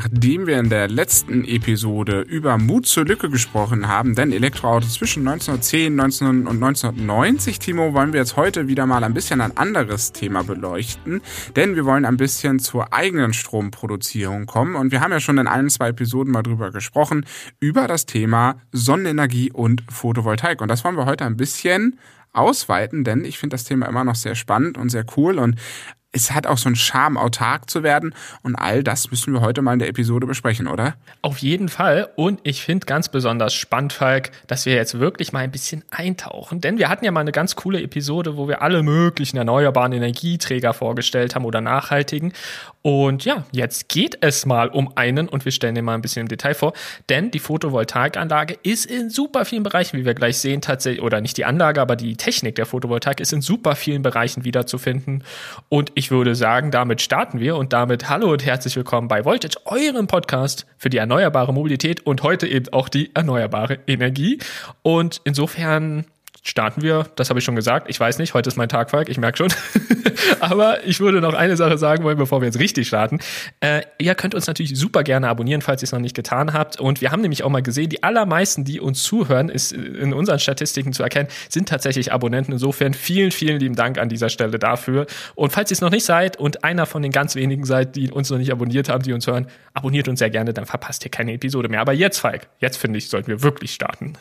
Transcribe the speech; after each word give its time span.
nachdem 0.00 0.46
wir 0.46 0.58
in 0.58 0.70
der 0.70 0.88
letzten 0.88 1.44
Episode 1.44 2.22
über 2.22 2.56
Mut 2.56 2.86
zur 2.86 3.04
Lücke 3.04 3.28
gesprochen 3.28 3.86
haben, 3.86 4.14
denn 4.14 4.32
Elektroautos 4.32 4.94
zwischen 4.94 5.28
1910 5.28 5.94
19 5.94 6.28
und 6.46 6.62
1990, 6.62 7.58
Timo, 7.58 7.92
wollen 7.92 8.14
wir 8.14 8.20
jetzt 8.20 8.36
heute 8.36 8.66
wieder 8.66 8.86
mal 8.86 9.04
ein 9.04 9.12
bisschen 9.12 9.42
ein 9.42 9.58
anderes 9.58 10.12
Thema 10.12 10.42
beleuchten, 10.42 11.20
denn 11.54 11.76
wir 11.76 11.84
wollen 11.84 12.06
ein 12.06 12.16
bisschen 12.16 12.60
zur 12.60 12.94
eigenen 12.94 13.34
Stromproduzierung 13.34 14.46
kommen 14.46 14.74
und 14.74 14.90
wir 14.90 15.02
haben 15.02 15.12
ja 15.12 15.20
schon 15.20 15.36
in 15.36 15.46
ein, 15.46 15.68
zwei 15.68 15.88
Episoden 15.88 16.32
mal 16.32 16.42
drüber 16.42 16.70
gesprochen, 16.70 17.26
über 17.58 17.86
das 17.86 18.06
Thema 18.06 18.56
Sonnenenergie 18.72 19.52
und 19.52 19.82
Photovoltaik 19.90 20.62
und 20.62 20.68
das 20.68 20.82
wollen 20.82 20.96
wir 20.96 21.04
heute 21.04 21.26
ein 21.26 21.36
bisschen 21.36 21.98
ausweiten, 22.32 23.04
denn 23.04 23.24
ich 23.26 23.38
finde 23.38 23.54
das 23.54 23.64
Thema 23.64 23.86
immer 23.86 24.04
noch 24.04 24.14
sehr 24.14 24.34
spannend 24.34 24.78
und 24.78 24.88
sehr 24.88 25.04
cool 25.16 25.38
und 25.38 25.56
es 26.12 26.32
hat 26.32 26.46
auch 26.46 26.58
so 26.58 26.68
einen 26.68 26.76
Charme, 26.76 27.16
autark 27.16 27.70
zu 27.70 27.82
werden. 27.82 28.14
Und 28.42 28.56
all 28.56 28.82
das 28.82 29.10
müssen 29.10 29.32
wir 29.32 29.40
heute 29.40 29.62
mal 29.62 29.74
in 29.74 29.78
der 29.78 29.88
Episode 29.88 30.26
besprechen, 30.26 30.66
oder? 30.66 30.94
Auf 31.22 31.38
jeden 31.38 31.68
Fall. 31.68 32.08
Und 32.16 32.40
ich 32.42 32.62
finde 32.62 32.86
ganz 32.86 33.08
besonders 33.08 33.54
spannend, 33.54 33.92
Falk, 33.92 34.30
dass 34.48 34.66
wir 34.66 34.74
jetzt 34.74 34.98
wirklich 34.98 35.32
mal 35.32 35.40
ein 35.40 35.52
bisschen 35.52 35.84
eintauchen. 35.90 36.60
Denn 36.60 36.78
wir 36.78 36.88
hatten 36.88 37.04
ja 37.04 37.12
mal 37.12 37.20
eine 37.20 37.32
ganz 37.32 37.54
coole 37.54 37.80
Episode, 37.80 38.36
wo 38.36 38.48
wir 38.48 38.62
alle 38.62 38.82
möglichen 38.82 39.36
erneuerbaren 39.36 39.92
Energieträger 39.92 40.74
vorgestellt 40.74 41.34
haben 41.34 41.44
oder 41.44 41.60
nachhaltigen. 41.60 42.32
Und 42.82 43.24
ja, 43.24 43.44
jetzt 43.52 43.88
geht 43.88 44.18
es 44.22 44.46
mal 44.46 44.68
um 44.68 44.96
einen 44.96 45.28
und 45.28 45.44
wir 45.44 45.52
stellen 45.52 45.74
den 45.74 45.84
mal 45.84 45.94
ein 45.94 46.02
bisschen 46.02 46.22
im 46.22 46.28
Detail 46.28 46.54
vor. 46.54 46.72
Denn 47.08 47.30
die 47.30 47.38
Photovoltaikanlage 47.38 48.58
ist 48.62 48.86
in 48.86 49.10
super 49.10 49.44
vielen 49.44 49.62
Bereichen, 49.62 49.98
wie 49.98 50.04
wir 50.04 50.14
gleich 50.14 50.38
sehen, 50.38 50.60
tatsächlich, 50.60 51.02
oder 51.02 51.20
nicht 51.20 51.36
die 51.36 51.44
Anlage, 51.44 51.80
aber 51.80 51.94
die 51.94 52.16
Technik 52.16 52.56
der 52.56 52.66
Photovoltaik 52.66 53.20
ist 53.20 53.32
in 53.32 53.42
super 53.42 53.76
vielen 53.76 54.02
Bereichen 54.02 54.44
wiederzufinden. 54.44 55.22
Und 55.68 55.92
ich 56.00 56.10
würde 56.10 56.34
sagen, 56.34 56.70
damit 56.70 57.02
starten 57.02 57.40
wir 57.40 57.56
und 57.56 57.74
damit 57.74 58.08
hallo 58.08 58.32
und 58.32 58.42
herzlich 58.42 58.74
willkommen 58.74 59.06
bei 59.06 59.26
Voltage, 59.26 59.58
eurem 59.66 60.06
Podcast 60.06 60.64
für 60.78 60.88
die 60.88 60.96
erneuerbare 60.96 61.52
Mobilität 61.52 62.06
und 62.06 62.22
heute 62.22 62.46
eben 62.46 62.72
auch 62.72 62.88
die 62.88 63.14
erneuerbare 63.14 63.80
Energie. 63.86 64.38
Und 64.80 65.20
insofern 65.24 66.06
starten 66.42 66.82
wir, 66.82 67.06
das 67.16 67.28
habe 67.28 67.38
ich 67.38 67.44
schon 67.44 67.56
gesagt. 67.56 67.88
Ich 67.90 68.00
weiß 68.00 68.18
nicht, 68.18 68.34
heute 68.34 68.48
ist 68.48 68.56
mein 68.56 68.68
Tag, 68.68 68.90
Falk, 68.90 69.08
ich 69.08 69.18
merke 69.18 69.38
schon. 69.38 69.52
Aber 70.40 70.84
ich 70.86 71.00
würde 71.00 71.20
noch 71.20 71.34
eine 71.34 71.56
Sache 71.56 71.76
sagen 71.76 72.04
wollen, 72.04 72.16
bevor 72.16 72.40
wir 72.40 72.46
jetzt 72.46 72.58
richtig 72.58 72.88
starten. 72.88 73.18
Äh, 73.60 73.82
ihr 73.98 74.14
könnt 74.14 74.34
uns 74.34 74.46
natürlich 74.46 74.78
super 74.78 75.02
gerne 75.02 75.28
abonnieren, 75.28 75.60
falls 75.60 75.82
ihr 75.82 75.84
es 75.84 75.92
noch 75.92 76.00
nicht 76.00 76.16
getan 76.16 76.52
habt. 76.52 76.80
Und 76.80 77.00
wir 77.00 77.10
haben 77.12 77.20
nämlich 77.20 77.42
auch 77.42 77.50
mal 77.50 77.62
gesehen, 77.62 77.90
die 77.90 78.02
allermeisten, 78.02 78.64
die 78.64 78.80
uns 78.80 79.02
zuhören, 79.02 79.48
ist 79.48 79.72
in 79.72 80.12
unseren 80.12 80.38
Statistiken 80.38 80.92
zu 80.92 81.02
erkennen, 81.02 81.28
sind 81.48 81.68
tatsächlich 81.68 82.12
Abonnenten. 82.12 82.52
Insofern 82.52 82.94
vielen, 82.94 83.30
vielen 83.30 83.60
lieben 83.60 83.74
Dank 83.76 83.98
an 83.98 84.08
dieser 84.08 84.28
Stelle 84.28 84.58
dafür. 84.58 85.06
Und 85.34 85.52
falls 85.52 85.70
ihr 85.70 85.74
es 85.74 85.80
noch 85.80 85.90
nicht 85.90 86.04
seid 86.04 86.38
und 86.38 86.64
einer 86.64 86.86
von 86.86 87.02
den 87.02 87.12
ganz 87.12 87.34
wenigen 87.34 87.64
seid, 87.64 87.96
die 87.96 88.10
uns 88.10 88.30
noch 88.30 88.38
nicht 88.38 88.52
abonniert 88.52 88.88
haben, 88.88 89.02
die 89.02 89.12
uns 89.12 89.26
hören, 89.26 89.46
abonniert 89.74 90.08
uns 90.08 90.18
sehr 90.18 90.30
gerne, 90.30 90.54
dann 90.54 90.66
verpasst 90.66 91.04
ihr 91.04 91.10
keine 91.10 91.32
Episode 91.32 91.68
mehr. 91.68 91.80
Aber 91.80 91.92
jetzt, 91.92 92.18
Falk, 92.18 92.48
jetzt 92.60 92.78
finde 92.78 92.98
ich, 92.98 93.08
sollten 93.08 93.28
wir 93.28 93.42
wirklich 93.42 93.72
starten. 93.72 94.14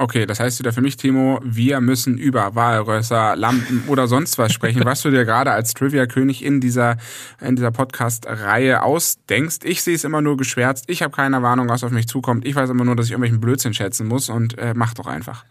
Okay, 0.00 0.26
das 0.26 0.38
heißt 0.38 0.60
wieder 0.60 0.72
für 0.72 0.80
mich, 0.80 0.96
Timo, 0.96 1.40
wir 1.42 1.80
müssen 1.80 2.18
über 2.18 2.54
Walrösser, 2.54 3.34
Lampen 3.34 3.82
oder 3.88 4.06
sonst 4.06 4.38
was 4.38 4.52
sprechen, 4.52 4.84
was 4.84 5.02
du 5.02 5.10
dir 5.10 5.24
gerade 5.24 5.50
als 5.50 5.74
Trivia-König 5.74 6.44
in 6.44 6.60
dieser, 6.60 6.98
in 7.40 7.56
dieser 7.56 7.72
Podcast-Reihe 7.72 8.84
ausdenkst. 8.84 9.64
Ich 9.64 9.82
sehe 9.82 9.96
es 9.96 10.04
immer 10.04 10.20
nur 10.20 10.36
geschwärzt. 10.36 10.84
Ich 10.86 11.02
habe 11.02 11.16
keine 11.16 11.42
Warnung, 11.42 11.68
was 11.68 11.82
auf 11.82 11.90
mich 11.90 12.06
zukommt. 12.06 12.46
Ich 12.46 12.54
weiß 12.54 12.70
immer 12.70 12.84
nur, 12.84 12.94
dass 12.94 13.06
ich 13.06 13.10
irgendwelchen 13.10 13.40
Blödsinn 13.40 13.74
schätzen 13.74 14.06
muss 14.06 14.28
und 14.28 14.56
äh, 14.56 14.72
mach 14.72 14.94
doch 14.94 15.08
einfach. 15.08 15.44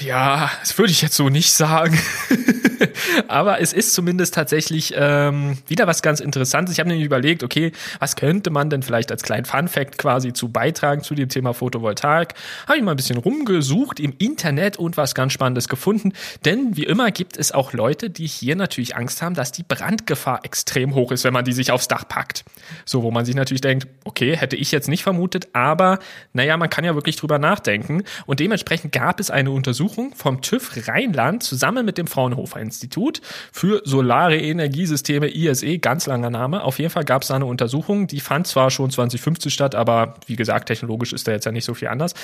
Ja, 0.00 0.50
das 0.58 0.76
würde 0.76 0.90
ich 0.90 1.00
jetzt 1.00 1.14
so 1.14 1.28
nicht 1.28 1.52
sagen. 1.52 1.96
Aber 3.28 3.60
es 3.60 3.72
ist 3.72 3.94
zumindest 3.94 4.34
tatsächlich 4.34 4.94
ähm, 4.96 5.58
wieder 5.68 5.86
was 5.86 6.02
ganz 6.02 6.18
Interessantes. 6.18 6.72
Ich 6.72 6.80
habe 6.80 6.88
nämlich 6.88 7.06
überlegt, 7.06 7.44
okay, 7.44 7.70
was 8.00 8.16
könnte 8.16 8.50
man 8.50 8.68
denn 8.68 8.82
vielleicht 8.82 9.12
als 9.12 9.22
kleinen 9.22 9.44
Fun-Fact 9.44 9.96
quasi 9.96 10.32
zu 10.32 10.48
beitragen 10.48 11.02
zu 11.02 11.14
dem 11.14 11.28
Thema 11.28 11.54
Photovoltaik? 11.54 12.34
Habe 12.66 12.78
ich 12.78 12.82
mal 12.82 12.90
ein 12.90 12.96
bisschen 12.96 13.18
rumgesucht 13.18 13.75
im 14.00 14.14
Internet 14.18 14.78
und 14.78 14.96
was 14.96 15.14
ganz 15.14 15.32
Spannendes 15.32 15.68
gefunden. 15.68 16.12
Denn 16.44 16.76
wie 16.76 16.84
immer 16.84 17.10
gibt 17.10 17.36
es 17.36 17.52
auch 17.52 17.72
Leute, 17.72 18.10
die 18.10 18.26
hier 18.26 18.56
natürlich 18.56 18.96
Angst 18.96 19.22
haben, 19.22 19.34
dass 19.34 19.52
die 19.52 19.62
Brandgefahr 19.62 20.44
extrem 20.44 20.94
hoch 20.94 21.12
ist, 21.12 21.24
wenn 21.24 21.32
man 21.32 21.44
die 21.44 21.52
sich 21.52 21.70
aufs 21.70 21.88
Dach 21.88 22.08
packt. 22.08 22.44
So, 22.84 23.02
wo 23.02 23.10
man 23.10 23.24
sich 23.24 23.34
natürlich 23.34 23.60
denkt, 23.60 23.86
okay, 24.04 24.36
hätte 24.36 24.56
ich 24.56 24.72
jetzt 24.72 24.88
nicht 24.88 25.02
vermutet, 25.02 25.48
aber 25.52 25.98
naja, 26.32 26.56
man 26.56 26.70
kann 26.70 26.84
ja 26.84 26.94
wirklich 26.94 27.16
drüber 27.16 27.38
nachdenken. 27.38 28.02
Und 28.24 28.40
dementsprechend 28.40 28.92
gab 28.92 29.20
es 29.20 29.30
eine 29.30 29.50
Untersuchung 29.50 30.14
vom 30.14 30.40
TÜV 30.40 30.88
Rheinland 30.88 31.42
zusammen 31.42 31.84
mit 31.84 31.98
dem 31.98 32.06
Fraunhofer 32.06 32.60
Institut 32.60 33.20
für 33.52 33.82
Solare 33.84 34.38
Energiesysteme, 34.38 35.28
ISE, 35.28 35.78
ganz 35.78 36.06
langer 36.06 36.30
Name. 36.30 36.64
Auf 36.64 36.78
jeden 36.78 36.90
Fall 36.90 37.04
gab 37.04 37.22
es 37.22 37.28
da 37.28 37.34
eine 37.34 37.46
Untersuchung, 37.46 38.06
die 38.06 38.20
fand 38.20 38.46
zwar 38.46 38.70
schon 38.70 38.90
2050 38.90 39.52
statt, 39.52 39.74
aber 39.74 40.14
wie 40.26 40.36
gesagt, 40.36 40.68
technologisch 40.68 41.12
ist 41.12 41.28
da 41.28 41.32
jetzt 41.32 41.44
ja 41.44 41.52
nicht 41.52 41.64
so 41.64 41.74
viel 41.74 41.88
anders. 41.88 42.14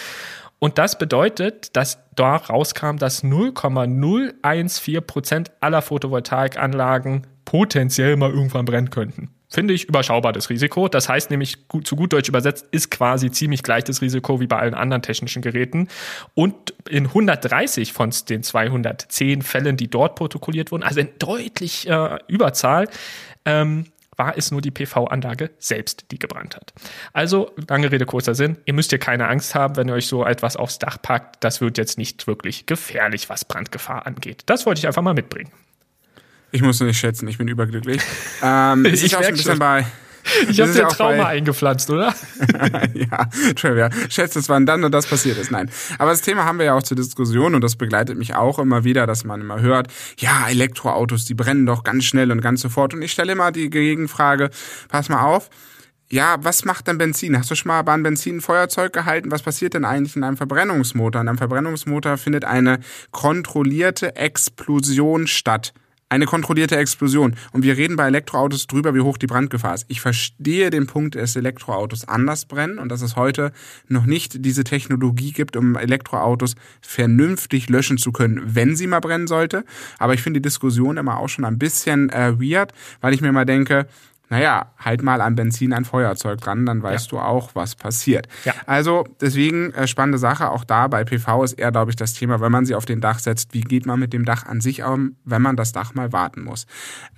Und 0.62 0.78
das 0.78 0.96
bedeutet, 0.96 1.76
dass 1.76 1.98
da 2.14 2.36
rauskam, 2.36 2.96
dass 2.96 3.24
0,014 3.24 5.04
Prozent 5.04 5.50
aller 5.58 5.82
Photovoltaikanlagen 5.82 7.26
potenziell 7.44 8.14
mal 8.14 8.30
irgendwann 8.30 8.64
brennen 8.64 8.90
könnten 8.90 9.30
finde 9.50 9.74
ich, 9.74 9.84
überschaubar 9.86 10.32
das 10.32 10.48
Risiko. 10.48 10.88
Das 10.88 11.10
heißt 11.10 11.30
nämlich, 11.30 11.68
gut, 11.68 11.86
zu 11.86 11.94
gut 11.94 12.14
Deutsch 12.14 12.30
übersetzt, 12.30 12.68
ist 12.70 12.90
quasi 12.90 13.30
ziemlich 13.30 13.62
gleich 13.62 13.84
das 13.84 14.00
Risiko 14.00 14.40
wie 14.40 14.46
bei 14.46 14.56
allen 14.56 14.72
anderen 14.72 15.02
technischen 15.02 15.42
Geräten. 15.42 15.88
Und 16.32 16.72
in 16.88 17.08
130 17.08 17.92
von 17.92 18.14
den 18.30 18.42
210 18.42 19.42
Fällen, 19.42 19.76
die 19.76 19.88
dort 19.88 20.14
protokolliert 20.14 20.72
wurden, 20.72 20.84
also 20.84 21.00
in 21.00 21.10
deutlich 21.18 21.86
äh, 21.86 22.18
Überzahl, 22.28 22.88
ähm, 23.44 23.84
war 24.22 24.38
es 24.38 24.52
nur 24.52 24.60
die 24.60 24.70
PV-Anlage 24.70 25.50
selbst, 25.58 26.06
die 26.12 26.18
gebrannt 26.18 26.54
hat. 26.54 26.72
Also, 27.12 27.50
lange 27.68 27.90
Rede, 27.90 28.06
kurzer 28.06 28.36
Sinn, 28.36 28.56
ihr 28.66 28.74
müsst 28.74 28.90
hier 28.90 29.00
keine 29.00 29.26
Angst 29.26 29.56
haben, 29.56 29.74
wenn 29.74 29.88
ihr 29.88 29.94
euch 29.94 30.06
so 30.06 30.24
etwas 30.24 30.56
aufs 30.56 30.78
Dach 30.78 30.96
packt. 31.02 31.42
Das 31.42 31.60
wird 31.60 31.76
jetzt 31.76 31.98
nicht 31.98 32.28
wirklich 32.28 32.66
gefährlich, 32.66 33.28
was 33.28 33.44
Brandgefahr 33.44 34.06
angeht. 34.06 34.44
Das 34.46 34.64
wollte 34.64 34.78
ich 34.78 34.86
einfach 34.86 35.02
mal 35.02 35.14
mitbringen. 35.14 35.50
Ich 36.52 36.62
muss 36.62 36.80
nicht 36.80 36.98
schätzen, 36.98 37.26
ich 37.26 37.38
bin 37.38 37.48
überglücklich. 37.48 38.00
Ähm, 38.44 38.84
ich 38.84 39.04
ich 39.04 39.16
auch 39.16 39.22
ein 39.22 39.34
bisschen 39.34 39.58
bei. 39.60 39.86
Ich 40.48 40.60
habe 40.60 40.72
dir 40.72 40.88
Trauma 40.88 41.26
eingepflanzt, 41.26 41.90
oder? 41.90 42.14
ja, 42.94 43.26
Trivia. 43.54 43.90
Schätze 44.08 44.38
es, 44.38 44.48
wann 44.48 44.66
dann 44.66 44.84
und 44.84 44.92
das 44.92 45.06
passiert 45.06 45.38
ist. 45.38 45.50
Nein. 45.50 45.70
Aber 45.98 46.10
das 46.10 46.20
Thema 46.20 46.44
haben 46.44 46.58
wir 46.58 46.66
ja 46.66 46.74
auch 46.74 46.82
zur 46.82 46.96
Diskussion 46.96 47.54
und 47.54 47.62
das 47.62 47.76
begleitet 47.76 48.16
mich 48.18 48.34
auch 48.34 48.58
immer 48.58 48.84
wieder, 48.84 49.06
dass 49.06 49.24
man 49.24 49.40
immer 49.40 49.60
hört, 49.60 49.88
ja, 50.18 50.48
Elektroautos, 50.48 51.24
die 51.24 51.34
brennen 51.34 51.66
doch 51.66 51.84
ganz 51.84 52.04
schnell 52.04 52.30
und 52.30 52.40
ganz 52.40 52.60
sofort. 52.62 52.94
Und 52.94 53.02
ich 53.02 53.12
stelle 53.12 53.32
immer 53.32 53.52
die 53.52 53.70
Gegenfrage, 53.70 54.50
pass 54.88 55.08
mal 55.08 55.22
auf, 55.22 55.50
ja, 56.12 56.36
was 56.42 56.66
macht 56.66 56.88
denn 56.88 56.98
Benzin? 56.98 57.38
Hast 57.38 57.50
du 57.50 57.54
schon 57.54 57.68
mal 57.68 57.80
bei 57.82 57.92
einem 57.94 58.02
Benzin 58.02 58.36
ein 58.36 58.40
Feuerzeug 58.42 58.92
gehalten? 58.92 59.30
Was 59.30 59.42
passiert 59.42 59.72
denn 59.72 59.86
eigentlich 59.86 60.14
in 60.14 60.24
einem 60.24 60.36
Verbrennungsmotor? 60.36 61.22
In 61.22 61.28
einem 61.28 61.38
Verbrennungsmotor 61.38 62.18
findet 62.18 62.44
eine 62.44 62.80
kontrollierte 63.12 64.14
Explosion 64.14 65.26
statt 65.26 65.72
eine 66.12 66.26
kontrollierte 66.26 66.76
Explosion. 66.76 67.34
Und 67.52 67.62
wir 67.62 67.78
reden 67.78 67.96
bei 67.96 68.06
Elektroautos 68.06 68.66
drüber, 68.66 68.94
wie 68.94 69.00
hoch 69.00 69.16
die 69.16 69.26
Brandgefahr 69.26 69.74
ist. 69.74 69.86
Ich 69.88 70.02
verstehe 70.02 70.68
den 70.68 70.86
Punkt, 70.86 71.14
dass 71.14 71.36
Elektroautos 71.36 72.06
anders 72.06 72.44
brennen 72.44 72.78
und 72.78 72.90
dass 72.90 73.00
es 73.00 73.16
heute 73.16 73.50
noch 73.88 74.04
nicht 74.04 74.44
diese 74.44 74.62
Technologie 74.62 75.32
gibt, 75.32 75.56
um 75.56 75.74
Elektroautos 75.74 76.54
vernünftig 76.82 77.70
löschen 77.70 77.96
zu 77.96 78.12
können, 78.12 78.42
wenn 78.44 78.76
sie 78.76 78.86
mal 78.86 79.00
brennen 79.00 79.26
sollte. 79.26 79.64
Aber 79.98 80.12
ich 80.12 80.20
finde 80.20 80.40
die 80.40 80.48
Diskussion 80.48 80.98
immer 80.98 81.18
auch 81.18 81.30
schon 81.30 81.46
ein 81.46 81.58
bisschen 81.58 82.10
äh, 82.10 82.38
weird, 82.38 82.72
weil 83.00 83.14
ich 83.14 83.22
mir 83.22 83.32
mal 83.32 83.46
denke, 83.46 83.86
naja, 84.28 84.72
halt 84.78 85.02
mal 85.02 85.20
an 85.20 85.34
Benzin 85.34 85.74
ein 85.74 85.84
Feuerzeug 85.84 86.40
dran, 86.40 86.64
dann 86.64 86.82
weißt 86.82 87.12
ja. 87.12 87.18
du 87.18 87.22
auch, 87.22 87.54
was 87.54 87.74
passiert. 87.74 88.28
Ja. 88.44 88.54
Also 88.64 89.04
deswegen 89.20 89.72
äh, 89.74 89.86
spannende 89.86 90.18
Sache, 90.18 90.50
auch 90.50 90.64
da 90.64 90.88
bei 90.88 91.04
PV 91.04 91.44
ist 91.44 91.52
eher, 91.54 91.70
glaube 91.70 91.90
ich, 91.90 91.96
das 91.96 92.14
Thema, 92.14 92.40
wenn 92.40 92.50
man 92.50 92.64
sie 92.64 92.74
auf 92.74 92.86
den 92.86 93.00
Dach 93.02 93.18
setzt, 93.18 93.52
wie 93.52 93.60
geht 93.60 93.84
man 93.84 94.00
mit 94.00 94.12
dem 94.14 94.24
Dach 94.24 94.46
an 94.46 94.60
sich 94.60 94.82
um, 94.84 95.16
wenn 95.24 95.42
man 95.42 95.56
das 95.56 95.72
Dach 95.72 95.94
mal 95.94 96.12
warten 96.12 96.44
muss. 96.44 96.66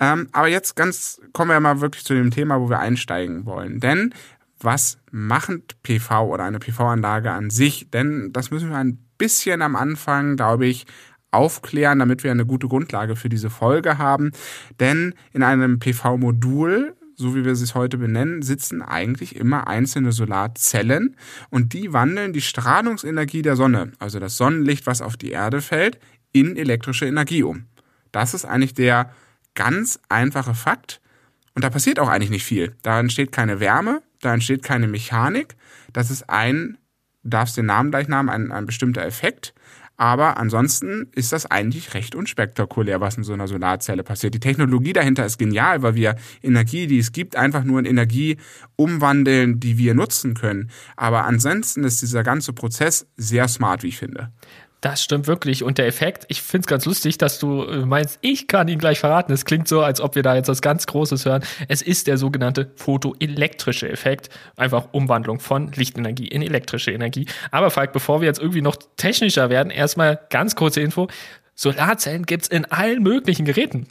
Ähm, 0.00 0.28
aber 0.32 0.48
jetzt 0.48 0.74
ganz 0.74 1.20
kommen 1.32 1.50
wir 1.50 1.60
mal 1.60 1.80
wirklich 1.80 2.04
zu 2.04 2.14
dem 2.14 2.32
Thema, 2.32 2.60
wo 2.60 2.68
wir 2.68 2.80
einsteigen 2.80 3.46
wollen. 3.46 3.78
Denn 3.78 4.12
was 4.60 4.98
macht 5.12 5.82
PV 5.82 6.26
oder 6.26 6.44
eine 6.44 6.58
PV-Anlage 6.58 7.30
an 7.30 7.50
sich? 7.50 7.90
Denn 7.90 8.32
das 8.32 8.50
müssen 8.50 8.70
wir 8.70 8.78
ein 8.78 8.98
bisschen 9.18 9.62
am 9.62 9.76
Anfang, 9.76 10.36
glaube 10.36 10.66
ich, 10.66 10.86
aufklären, 11.34 11.98
damit 11.98 12.24
wir 12.24 12.30
eine 12.30 12.46
gute 12.46 12.68
Grundlage 12.68 13.16
für 13.16 13.28
diese 13.28 13.50
Folge 13.50 13.98
haben. 13.98 14.32
Denn 14.80 15.14
in 15.32 15.42
einem 15.42 15.78
PV-Modul 15.78 16.94
so 17.16 17.34
wie 17.34 17.44
wir 17.44 17.54
sie 17.54 17.72
heute 17.74 17.98
benennen, 17.98 18.42
sitzen 18.42 18.82
eigentlich 18.82 19.36
immer 19.36 19.68
einzelne 19.68 20.12
Solarzellen 20.12 21.16
und 21.50 21.72
die 21.72 21.92
wandeln 21.92 22.32
die 22.32 22.40
Strahlungsenergie 22.40 23.42
der 23.42 23.56
Sonne, 23.56 23.92
also 23.98 24.18
das 24.18 24.36
Sonnenlicht, 24.36 24.86
was 24.86 25.02
auf 25.02 25.16
die 25.16 25.30
Erde 25.30 25.60
fällt, 25.60 25.98
in 26.32 26.56
elektrische 26.56 27.06
Energie 27.06 27.42
um. 27.42 27.66
Das 28.12 28.34
ist 28.34 28.44
eigentlich 28.44 28.74
der 28.74 29.10
ganz 29.54 30.00
einfache 30.08 30.54
Fakt. 30.54 31.00
Und 31.54 31.62
da 31.62 31.70
passiert 31.70 32.00
auch 32.00 32.08
eigentlich 32.08 32.30
nicht 32.30 32.44
viel. 32.44 32.74
Da 32.82 32.98
entsteht 32.98 33.30
keine 33.30 33.60
Wärme, 33.60 34.02
da 34.20 34.34
entsteht 34.34 34.64
keine 34.64 34.88
Mechanik. 34.88 35.54
Das 35.92 36.10
ist 36.10 36.28
ein, 36.28 36.76
darfst 37.22 37.56
den 37.56 37.66
Namen 37.66 37.92
gleich 37.92 38.08
nehmen, 38.08 38.28
ein, 38.28 38.50
ein 38.50 38.66
bestimmter 38.66 39.04
Effekt. 39.04 39.54
Aber 39.96 40.38
ansonsten 40.38 41.08
ist 41.14 41.32
das 41.32 41.46
eigentlich 41.46 41.94
recht 41.94 42.14
unspektakulär, 42.14 43.00
was 43.00 43.16
in 43.16 43.22
so 43.22 43.32
einer 43.32 43.46
Solarzelle 43.46 44.02
passiert. 44.02 44.34
Die 44.34 44.40
Technologie 44.40 44.92
dahinter 44.92 45.24
ist 45.24 45.38
genial, 45.38 45.82
weil 45.82 45.94
wir 45.94 46.16
Energie, 46.42 46.86
die 46.88 46.98
es 46.98 47.12
gibt, 47.12 47.36
einfach 47.36 47.62
nur 47.62 47.78
in 47.78 47.84
Energie 47.84 48.36
umwandeln, 48.76 49.60
die 49.60 49.78
wir 49.78 49.94
nutzen 49.94 50.34
können. 50.34 50.70
Aber 50.96 51.24
ansonsten 51.24 51.84
ist 51.84 52.02
dieser 52.02 52.24
ganze 52.24 52.52
Prozess 52.52 53.06
sehr 53.16 53.46
smart, 53.46 53.84
wie 53.84 53.88
ich 53.88 53.98
finde. 53.98 54.32
Das 54.84 55.02
stimmt 55.02 55.26
wirklich. 55.26 55.64
Und 55.64 55.78
der 55.78 55.86
Effekt, 55.86 56.26
ich 56.28 56.42
finde 56.42 56.66
es 56.66 56.66
ganz 56.66 56.84
lustig, 56.84 57.16
dass 57.16 57.38
du 57.38 57.62
äh, 57.62 57.86
meinst, 57.86 58.18
ich 58.20 58.48
kann 58.48 58.68
ihn 58.68 58.78
gleich 58.78 59.00
verraten. 59.00 59.32
Es 59.32 59.46
klingt 59.46 59.66
so, 59.66 59.80
als 59.80 59.98
ob 59.98 60.14
wir 60.14 60.22
da 60.22 60.34
jetzt 60.34 60.48
was 60.48 60.60
ganz 60.60 60.86
Großes 60.86 61.24
hören. 61.24 61.42
Es 61.68 61.80
ist 61.80 62.06
der 62.06 62.18
sogenannte 62.18 62.70
photoelektrische 62.76 63.88
Effekt. 63.88 64.28
Einfach 64.58 64.88
Umwandlung 64.92 65.40
von 65.40 65.72
Lichtenergie 65.72 66.28
in 66.28 66.42
elektrische 66.42 66.90
Energie. 66.90 67.26
Aber 67.50 67.70
Falk, 67.70 67.94
bevor 67.94 68.20
wir 68.20 68.26
jetzt 68.26 68.40
irgendwie 68.40 68.60
noch 68.60 68.76
technischer 68.98 69.48
werden, 69.48 69.70
erstmal 69.70 70.20
ganz 70.28 70.54
kurze 70.54 70.82
Info. 70.82 71.08
Solarzellen 71.54 72.26
gibt's 72.26 72.48
in 72.48 72.66
allen 72.66 73.02
möglichen 73.02 73.46
Geräten 73.46 73.86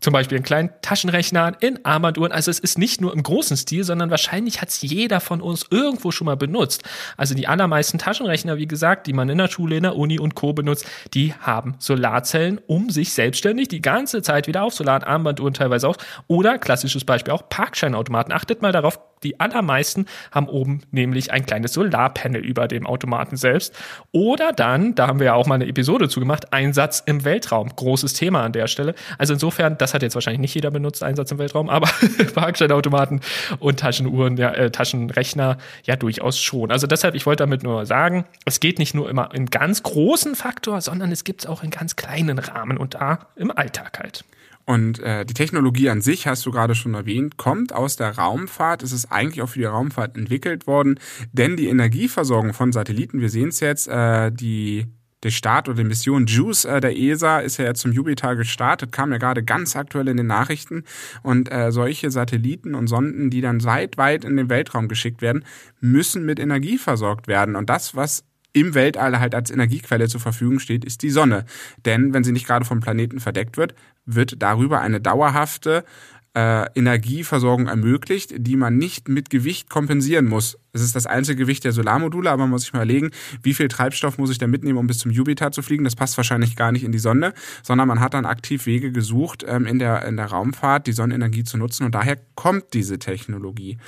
zum 0.00 0.12
Beispiel 0.12 0.38
in 0.38 0.44
kleinen 0.44 0.70
Taschenrechnern, 0.82 1.56
in 1.60 1.84
Armbanduhren. 1.84 2.32
Also 2.32 2.50
es 2.50 2.58
ist 2.58 2.78
nicht 2.78 3.00
nur 3.00 3.12
im 3.12 3.22
großen 3.22 3.56
Stil, 3.56 3.84
sondern 3.84 4.10
wahrscheinlich 4.10 4.60
hat 4.60 4.68
es 4.68 4.82
jeder 4.82 5.20
von 5.20 5.40
uns 5.40 5.66
irgendwo 5.70 6.10
schon 6.10 6.26
mal 6.26 6.36
benutzt. 6.36 6.82
Also 7.16 7.34
die 7.34 7.48
allermeisten 7.48 7.98
Taschenrechner, 7.98 8.56
wie 8.58 8.66
gesagt, 8.66 9.06
die 9.06 9.12
man 9.12 9.28
in 9.28 9.38
der 9.38 9.48
Schule, 9.48 9.76
in 9.76 9.84
der 9.84 9.96
Uni 9.96 10.18
und 10.18 10.34
Co. 10.34 10.52
benutzt, 10.52 10.86
die 11.14 11.34
haben 11.34 11.76
Solarzellen, 11.78 12.60
um 12.66 12.90
sich 12.90 13.12
selbstständig 13.12 13.68
die 13.68 13.82
ganze 13.82 14.22
Zeit 14.22 14.46
wieder 14.46 14.62
aufzuladen. 14.62 15.06
Armbanduhren 15.06 15.54
teilweise 15.54 15.88
auch. 15.88 15.96
Oder 16.26 16.58
klassisches 16.58 17.04
Beispiel 17.04 17.32
auch 17.32 17.48
Parkscheinautomaten. 17.48 18.32
Achtet 18.32 18.62
mal 18.62 18.72
darauf, 18.72 19.00
die 19.22 19.40
allermeisten 19.40 20.06
haben 20.30 20.48
oben 20.48 20.82
nämlich 20.90 21.32
ein 21.32 21.46
kleines 21.46 21.72
Solarpanel 21.72 22.44
über 22.44 22.68
dem 22.68 22.86
Automaten 22.86 23.36
selbst. 23.36 23.74
Oder 24.12 24.52
dann, 24.52 24.94
da 24.94 25.06
haben 25.08 25.18
wir 25.18 25.26
ja 25.26 25.34
auch 25.34 25.46
mal 25.46 25.56
eine 25.56 25.66
Episode 25.66 26.08
zugemacht, 26.08 26.52
Einsatz 26.52 27.02
im 27.04 27.24
Weltraum. 27.24 27.74
Großes 27.74 28.12
Thema 28.12 28.42
an 28.42 28.52
der 28.52 28.66
Stelle. 28.66 28.94
Also 29.18 29.32
insofern, 29.32 29.78
das 29.78 29.94
hat 29.94 30.02
jetzt 30.02 30.14
wahrscheinlich 30.14 30.40
nicht 30.40 30.54
jeder 30.54 30.70
benutzt, 30.70 31.02
Einsatz 31.02 31.30
im 31.30 31.38
Weltraum, 31.38 31.70
aber 31.70 31.88
Parkscheinautomaten 32.34 33.20
und 33.58 33.80
Taschenuhren, 33.80 34.36
ja, 34.36 34.50
äh, 34.52 34.70
Taschenrechner 34.70 35.58
ja 35.84 35.96
durchaus 35.96 36.38
schon. 36.38 36.70
Also 36.70 36.86
deshalb, 36.86 37.14
ich 37.14 37.26
wollte 37.26 37.42
damit 37.42 37.62
nur 37.62 37.86
sagen, 37.86 38.26
es 38.44 38.60
geht 38.60 38.78
nicht 38.78 38.94
nur 38.94 39.08
immer 39.08 39.34
in 39.34 39.46
ganz 39.46 39.82
großen 39.82 40.34
Faktor, 40.34 40.80
sondern 40.80 41.10
es 41.10 41.24
gibt 41.24 41.42
es 41.42 41.46
auch 41.46 41.62
in 41.62 41.70
ganz 41.70 41.96
kleinen 41.96 42.38
Rahmen 42.38 42.76
und 42.76 42.94
da 42.94 43.26
im 43.36 43.50
Alltag 43.50 43.98
halt. 43.98 44.24
Und 44.66 44.98
äh, 44.98 45.24
die 45.24 45.34
Technologie 45.34 45.88
an 45.88 46.00
sich, 46.00 46.26
hast 46.26 46.44
du 46.44 46.50
gerade 46.50 46.74
schon 46.74 46.94
erwähnt, 46.94 47.36
kommt 47.36 47.72
aus 47.72 47.96
der 47.96 48.18
Raumfahrt. 48.18 48.82
Es 48.82 48.92
ist 48.92 49.12
eigentlich 49.12 49.40
auch 49.40 49.48
für 49.48 49.60
die 49.60 49.64
Raumfahrt 49.64 50.16
entwickelt 50.16 50.66
worden, 50.66 50.98
denn 51.32 51.56
die 51.56 51.68
Energieversorgung 51.68 52.52
von 52.52 52.72
Satelliten, 52.72 53.20
wir 53.20 53.30
sehen 53.30 53.48
es 53.48 53.60
jetzt, 53.60 53.86
äh, 53.86 54.32
die 54.32 54.86
der 55.22 55.30
Start 55.30 55.68
oder 55.68 55.78
die 55.78 55.84
Mission 55.84 56.26
JUICE 56.26 56.66
äh, 56.66 56.80
der 56.80 56.96
ESA 56.96 57.40
ist 57.40 57.56
ja 57.56 57.74
zum 57.74 57.92
Jupiter 57.92 58.36
gestartet, 58.36 58.92
kam 58.92 59.12
ja 59.12 59.18
gerade 59.18 59.42
ganz 59.42 59.74
aktuell 59.74 60.08
in 60.08 60.16
den 60.16 60.26
Nachrichten. 60.26 60.84
Und 61.22 61.50
äh, 61.50 61.72
solche 61.72 62.10
Satelliten 62.10 62.74
und 62.74 62.86
Sonden, 62.86 63.30
die 63.30 63.40
dann 63.40 63.64
weit, 63.64 63.96
weit 63.96 64.24
in 64.24 64.36
den 64.36 64.50
Weltraum 64.50 64.88
geschickt 64.88 65.22
werden, 65.22 65.44
müssen 65.80 66.24
mit 66.26 66.38
Energie 66.38 66.78
versorgt 66.78 67.28
werden. 67.28 67.56
Und 67.56 67.70
das, 67.70 67.96
was 67.96 68.24
im 68.56 68.74
Weltall 68.74 69.20
halt 69.20 69.34
als 69.34 69.50
Energiequelle 69.50 70.08
zur 70.08 70.20
Verfügung 70.20 70.60
steht, 70.60 70.82
ist 70.82 71.02
die 71.02 71.10
Sonne. 71.10 71.44
Denn 71.84 72.14
wenn 72.14 72.24
sie 72.24 72.32
nicht 72.32 72.46
gerade 72.46 72.64
vom 72.64 72.80
Planeten 72.80 73.20
verdeckt 73.20 73.58
wird, 73.58 73.74
wird 74.06 74.42
darüber 74.42 74.80
eine 74.80 74.98
dauerhafte 74.98 75.84
äh, 76.34 76.64
Energieversorgung 76.74 77.66
ermöglicht, 77.66 78.32
die 78.38 78.56
man 78.56 78.78
nicht 78.78 79.08
mit 79.08 79.28
Gewicht 79.28 79.68
kompensieren 79.68 80.24
muss. 80.24 80.58
Es 80.76 80.82
ist 80.82 80.94
das 80.94 81.06
einzige 81.06 81.36
Gewicht 81.36 81.64
der 81.64 81.72
Solarmodule, 81.72 82.30
aber 82.30 82.42
man 82.42 82.50
muss 82.50 82.62
sich 82.62 82.72
mal 82.74 82.80
überlegen, 82.80 83.10
wie 83.42 83.54
viel 83.54 83.68
Treibstoff 83.68 84.18
muss 84.18 84.30
ich 84.30 84.36
da 84.36 84.46
mitnehmen, 84.46 84.78
um 84.78 84.86
bis 84.86 84.98
zum 84.98 85.10
Jupiter 85.10 85.50
zu 85.50 85.62
fliegen. 85.62 85.84
Das 85.84 85.96
passt 85.96 86.16
wahrscheinlich 86.18 86.54
gar 86.54 86.70
nicht 86.70 86.84
in 86.84 86.92
die 86.92 86.98
Sonne, 86.98 87.32
sondern 87.62 87.88
man 87.88 88.00
hat 88.00 88.12
dann 88.12 88.26
aktiv 88.26 88.66
Wege 88.66 88.92
gesucht, 88.92 89.44
ähm, 89.48 89.66
in, 89.66 89.78
der, 89.78 90.04
in 90.04 90.18
der 90.18 90.26
Raumfahrt 90.26 90.86
die 90.86 90.92
Sonnenenergie 90.92 91.44
zu 91.44 91.56
nutzen 91.56 91.84
und 91.84 91.94
daher 91.94 92.18
kommt 92.34 92.74
diese 92.74 92.98
Technologie. 92.98 93.78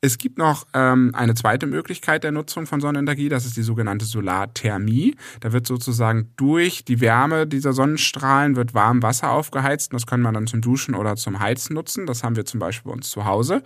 Es 0.00 0.16
gibt 0.18 0.38
noch 0.38 0.64
ähm, 0.74 1.10
eine 1.14 1.34
zweite 1.34 1.66
Möglichkeit 1.66 2.22
der 2.22 2.30
Nutzung 2.30 2.66
von 2.66 2.80
Sonnenenergie, 2.80 3.28
das 3.28 3.44
ist 3.44 3.56
die 3.56 3.62
sogenannte 3.62 4.04
Solarthermie. 4.04 5.16
Da 5.40 5.52
wird 5.52 5.66
sozusagen 5.66 6.32
durch 6.36 6.84
die 6.84 7.00
Wärme 7.00 7.48
dieser 7.48 7.72
Sonnenstrahlen 7.72 8.54
wird 8.54 8.74
warm 8.74 9.02
Wasser 9.02 9.32
aufgeheizt 9.32 9.90
und 9.90 10.00
das 10.00 10.06
kann 10.06 10.20
man 10.20 10.34
dann 10.34 10.46
zum 10.46 10.60
Duschen 10.60 10.94
oder 10.94 11.16
zum 11.16 11.40
Heizen 11.40 11.74
nutzen. 11.74 12.06
Das 12.06 12.22
haben 12.22 12.36
wir 12.36 12.44
zum 12.44 12.60
Beispiel 12.60 12.90
bei 12.90 12.96
uns 12.96 13.10
zu 13.10 13.24
Hause. 13.24 13.62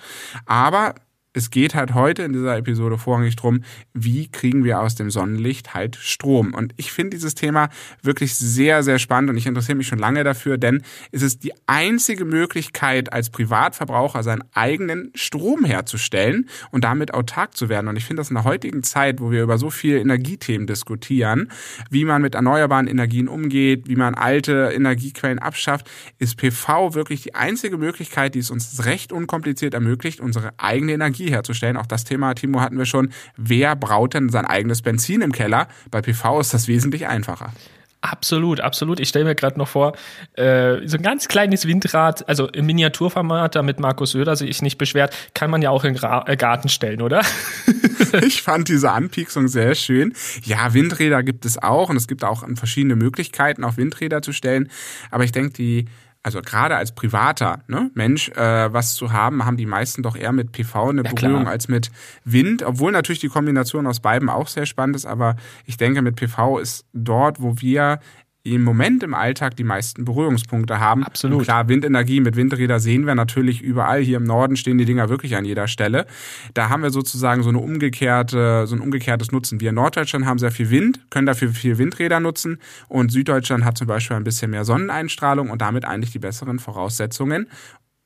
Aber 0.47 0.95
es 1.35 1.51
geht 1.51 1.75
halt 1.75 1.95
heute 1.95 2.23
in 2.23 2.33
dieser 2.33 2.57
Episode 2.57 2.99
vorrangig 2.99 3.37
drum, 3.37 3.63
wie 3.95 4.29
kriegen 4.29 4.65
wir 4.65 4.81
aus 4.81 4.95
dem 4.95 5.11
Sonnenlicht 5.11 5.75
halt 5.75 5.97
Strom. 5.97 6.55
Und 6.55 6.75
ich 6.77 6.93
finde 6.93 7.17
dieses 7.17 7.35
Thema 7.35 7.71
wirklich 8.03 8.35
sehr, 8.35 8.83
sehr 8.83 8.99
spannend 8.99 9.31
und 9.31 9.37
ich 9.37 9.47
interessiere 9.47 9.77
mich 9.77 9.87
schon 9.87 9.99
lange 9.99 10.25
dafür, 10.25 10.59
denn 10.59 10.83
es 11.11 11.23
ist 11.23 11.45
die 11.45 11.53
einzige 11.67 12.25
Möglichkeit, 12.25 13.13
als 13.13 13.31
Privatverbraucher 13.31 14.23
seinen 14.23 14.45
eigenen 14.53 15.11
Strom 15.15 15.65
herzustellen 15.65 16.49
und 16.71 16.85
damit 16.85 17.15
autark 17.15 17.57
zu 17.57 17.69
werden. 17.69 17.89
Und 17.89 17.97
ich 17.97 18.05
finde 18.05 18.21
das 18.21 18.31
in 18.31 18.35
der 18.35 18.45
heutigen 18.45 18.83
Zeit, 18.83 19.21
wo 19.21 19.31
wir 19.31 19.43
über 19.43 19.59
so 19.59 19.71
viele 19.71 20.01
Energiethemen 20.01 20.67
diskutieren, 20.67 21.51
wie 21.91 22.05
man 22.05 22.21
mit 22.21 22.35
erneuerbaren 22.35 22.87
Energien 22.87 23.29
umgeht, 23.29 23.89
wie 23.89 23.97
man 23.97 24.15
alte 24.15 24.71
Energiequellen 24.75 25.39
abschafft, 25.39 25.91
ist 26.19 26.37
PV 26.37 26.95
wirklich 26.95 27.23
die 27.23 27.35
einzige 27.35 27.79
Möglichkeit, 27.79 28.35
die 28.35 28.41
es 28.41 28.51
uns 28.51 28.85
recht 28.85 29.13
unkompliziert 29.13 29.75
ermöglicht, 29.75 30.21
unsere 30.21 30.53
eigene 30.59 30.93
Energie 30.93 31.22
Energie 31.23 31.31
herzustellen. 31.31 31.77
Auch 31.77 31.87
das 31.87 32.05
Thema, 32.05 32.35
Timo, 32.35 32.61
hatten 32.61 32.79
wir 32.79 32.87
schon. 32.87 33.11
Wer 33.37 33.77
braut 33.77 34.15
denn 34.15 34.29
sein 34.29 34.45
eigenes 34.45 34.83
Benzin 34.83 35.23
im 35.23 35.33
Keller? 35.33 35.69
Bei 35.91 36.03
PV 36.03 36.41
ist 36.41 36.55
das 36.55 36.69
wesentlich 36.69 37.07
einfacher. 37.07 37.53
Absolut, 38.01 38.59
absolut. 38.61 38.99
Ich 38.99 39.11
stelle 39.11 39.27
mir 39.27 39.37
gerade 39.37 39.57
noch 39.57 39.69
vor, 39.69 39.93
äh, 40.33 40.79
so 40.87 40.97
ein 40.97 41.05
ganz 41.05 41.29
kleines 41.29 41.69
Windrad, 41.69 42.29
also 42.29 42.49
im 42.49 42.67
Miniaturformat, 42.67 43.55
damit 43.55 43.79
Markus 43.79 44.11
Söder 44.11 44.35
sich 44.35 44.61
nicht 44.61 44.77
beschwert, 44.77 45.15
kann 45.35 45.53
man 45.53 45.63
ja 45.63 45.71
auch 45.71 45.85
in 45.85 45.95
den 45.95 46.03
äh, 46.27 46.37
Garten 46.37 46.69
stellen, 46.69 47.01
oder? 47.01 47.23
ich 48.27 48.43
fand 48.43 48.69
diese 48.69 48.91
Anpieksung 48.91 49.47
sehr 49.47 49.77
schön. 49.77 50.15
Ja, 50.43 50.75
Windräder 50.75 51.23
gibt 51.23 51.45
es 51.45 51.63
auch 51.63 51.91
und 51.91 51.97
es 51.97 52.09
gibt 52.09 52.25
auch 52.25 52.45
verschiedene 52.57 52.97
Möglichkeiten, 52.97 53.63
auch 53.63 53.77
Windräder 53.77 54.21
zu 54.21 54.33
stellen. 54.33 54.69
Aber 55.13 55.23
ich 55.23 55.31
denke, 55.31 55.53
die 55.53 55.87
also 56.23 56.41
gerade 56.41 56.77
als 56.77 56.93
privater 56.93 57.61
ne, 57.67 57.91
Mensch 57.95 58.29
äh, 58.31 58.73
was 58.73 58.95
zu 58.95 59.13
haben, 59.13 59.45
haben 59.45 59.57
die 59.57 59.67
meisten 59.67 60.03
doch 60.03 60.17
eher 60.17 60.33
mit 60.33 60.53
PV 60.53 60.91
eine 60.91 61.03
ja, 61.03 61.13
Berührung 61.13 61.43
klar. 61.43 61.53
als 61.53 61.69
mit 61.69 61.91
Wind, 62.25 62.63
obwohl 62.63 62.93
natürlich 62.93 63.21
die 63.21 63.29
Kombination 63.29 63.87
aus 63.87 64.01
beiden 64.01 64.29
auch 64.29 64.49
sehr 64.49 64.67
spannend 64.67 64.97
ist, 64.97 65.07
aber 65.07 65.37
ich 65.67 65.77
denke, 65.77 66.01
mit 66.03 66.17
PV 66.17 66.59
ist 66.59 66.87
dort, 66.93 67.41
wo 67.41 67.61
wir 67.61 67.99
im 68.45 68.65
Moment 68.65 69.03
im 69.05 69.15
Alltag 69.15 69.57
die 69.57 69.65
meisten 69.65 70.05
Berührungspunkte 70.05 70.81
haben. 70.81 71.05
Absolut. 71.05 71.39
Und 71.39 71.45
klar, 71.45 71.69
Windenergie 71.69 72.21
mit 72.21 72.35
Windräder 72.35 72.81
sehen 72.81 73.07
wir 73.07 73.15
natürlich 73.15 73.63
überall. 73.63 74.01
Hier 74.01 74.17
im 74.17 74.25
Norden 74.25 74.57
stehen 74.57 74.79
die 74.79 74.85
Dinger 74.85 75.09
wirklich 75.09 75.37
an 75.37 75.45
jeder 75.45 75.69
Stelle. 75.69 76.07
Da 76.55 76.69
haben 76.69 76.83
wir 76.83 76.91
sozusagen 76.91 77.43
so 77.45 77.51
eine 77.51 77.59
umgekehrte, 77.59 78.67
so 78.67 78.75
ein 78.75 78.81
umgekehrtes 78.81 79.31
Nutzen. 79.31 79.61
Wir 79.61 79.69
in 79.69 79.77
Norddeutschland 79.77 80.27
haben 80.27 80.39
sehr 80.39 80.51
viel 80.51 80.71
Wind, 80.71 81.07
können 81.11 81.27
dafür 81.27 81.51
viel 81.51 81.79
Windräder 81.79 82.19
nutzen 82.19 82.59
und 82.89 83.13
Süddeutschland 83.13 83.65
hat 83.65 83.79
zum 83.79 83.87
Beispiel 83.87 84.17
ein 84.17 84.25
bisschen 84.25 84.51
mehr 84.51 84.65
Sonneneinstrahlung 84.65 85.51
und 85.51 85.63
damit 85.63 85.85
eigentlich 85.85 86.11
die 86.11 86.19
besseren 86.19 86.59
Voraussetzungen, 86.59 87.47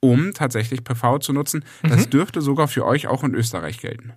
um 0.00 0.34
tatsächlich 0.34 0.84
PV 0.84 1.18
zu 1.18 1.32
nutzen. 1.32 1.64
Das 1.82 2.06
mhm. 2.06 2.10
dürfte 2.10 2.42
sogar 2.42 2.68
für 2.68 2.84
euch 2.84 3.06
auch 3.06 3.24
in 3.24 3.34
Österreich 3.34 3.78
gelten. 3.78 4.12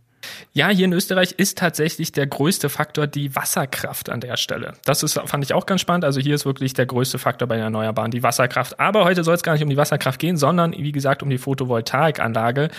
Ja, 0.54 0.70
hier 0.70 0.86
in 0.86 0.94
Österreich 0.94 1.34
ist 1.38 1.58
tatsächlich 1.58 2.12
der 2.12 2.28
größte 2.28 2.70
Faktor 2.70 3.08
die 3.08 3.36
Wasserkraft 3.36 4.10
an 4.10 4.20
der 4.20 4.38
Stelle. 4.38 4.74
Das 4.86 5.04
ist, 5.04 5.20
fand 5.26 5.44
ich 5.44 5.54
auch 5.54 5.66
ganz 5.66 5.82
spannend. 5.82 6.06
Also 6.06 6.20
hier 6.20 6.36
ist 6.36 6.46
wirklich 6.46 6.74
der 6.74 6.86
größte 6.86 7.18
Faktor 7.20 7.48
bei 7.48 7.56
den 7.56 7.64
Erneuerbaren, 7.64 8.12
die 8.12 8.24
Wasserkraft. 8.24 8.80
Aber 8.80 9.06
heute 9.06 9.24
soll 9.24 9.36
es 9.36 9.44
gar 9.44 9.54
nicht 9.54 9.64
um 9.64 9.70
die 9.70 9.78
Wasserkraft 9.78 10.20
gehen, 10.20 10.38
sondern 10.38 10.74
wie 10.74 10.92
gesagt 10.92 11.24
um 11.24 11.30
die 11.30 11.38
Photovoltaikanlage. 11.38 12.70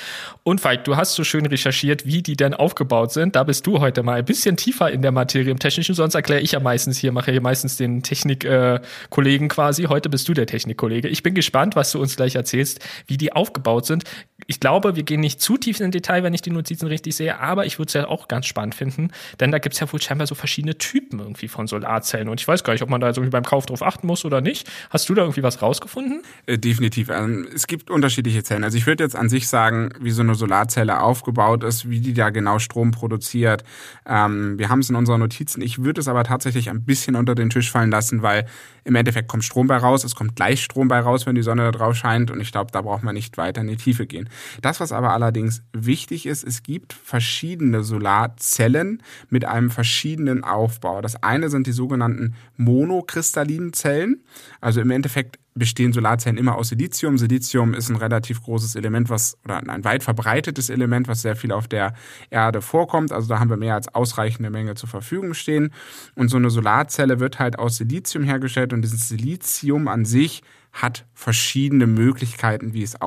Und 0.43 0.61
Falk, 0.61 0.85
du 0.85 0.97
hast 0.97 1.15
so 1.15 1.25
schön 1.25 1.47
recherchiert, 1.47 2.07
wie 2.07 2.23
die 2.23 2.37
denn 2.37 2.55
aufgebaut 2.55 3.13
sind. 3.13 3.37
Da 3.37 3.45
bist 3.45 3.67
du 3.67 3.81
heute 3.81 4.03
mal 4.03 4.19
ein 4.19 4.25
bisschen 4.25 4.57
tiefer 4.57 4.91
in 4.91 5.03
der 5.03 5.13
Materie 5.13 5.51
im 5.51 5.59
Technischen. 5.59 5.95
Sonst 5.95 6.15
erkläre 6.15 6.41
ich 6.41 6.53
ja 6.53 6.61
meistens 6.61 6.99
hier, 6.99 7.13
mache 7.13 7.31
hier 7.31 7.41
meistens 7.41 7.77
den 7.77 8.03
Technikkollegen 8.03 9.47
äh, 9.47 9.49
quasi. 9.49 9.85
Heute 9.85 10.09
bist 10.09 10.29
du 10.29 10.35
der 10.35 10.47
Technikkollege. 10.47 11.09
Ich 11.09 11.23
bin 11.23 11.35
gespannt, 11.35 11.77
was 11.77 11.93
du 11.93 12.01
uns 12.01 12.17
gleich 12.17 12.35
erzählst, 12.35 12.81
wie 13.07 13.17
die 13.17 13.33
aufgebaut 13.33 13.87
sind. 13.87 14.05
Ich 14.51 14.59
glaube, 14.59 14.97
wir 14.97 15.05
gehen 15.05 15.21
nicht 15.21 15.41
zu 15.41 15.57
tief 15.57 15.79
in 15.79 15.93
Detail, 15.93 16.25
wenn 16.25 16.35
ich 16.35 16.43
die 16.43 16.51
Notizen 16.51 16.89
richtig 16.89 17.15
sehe 17.15 17.31
aber 17.39 17.67
ich 17.67 17.79
würde 17.79 17.89
es 17.89 17.95
ja 17.95 18.09
auch 18.09 18.27
ganz 18.29 18.47
spannend 18.47 18.75
finden, 18.75 19.11
denn 19.39 19.53
da 19.53 19.59
gibt 19.59 19.75
es 19.75 19.81
ja 19.81 19.93
wohl 19.93 20.01
scheinbar 20.01 20.27
so 20.27 20.35
verschiedene 20.35 20.77
Typen 20.77 21.21
irgendwie 21.21 21.49
von 21.49 21.67
Solarzellen. 21.67 22.29
Und 22.29 22.41
ich 22.41 22.49
weiß 22.49 22.65
gar 22.65 22.73
nicht, 22.73 22.83
ob 22.83 22.91
man 22.91 23.01
da 23.01 23.09
irgendwie 23.09 23.31
beim 23.31 23.45
Kauf 23.45 23.67
drauf 23.67 23.83
achten 23.83 24.07
muss 24.07 24.25
oder 24.25 24.41
nicht. 24.41 24.71
Hast 24.91 25.09
du 25.09 25.15
da 25.15 25.23
irgendwie 25.23 25.43
was 25.43 25.63
rausgefunden? 25.63 26.23
Äh, 26.47 26.59
definitiv. 26.59 27.11
Ähm, 27.11 27.49
es 27.55 27.67
gibt 27.67 27.91
unterschiedliche 27.91 28.43
Zellen. 28.43 28.65
Also 28.65 28.77
ich 28.77 28.87
würde 28.87 29.05
jetzt 29.05 29.17
an 29.17 29.29
sich 29.29 29.49
sagen, 29.49 29.91
wie 30.01 30.11
so 30.11 30.23
eine 30.23 30.35
Solarzelle 30.35 31.01
aufgebaut 31.01 31.63
ist, 31.63 31.89
wie 31.89 32.01
die 32.01 32.15
da 32.15 32.31
genau 32.31 32.59
Strom 32.59 32.91
produziert. 32.91 33.63
Ähm, 34.07 34.59
wir 34.59 34.69
haben 34.69 34.81
es 34.81 34.91
in 34.91 34.97
unseren 34.97 35.21
Notizen. 35.21 35.63
Ich 35.63 35.83
würde 35.83 36.01
es 36.01 36.09
aber 36.09 36.25
tatsächlich 36.25 36.71
ein 36.71 36.85
bisschen 36.85 37.17
unter 37.17 37.35
den 37.35 37.51
Tisch 37.51 37.71
fallen 37.71 37.91
lassen, 37.91 38.23
weil 38.23 38.47
im 38.85 38.95
Endeffekt 38.95 39.29
kommt 39.29 39.45
Strom 39.45 39.67
bei 39.67 39.77
raus. 39.77 40.05
Es 40.05 40.15
kommt 40.15 40.37
gleich 40.37 40.63
Strom 40.63 40.89
bei 40.89 41.01
raus, 41.01 41.27
wenn 41.27 41.35
die 41.35 41.43
Sonne 41.43 41.63
da 41.63 41.71
drauf 41.71 41.97
scheint. 41.97 42.31
Und 42.31 42.41
ich 42.41 42.53
glaube, 42.53 42.71
da 42.73 42.83
braucht 42.83 43.03
man 43.03 43.15
nicht 43.15 43.37
weiter 43.37 43.61
in 43.61 43.69
die 43.69 43.77
Tiefe 43.77 44.07
gehen. 44.07 44.29
Das, 44.63 44.81
was 44.81 44.93
aber 44.93 45.13
allerdings 45.13 45.63
wichtig 45.73 46.27
ist, 46.27 46.45
es 46.45 46.63
gibt 46.63 46.93
verschiedene 46.93 47.83
Solarzellen 47.83 49.03
mit 49.29 49.45
einem 49.45 49.71
verschiedenen 49.71 50.45
Aufbau. 50.45 51.01
Das 51.01 51.23
eine 51.23 51.49
sind 51.49 51.67
die 51.67 51.73
sogenannten 51.73 52.35
monokristallinen 52.57 53.73
Zellen. 53.73 54.25
Also 54.61 54.81
im 54.81 54.91
Endeffekt 54.91 55.39
bestehen 55.55 55.93
Solarzellen 55.93 56.39
immer 56.39 56.57
aus 56.57 56.69
Silizium. 56.69 57.19
Silizium 57.19 57.75
ist 57.75 57.89
ein 57.89 57.97
relativ 57.97 58.43
großes 58.43 58.77
Element, 58.77 59.11
was 59.11 59.37
oder 59.45 59.59
ein 59.69 59.85
weit 59.85 60.03
verbreitetes 60.03 60.71
Element, 60.71 61.09
was 61.09 61.23
sehr 61.23 61.37
viel 61.37 61.53
auf 61.53 61.69
der 61.69 61.95
Erde 62.31 62.63
vorkommt. 62.63 63.13
Also 63.13 63.29
da 63.29 63.41
haben 63.41 63.51
wir 63.51 63.57
mehr 63.57 63.75
als 63.75 63.89
ausreichende 63.95 64.51
Menge 64.51 64.75
zur 64.75 64.89
Verfügung 64.89 65.35
stehen. 65.35 65.73
Und 66.15 66.29
so 66.29 66.37
eine 66.37 66.51
Solarzelle 66.51 67.21
wird 67.21 67.39
halt 67.39 67.59
aus 67.59 67.77
Silizium 67.77 68.25
hergestellt 68.25 68.73
und 68.73 68.83
dieses 68.83 69.09
Silizium 69.09 69.89
an 69.89 70.05
sich 70.05 70.43
hat 70.73 71.05
verschiedene 71.15 71.87
Möglichkeiten, 71.87 72.73
wie 72.73 72.83
es 72.83 73.01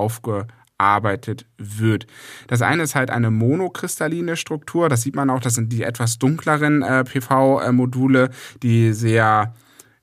aufgearbeitet 0.84 1.46
wird. 1.58 2.08
Das 2.48 2.62
eine 2.62 2.84
ist 2.84 2.96
halt 2.96 3.10
eine 3.10 3.32
monokristalline 3.32 4.36
Struktur. 4.36 4.90
Das 4.90 5.02
sieht 5.02 5.16
man 5.16 5.30
auch, 5.30 5.40
das 5.40 5.56
sind 5.56 5.72
die 5.72 5.84
etwas 5.84 6.20
dunkleren 6.20 6.82
äh, 6.82 7.04
PV-Module, 7.04 8.30
die 8.62 8.94
sehr 8.94 9.54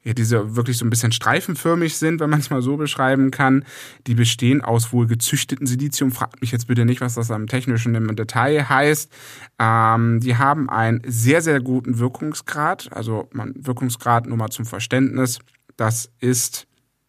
ja, 0.02 0.14
diese 0.14 0.56
wirklich 0.56 0.78
so 0.78 0.86
ein 0.86 0.90
bisschen 0.90 1.12
streifenförmig 1.12 1.94
sind, 1.98 2.20
wenn 2.20 2.30
man 2.30 2.40
es 2.40 2.48
mal 2.48 2.62
so 2.62 2.78
beschreiben 2.78 3.30
kann. 3.30 3.66
Die 4.06 4.14
bestehen 4.14 4.62
aus 4.62 4.94
wohl 4.94 5.06
gezüchteten 5.06 5.66
Silizium. 5.66 6.10
Fragt 6.10 6.40
mich 6.40 6.52
jetzt 6.52 6.68
bitte 6.68 6.86
nicht, 6.86 7.02
was 7.02 7.16
das 7.16 7.30
am 7.30 7.46
technischen 7.46 7.94
im 7.94 8.16
Detail 8.16 8.66
heißt. 8.66 9.12
Ähm, 9.58 10.20
die 10.20 10.38
haben 10.38 10.70
einen 10.70 11.02
sehr, 11.06 11.42
sehr 11.42 11.60
guten 11.60 11.98
Wirkungsgrad. 11.98 12.88
Also 12.92 13.28
man, 13.34 13.52
Wirkungsgrad 13.54 14.26
nur 14.26 14.38
mal 14.38 14.48
zum 14.48 14.64
Verständnis. 14.64 15.38
Das 15.76 16.10
ist 16.18 16.66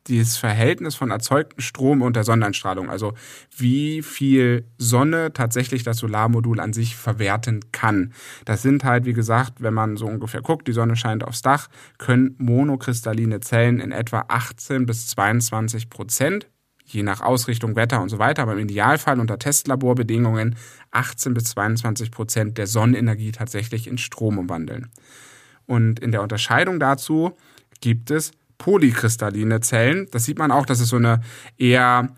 dieses 0.07 0.37
Verhältnis 0.37 0.95
von 0.95 1.11
erzeugtem 1.11 1.59
Strom 1.59 2.01
und 2.01 2.15
der 2.15 2.23
Sonneneinstrahlung, 2.23 2.89
also 2.89 3.13
wie 3.55 4.01
viel 4.01 4.65
Sonne 4.77 5.33
tatsächlich 5.33 5.83
das 5.83 5.97
Solarmodul 5.97 6.59
an 6.59 6.73
sich 6.73 6.95
verwerten 6.95 7.59
kann. 7.71 8.13
Das 8.45 8.61
sind 8.61 8.83
halt, 8.83 9.05
wie 9.05 9.13
gesagt, 9.13 9.61
wenn 9.61 9.73
man 9.73 9.97
so 9.97 10.07
ungefähr 10.07 10.41
guckt, 10.41 10.67
die 10.67 10.73
Sonne 10.73 10.95
scheint 10.95 11.23
aufs 11.23 11.41
Dach, 11.41 11.67
können 11.97 12.35
monokristalline 12.39 13.39
Zellen 13.41 13.79
in 13.79 13.91
etwa 13.91 14.25
18 14.27 14.85
bis 14.85 15.07
22 15.07 15.89
Prozent, 15.89 16.47
je 16.85 17.03
nach 17.03 17.21
Ausrichtung, 17.21 17.75
Wetter 17.75 18.01
und 18.01 18.09
so 18.09 18.19
weiter, 18.19 18.41
aber 18.43 18.53
im 18.53 18.59
Idealfall 18.59 19.19
unter 19.19 19.39
Testlaborbedingungen 19.39 20.55
18 20.91 21.33
bis 21.33 21.45
22 21.45 22.11
Prozent 22.11 22.57
der 22.57 22.67
Sonnenenergie 22.67 23.31
tatsächlich 23.31 23.87
in 23.87 23.97
Strom 23.97 24.39
umwandeln. 24.39 24.89
Und 25.67 25.99
in 25.99 26.11
der 26.11 26.21
Unterscheidung 26.21 26.79
dazu 26.79 27.37
gibt 27.79 28.11
es 28.11 28.31
polykristalline 28.61 29.59
Zellen. 29.61 30.07
Das 30.11 30.25
sieht 30.25 30.37
man 30.37 30.51
auch, 30.51 30.65
das 30.65 30.79
ist 30.79 30.89
so 30.89 30.97
eine 30.97 31.21
eher 31.57 32.09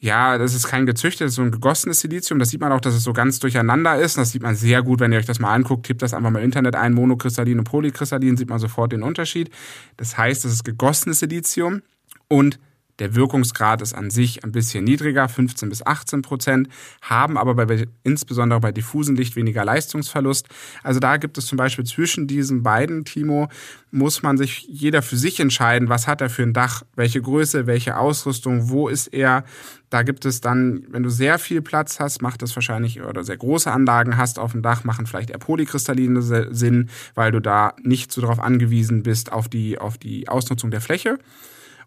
ja, 0.00 0.36
das 0.36 0.54
ist 0.54 0.66
kein 0.66 0.84
gezüchtetes, 0.84 1.36
so 1.36 1.40
ein 1.40 1.50
gegossenes 1.50 2.00
Silizium. 2.00 2.38
Das 2.38 2.50
sieht 2.50 2.60
man 2.60 2.72
auch, 2.72 2.80
dass 2.82 2.92
es 2.92 3.04
so 3.04 3.14
ganz 3.14 3.38
durcheinander 3.38 3.96
ist. 3.96 4.18
Das 4.18 4.32
sieht 4.32 4.42
man 4.42 4.54
sehr 4.54 4.82
gut, 4.82 5.00
wenn 5.00 5.12
ihr 5.12 5.18
euch 5.18 5.24
das 5.24 5.38
mal 5.38 5.54
anguckt. 5.54 5.86
Tippt 5.86 6.02
das 6.02 6.12
einfach 6.12 6.28
mal 6.28 6.40
im 6.40 6.44
Internet 6.44 6.76
ein, 6.76 6.92
monokristallin 6.92 7.58
und 7.60 7.64
polykristallin, 7.64 8.36
sieht 8.36 8.50
man 8.50 8.58
sofort 8.58 8.92
den 8.92 9.02
Unterschied. 9.02 9.48
Das 9.96 10.18
heißt, 10.18 10.44
das 10.44 10.52
ist 10.52 10.62
gegossenes 10.62 11.20
Silizium 11.20 11.80
und 12.28 12.58
der 12.98 13.14
Wirkungsgrad 13.14 13.82
ist 13.82 13.92
an 13.92 14.10
sich 14.10 14.44
ein 14.44 14.52
bisschen 14.52 14.84
niedriger, 14.84 15.28
15 15.28 15.68
bis 15.68 15.84
18 15.84 16.22
Prozent, 16.22 16.68
haben 17.02 17.36
aber 17.36 17.54
bei, 17.54 17.86
insbesondere 18.04 18.60
bei 18.60 18.72
diffusem 18.72 19.16
Licht 19.16 19.36
weniger 19.36 19.64
Leistungsverlust. 19.64 20.48
Also 20.82 21.00
da 21.00 21.16
gibt 21.16 21.36
es 21.38 21.46
zum 21.46 21.56
Beispiel 21.56 21.84
zwischen 21.84 22.26
diesen 22.26 22.62
beiden, 22.62 23.04
Timo, 23.04 23.48
muss 23.90 24.22
man 24.22 24.36
sich 24.36 24.66
jeder 24.68 25.02
für 25.02 25.16
sich 25.16 25.40
entscheiden, 25.40 25.88
was 25.88 26.06
hat 26.06 26.20
er 26.20 26.30
für 26.30 26.42
ein 26.42 26.52
Dach, 26.52 26.82
welche 26.94 27.20
Größe, 27.20 27.66
welche 27.66 27.96
Ausrüstung, 27.96 28.68
wo 28.68 28.88
ist 28.88 29.08
er. 29.08 29.44
Da 29.90 30.02
gibt 30.02 30.24
es 30.24 30.40
dann, 30.40 30.84
wenn 30.88 31.02
du 31.02 31.10
sehr 31.10 31.38
viel 31.38 31.62
Platz 31.62 32.00
hast, 32.00 32.22
macht 32.22 32.42
es 32.42 32.54
wahrscheinlich, 32.56 33.02
oder 33.02 33.22
sehr 33.22 33.36
große 33.36 33.70
Anlagen 33.70 34.16
hast 34.16 34.38
auf 34.38 34.52
dem 34.52 34.62
Dach, 34.62 34.84
machen 34.84 35.06
vielleicht 35.06 35.30
eher 35.30 35.38
polykristalline 35.38 36.22
Sinn, 36.22 36.90
weil 37.14 37.32
du 37.32 37.40
da 37.40 37.74
nicht 37.82 38.12
so 38.12 38.20
darauf 38.20 38.40
angewiesen 38.40 39.02
bist 39.02 39.32
auf 39.32 39.48
die, 39.48 39.78
auf 39.78 39.98
die 39.98 40.28
Ausnutzung 40.28 40.70
der 40.70 40.80
Fläche. 40.80 41.18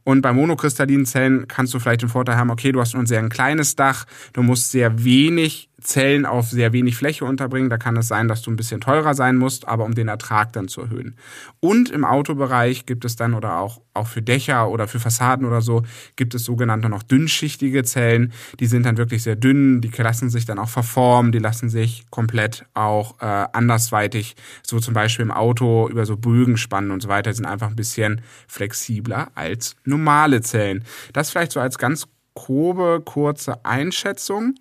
Und 0.07 0.21
bei 0.21 0.31
monokristallinen 0.31 1.05
Zellen 1.05 1.49
kannst 1.49 1.73
du 1.73 1.79
vielleicht 1.79 2.01
den 2.01 2.07
Vorteil 2.07 2.37
haben, 2.37 2.49
okay, 2.49 2.71
du 2.71 2.79
hast 2.79 2.93
nur 2.93 3.03
ein 3.03 3.07
sehr 3.07 3.27
kleines 3.27 3.75
Dach, 3.75 4.05
du 4.31 4.41
musst 4.41 4.71
sehr 4.71 5.03
wenig 5.03 5.66
Zellen 5.79 6.25
auf 6.25 6.49
sehr 6.49 6.73
wenig 6.73 6.97
Fläche 6.97 7.23
unterbringen. 7.25 7.69
Da 7.69 7.77
kann 7.77 7.97
es 7.97 8.07
sein, 8.07 8.27
dass 8.27 8.41
du 8.41 8.49
ein 8.49 8.55
bisschen 8.55 8.81
teurer 8.81 9.13
sein 9.13 9.37
musst, 9.37 9.67
aber 9.67 9.85
um 9.85 9.93
den 9.93 10.07
Ertrag 10.07 10.51
dann 10.53 10.67
zu 10.67 10.81
erhöhen. 10.81 11.15
Und 11.59 11.91
im 11.91 12.03
Autobereich 12.03 12.87
gibt 12.87 13.05
es 13.05 13.15
dann 13.15 13.35
oder 13.35 13.59
auch, 13.59 13.81
auch 13.93 14.07
für 14.07 14.23
Dächer 14.23 14.69
oder 14.69 14.87
für 14.87 14.99
Fassaden 14.99 15.45
oder 15.45 15.61
so, 15.61 15.83
gibt 16.15 16.33
es 16.33 16.43
sogenannte 16.43 16.89
noch 16.89 17.03
dünnschichtige 17.03 17.83
Zellen. 17.83 18.33
Die 18.59 18.65
sind 18.65 18.87
dann 18.87 18.97
wirklich 18.97 19.21
sehr 19.21 19.35
dünn, 19.35 19.81
die 19.81 19.89
lassen 19.89 20.31
sich 20.31 20.45
dann 20.45 20.57
auch 20.57 20.69
verformen, 20.69 21.31
die 21.31 21.39
lassen 21.39 21.69
sich 21.69 22.05
komplett 22.09 22.65
auch 22.73 23.21
äh, 23.21 23.45
andersweitig, 23.53 24.35
so 24.63 24.79
zum 24.79 24.95
Beispiel 24.95 25.23
im 25.23 25.31
Auto 25.31 25.87
über 25.89 26.07
so 26.07 26.17
Bögen 26.17 26.57
spannen 26.57 26.89
und 26.89 27.03
so 27.03 27.07
weiter, 27.07 27.31
sind 27.33 27.45
einfach 27.45 27.69
ein 27.69 27.75
bisschen 27.75 28.21
flexibler 28.47 29.29
als 29.35 29.75
normale 29.83 30.41
Zellen. 30.41 30.83
Das 31.13 31.29
vielleicht 31.29 31.51
so 31.51 31.59
als 31.59 31.77
ganz 31.77 32.07
grobe, 32.33 33.01
kurze 33.03 33.63
Einschätzung. 33.63 34.55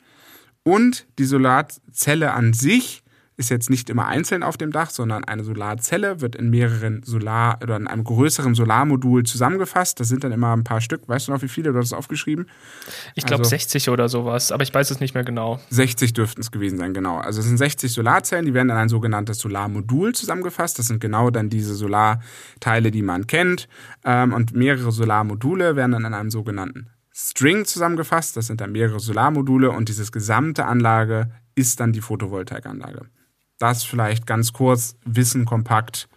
Und 0.67 1.07
die 1.21 1.25
Solarzelle 1.25 2.33
an 2.33 2.53
sich 2.53 3.05
ist 3.37 3.51
jetzt 3.51 3.71
nicht 3.71 3.89
immer 3.89 4.07
einzeln 4.07 4.43
auf 4.43 4.57
dem 4.57 4.73
Dach, 4.73 4.91
sondern 4.91 5.23
eine 5.23 5.45
Solarzelle 5.45 6.21
wird 6.21 6.35
in 6.35 6.51
mehreren 6.51 7.05
Solar- 7.05 7.61
oder 7.63 7.77
in 7.77 7.87
einem 7.87 8.03
größeren 8.03 8.57
Solarmodul 8.57 9.23
zusammengefasst. 9.23 10.01
Das 10.01 10.09
sind 10.09 10.25
dann 10.25 10.33
immer 10.33 10.57
ein 10.57 10.65
paar 10.65 10.81
Stück. 10.81 11.07
Weißt 11.07 11.29
du 11.29 11.33
noch, 11.33 11.43
wie 11.43 11.49
viele? 11.49 11.73
Du 11.73 11.79
hast 11.79 11.87
es 11.87 11.93
aufgeschrieben? 11.93 12.49
Ich 13.15 13.25
glaube 13.25 13.43
also, 13.43 13.51
60 13.51 13.91
oder 13.91 14.09
sowas, 14.09 14.51
aber 14.51 14.65
ich 14.65 14.75
weiß 14.75 14.91
es 14.91 14.99
nicht 14.99 15.15
mehr 15.15 15.23
genau. 15.23 15.61
60 15.71 16.15
dürften 16.15 16.41
es 16.41 16.51
gewesen 16.51 16.79
sein, 16.79 16.95
genau. 16.95 17.19
Also 17.19 17.39
es 17.39 17.47
sind 17.47 17.59
60 17.59 17.93
Solarzellen, 17.93 18.45
die 18.45 18.53
werden 18.53 18.71
in 18.71 18.77
ein 18.77 18.89
sogenanntes 18.89 19.39
Solarmodul 19.39 20.17
zusammengefasst. 20.17 20.81
Das 20.81 20.89
sind 20.89 21.01
genau 21.01 21.31
dann 21.31 21.49
diese 21.49 21.77
Solarteile, 21.77 22.91
die 22.91 23.03
man 23.03 23.29
kennt. 23.29 23.69
Ähm, 24.05 24.33
und 24.33 24.53
mehrere 24.57 24.91
Solarmodule 24.91 25.77
werden 25.77 25.93
dann 25.93 26.07
in 26.07 26.13
einem 26.13 26.31
sogenannten 26.33 26.89
String 27.17 27.65
zusammengefasst. 27.65 28.37
Das 28.37 28.47
sind 28.47 28.61
dann 28.61 28.73
mehrere 28.73 29.01
Solarmodule 29.01 29.71
und 29.71 29.89
dieses 29.89 30.13
gesamte 30.13 30.67
Anlage 30.67 31.31
ist 31.55 31.81
dann 31.81 31.93
die 31.93 32.03
Photovoltaikanlage. 32.03 33.07
Das 33.59 33.85
vielleicht 33.85 34.27
ganz 34.27 34.53
kurz, 34.53 34.97
Wissen 35.07 35.47
kompakt, 35.47 36.09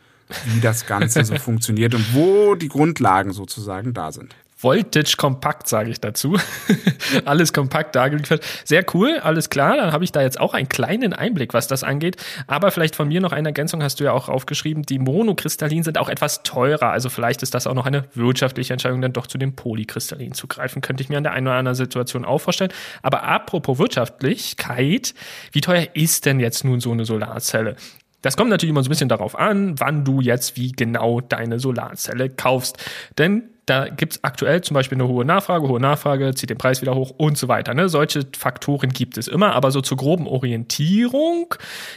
wie 0.46 0.60
das 0.60 0.86
Ganze 0.88 1.24
so 1.24 1.36
funktioniert 1.40 1.96
und 1.96 2.14
wo 2.14 2.56
die 2.56 2.68
Grundlagen 2.68 3.32
sozusagen 3.32 3.94
da 3.94 4.12
sind. 4.12 4.36
Voltage 4.62 5.16
kompakt, 5.16 5.70
sage 5.70 5.90
ich 5.90 6.02
dazu. 6.02 6.38
alles 7.26 7.54
kompakt 7.54 7.96
dargeliefert. 7.96 8.44
Sehr 8.66 8.84
cool, 8.94 9.20
alles 9.24 9.50
klar. 9.50 9.78
Dann 9.78 9.94
habe 9.94 10.04
ich 10.04 10.12
da 10.12 10.22
jetzt 10.22 10.38
auch 10.38 10.54
einen 10.54 10.68
kleinen 10.68 11.14
Einblick, 11.14 11.54
was 11.54 11.68
das 11.68 11.84
angeht. 11.84 12.18
Aber 12.46 12.70
vielleicht 12.72 12.98
von 12.98 13.08
mir 13.08 13.22
noch 13.22 13.32
eine 13.32 13.50
Ergänzung, 13.50 13.82
hast 13.82 14.02
du 14.02 14.04
ja 14.04 14.12
auch 14.12 14.28
aufgeschrieben. 14.28 14.84
Die 14.84 15.00
Monokristallinen 15.00 15.86
sind 15.86 15.98
auch 15.98 16.10
etwas 16.10 16.44
teurer. 16.44 16.92
Also 16.92 17.08
vielleicht 17.08 17.42
ist 17.42 17.54
das 17.54 17.68
auch 17.68 17.74
noch 17.74 17.86
eine 17.86 18.04
wirtschaftliche 18.16 18.74
Entscheidung, 18.74 19.02
dann 19.02 19.14
doch 19.14 19.28
zu 19.28 19.38
den 19.38 19.56
Polykristallinen 19.56 20.34
zu 20.34 20.48
greifen. 20.48 20.82
Könnte 20.82 21.04
ich 21.04 21.10
mir 21.10 21.18
an 21.18 21.24
der 21.24 21.32
einen 21.32 21.48
oder 21.48 21.56
anderen 21.56 21.76
Situation 21.76 22.26
auch 22.26 22.40
vorstellen. 22.40 22.74
Aber 23.02 23.24
apropos 23.24 23.80
Wirtschaftlichkeit, 23.80 25.14
wie 25.54 25.62
teuer 25.62 25.88
ist 25.94 26.26
denn 26.26 26.42
jetzt 26.42 26.66
nun 26.66 26.82
so 26.82 26.92
eine 26.92 27.06
Solarzelle? 27.06 27.78
Das 28.22 28.36
kommt 28.36 28.50
natürlich 28.50 28.72
immer 28.72 28.84
so 28.84 28.90
ein 28.90 28.92
bisschen 28.92 29.08
darauf 29.08 29.40
an, 29.40 29.80
wann 29.80 30.04
du 30.04 30.20
jetzt 30.20 30.58
wie 30.58 30.74
genau 30.74 31.22
deine 31.22 31.60
Solarzelle 31.60 32.30
kaufst. 32.30 32.78
Denn 33.18 33.44
da 33.70 33.88
gibt 33.88 34.14
es 34.14 34.24
aktuell 34.24 34.62
zum 34.62 34.74
Beispiel 34.74 34.98
eine 34.98 35.08
hohe 35.08 35.26
Nachfrage, 35.26 35.68
hohe 35.68 35.80
Nachfrage, 35.80 36.34
zieht 36.34 36.50
den 36.50 36.58
Preis 36.58 36.82
wieder 36.82 36.96
hoch 36.96 37.12
und 37.18 37.38
so 37.38 37.48
weiter. 37.48 37.74
Ne? 37.74 37.90
Solche 37.90 38.26
Faktoren 38.38 38.90
gibt 38.90 39.18
es 39.18 39.28
immer, 39.28 39.54
aber 39.54 39.72
so 39.72 39.82
zur 39.82 39.98
groben 39.98 40.28
Orientierung 40.28 41.54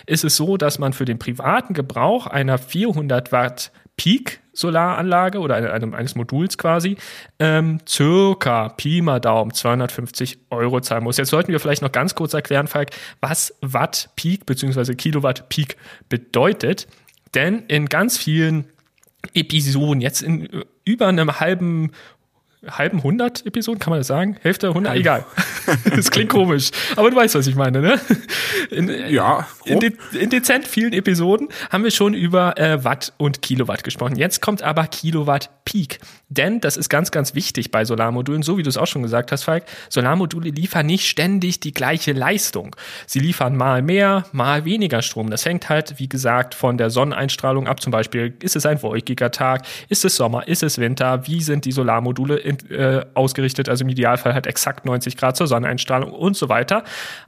ist 0.07 0.25
es 0.25 0.37
so, 0.37 0.57
dass 0.57 0.79
man 0.79 0.93
für 0.93 1.05
den 1.05 1.19
privaten 1.19 1.75
Gebrauch 1.75 2.27
einer 2.27 2.59
400 2.59 3.33
Watt 3.33 3.73
Peak 3.97 4.41
Solaranlage 4.53 5.39
oder 5.39 5.55
eines 5.55 6.15
Moduls 6.15 6.59
quasi 6.59 6.97
ähm, 7.39 7.79
circa 7.89 8.69
Pi 8.71 9.01
mal 9.01 9.21
Daumen 9.21 9.55
250 9.55 10.39
Euro 10.51 10.81
zahlen 10.81 11.05
muss. 11.05 11.17
Jetzt 11.17 11.31
sollten 11.31 11.53
wir 11.53 11.61
vielleicht 11.61 11.83
noch 11.83 11.93
ganz 11.93 12.15
kurz 12.15 12.35
erklären, 12.35 12.67
Falk, 12.67 12.91
was 13.21 13.57
Watt 13.63 14.11
Peak 14.17 14.45
bzw. 14.45 14.95
Kilowatt 14.95 15.49
Peak 15.49 15.77
bedeutet. 16.09 16.87
Denn 17.35 17.61
in 17.69 17.87
ganz 17.87 18.19
vielen 18.19 18.67
Episoden, 19.35 20.01
jetzt 20.01 20.23
in 20.23 20.47
äh, 20.53 20.65
über 20.85 21.07
einem 21.09 21.41
halben 21.41 21.93
halben 22.67 22.99
100 22.99 23.45
Episoden, 23.45 23.81
kann 23.81 23.91
man 23.91 24.01
das 24.01 24.07
sagen? 24.07 24.37
Hälfte 24.41 24.69
100, 24.69 24.95
egal. 24.95 25.25
das 25.97 26.11
klingt 26.11 26.31
komisch, 26.31 26.71
aber 26.95 27.11
du 27.11 27.17
weißt, 27.17 27.35
was 27.35 27.47
ich 27.47 27.57
meine, 27.57 27.81
ne? 27.81 28.01
In, 28.71 28.89
ja. 29.11 29.47
In, 29.65 29.81
de 29.81 29.93
in, 30.19 30.31
dezent 30.31 30.67
vielen 30.67 30.93
Episoden 30.93 31.49
haben 31.71 31.85
wir 31.85 31.91
schon 31.91 32.15
über 32.15 32.59
äh, 32.59 32.85
Watt 32.85 33.13
und 33.17 33.43
Kilowatt 33.43 33.85
gesprochen. 33.85 34.17
Jetzt 34.17 34.41
kommt 34.41 34.63
aber 34.63 34.87
Kilowatt 34.87 35.51
Peak. 35.65 35.99
Denn 36.37 36.61
das 36.61 36.79
ist 36.79 36.89
ganz, 36.89 37.11
ganz 37.11 37.35
wichtig 37.35 37.71
bei 37.71 37.85
Solarmodulen, 37.85 38.43
so 38.43 38.57
wie 38.57 38.63
du 38.63 38.71
es 38.71 38.79
auch 38.79 38.87
schon 38.87 39.03
gesagt 39.03 39.33
hast, 39.33 39.45
Falk. 39.45 39.65
Solarmodule 39.91 40.49
liefern 40.49 40.87
nicht 40.87 41.07
ständig 41.07 41.61
die 41.61 41.73
gleiche 41.73 42.13
Leistung. 42.13 42.75
Sie 43.07 43.19
liefern 43.19 43.55
mal 43.55 43.83
mehr, 43.83 44.25
mal 44.33 44.65
weniger 44.65 45.03
Strom. 45.03 45.29
Das 45.29 45.45
hängt 45.45 45.69
halt, 45.69 45.99
wie 45.99 46.09
gesagt, 46.09 46.55
von 46.55 46.79
der 46.79 46.89
Sonneneinstrahlung 46.89 47.67
ab. 47.67 47.81
Zum 47.83 47.91
Beispiel, 47.91 48.35
ist 48.41 48.57
es 48.57 48.65
ein 48.65 48.83
wolkiger 48.83 49.31
Tag? 49.31 49.67
Ist 49.91 50.07
es 50.07 50.17
Sommer? 50.17 50.49
Ist 50.49 50.63
es 50.63 50.79
Winter? 50.79 51.27
Wie 51.27 51.43
sind 51.43 51.67
die 51.67 51.73
Solarmodule 51.73 52.37
in, 52.39 52.71
äh, 52.71 53.05
ausgerichtet? 53.13 53.69
Also 53.69 53.85
im 53.85 53.91
Idealfall 53.91 54.33
halt 54.33 54.47
exakt 54.47 54.87
90 54.87 55.19
Grad 55.19 55.37
zur 55.37 55.47
Sonneneinstrahlung 55.47 56.13
und 56.13 56.35
so 56.35 56.49
weiter. 56.49 56.83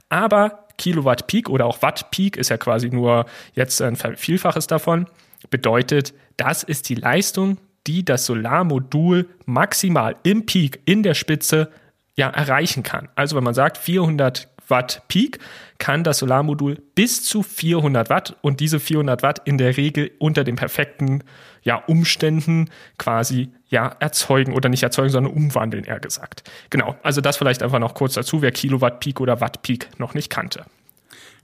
Aber 0.09 0.65
Kilowatt 0.79 1.27
Peak 1.27 1.47
oder 1.47 1.67
auch 1.67 1.83
Watt 1.83 2.09
Peak 2.09 2.37
ist 2.37 2.49
ja 2.49 2.57
quasi 2.57 2.89
nur 2.89 3.27
jetzt 3.53 3.81
ein 3.83 3.95
Vielfaches 3.95 4.65
davon. 4.65 5.05
Bedeutet, 5.51 6.15
das 6.37 6.63
ist 6.63 6.89
die 6.89 6.95
Leistung, 6.95 7.57
die 7.87 8.05
das 8.05 8.25
Solarmodul 8.25 9.29
maximal 9.45 10.15
im 10.23 10.45
Peak, 10.45 10.81
in 10.85 11.03
der 11.03 11.13
Spitze, 11.13 11.69
ja, 12.17 12.29
erreichen 12.29 12.83
kann. 12.83 13.09
Also 13.15 13.35
wenn 13.35 13.43
man 13.43 13.53
sagt 13.53 13.77
400 13.77 14.47
Watt 14.67 15.03
Peak, 15.07 15.39
kann 15.77 16.03
das 16.03 16.19
Solarmodul 16.19 16.81
bis 16.95 17.23
zu 17.23 17.43
400 17.43 18.09
Watt 18.09 18.35
und 18.41 18.59
diese 18.59 18.79
400 18.79 19.21
Watt 19.21 19.41
in 19.45 19.57
der 19.57 19.77
Regel 19.77 20.11
unter 20.19 20.43
den 20.43 20.55
perfekten 20.55 21.23
ja, 21.61 21.75
Umständen 21.75 22.69
quasi 22.97 23.49
ja 23.67 23.95
erzeugen 23.99 24.53
oder 24.53 24.69
nicht 24.69 24.83
erzeugen, 24.83 25.09
sondern 25.09 25.33
umwandeln, 25.33 25.83
eher 25.83 25.99
gesagt. 25.99 26.49
Genau, 26.69 26.95
also 27.03 27.21
das 27.21 27.37
vielleicht 27.37 27.63
einfach 27.63 27.79
noch 27.79 27.95
kurz 27.95 28.13
dazu, 28.13 28.41
wer 28.41 28.51
Kilowatt 28.51 28.99
Peak 28.99 29.19
oder 29.19 29.41
Watt 29.41 29.61
Peak 29.61 29.89
noch 29.99 30.13
nicht 30.13 30.29
kannte. 30.29 30.65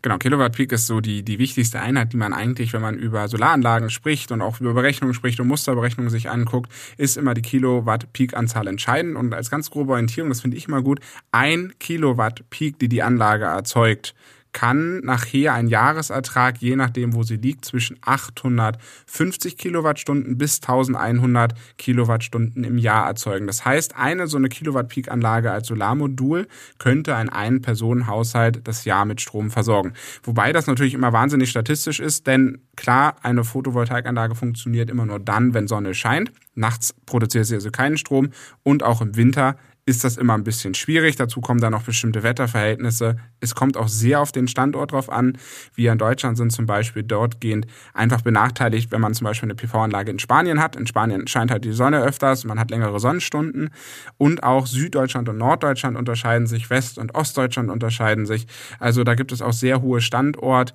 Genau, 0.04 0.18
Kilowatt 0.18 0.56
Peak 0.56 0.72
ist 0.72 0.88
so 0.88 1.00
die, 1.00 1.22
die 1.22 1.38
wichtigste 1.38 1.80
Einheit, 1.80 2.14
die 2.14 2.18
man 2.18 2.34
eigentlich, 2.34 2.74
wenn 2.74 2.82
man 2.82 2.98
über 2.98 3.28
Solaranlagen 3.28 3.92
spricht 3.92 4.32
und 4.32 4.42
auch 4.42 4.60
über 4.60 4.74
Berechnungen 4.74 5.14
spricht 5.14 5.40
und 5.40 5.48
Musterberechnungen 5.48 6.10
sich 6.10 6.30
anguckt, 6.30 6.72
ist 6.98 7.18
immer 7.18 7.36
die 7.36 7.44
Kilowatt 7.44 8.12
Peak 8.12 8.36
Anzahl 8.36 8.66
entscheidend. 8.66 9.16
Und 9.16 9.34
als 9.34 9.52
ganz 9.52 9.70
grobe 9.70 9.92
Orientierung, 9.92 10.30
das 10.30 10.42
finde 10.42 10.58
ich 10.58 10.68
immer 10.68 10.82
gut, 10.82 11.02
ein 11.32 11.74
Kilowatt 11.80 12.50
Peak, 12.50 12.80
die 12.80 12.90
die 12.90 13.04
Anlage 13.04 13.46
erzeugt, 13.46 14.16
kann 14.54 15.00
nachher 15.00 15.54
ein 15.54 15.68
Jahresertrag, 15.68 16.58
je 16.60 16.76
nachdem, 16.76 17.14
wo 17.14 17.24
sie 17.24 17.38
liegt, 17.38 17.66
zwischen 17.66 17.98
850 18.02 19.58
Kilowattstunden 19.58 20.38
bis 20.38 20.62
1100 20.62 21.54
Kilowattstunden 21.78 22.64
im 22.64 22.78
Jahr 22.78 23.08
erzeugen. 23.08 23.48
Das 23.48 23.66
heißt, 23.66 23.96
eine 23.96 24.28
so 24.28 24.38
eine 24.38 24.50
Kilowatt-Peak-Anlage 24.50 25.52
als 25.52 25.68
Solarmodul 25.68 26.48
könnte 26.78 27.16
ein 27.16 27.30
Ein-Personen-Haushalt 27.30 28.68
das 28.68 28.86
Jahr 28.86 29.06
mit 29.06 29.22
Strom 29.22 29.52
versorgen. 29.52 29.94
Wobei 30.24 30.54
das 30.54 30.68
natürlich 30.68 30.94
immer 30.94 31.14
wahnsinnig 31.14 31.50
statistisch 31.50 32.00
ist, 32.00 32.28
denn 32.28 32.62
klar, 32.76 33.16
eine 33.22 33.44
Photovoltaikanlage 33.44 34.36
funktioniert 34.36 34.90
immer 34.90 35.06
nur 35.06 35.20
dann, 35.20 35.54
wenn 35.54 35.68
Sonne 35.68 35.94
scheint. 35.94 36.32
Nachts 36.56 36.94
produziert 37.06 37.46
sie 37.46 37.56
also 37.56 37.72
keinen 37.72 37.98
Strom 37.98 38.32
und 38.64 38.84
auch 38.84 39.02
im 39.02 39.16
Winter 39.16 39.56
ist 39.86 40.04
das 40.04 40.18
immer 40.18 40.36
ein 40.36 40.44
bisschen 40.44 40.74
schwierig. 40.74 41.16
Dazu 41.16 41.42
kommen 41.42 41.60
dann 41.60 41.72
noch 41.72 41.84
bestimmte 41.84 42.24
Wetterverhältnisse. 42.24 43.18
Es 43.40 43.56
kommt 43.56 43.78
auch 43.78 43.88
sehr 43.88 44.22
auf 44.22 44.32
den 44.32 44.48
Standort 44.48 44.92
drauf 44.92 45.10
an. 45.10 45.38
Wir 45.74 45.92
in 45.92 45.98
Deutschland 45.98 46.38
sind 46.38 46.52
zum 46.52 46.66
Beispiel 46.66 47.04
dortgehend 47.04 47.66
einfach 47.94 48.22
benachteiligt, 48.22 48.92
wenn 48.92 49.02
man 49.02 49.14
zum 49.14 49.26
Beispiel 49.26 49.48
eine 49.48 49.56
PV-Anlage 49.56 50.12
in 50.12 50.20
Spanien 50.20 50.62
hat. 50.62 50.76
In 50.76 50.86
Spanien 50.86 51.28
scheint 51.28 51.52
halt 51.52 51.66
die 51.66 51.74
Sonne 51.74 52.02
öfters, 52.02 52.44
man 52.46 52.60
hat 52.60 52.70
längere 52.70 53.00
Sonnenstunden. 53.00 53.70
Und 54.18 54.44
auch 54.44 54.68
Süddeutschland 54.68 55.30
und 55.30 55.38
Norddeutschland 55.38 55.98
unterscheiden 55.98 56.46
sich, 56.48 56.70
West- 56.70 57.00
und 57.00 57.16
Ostdeutschland 57.16 57.70
unterscheiden 57.72 58.26
sich. 58.26 58.46
Also 58.80 59.04
da 59.04 59.16
gibt 59.16 59.32
es 59.32 59.42
auch 59.42 59.54
sehr 59.54 59.82
hohe 59.82 60.02
Standort 60.02 60.74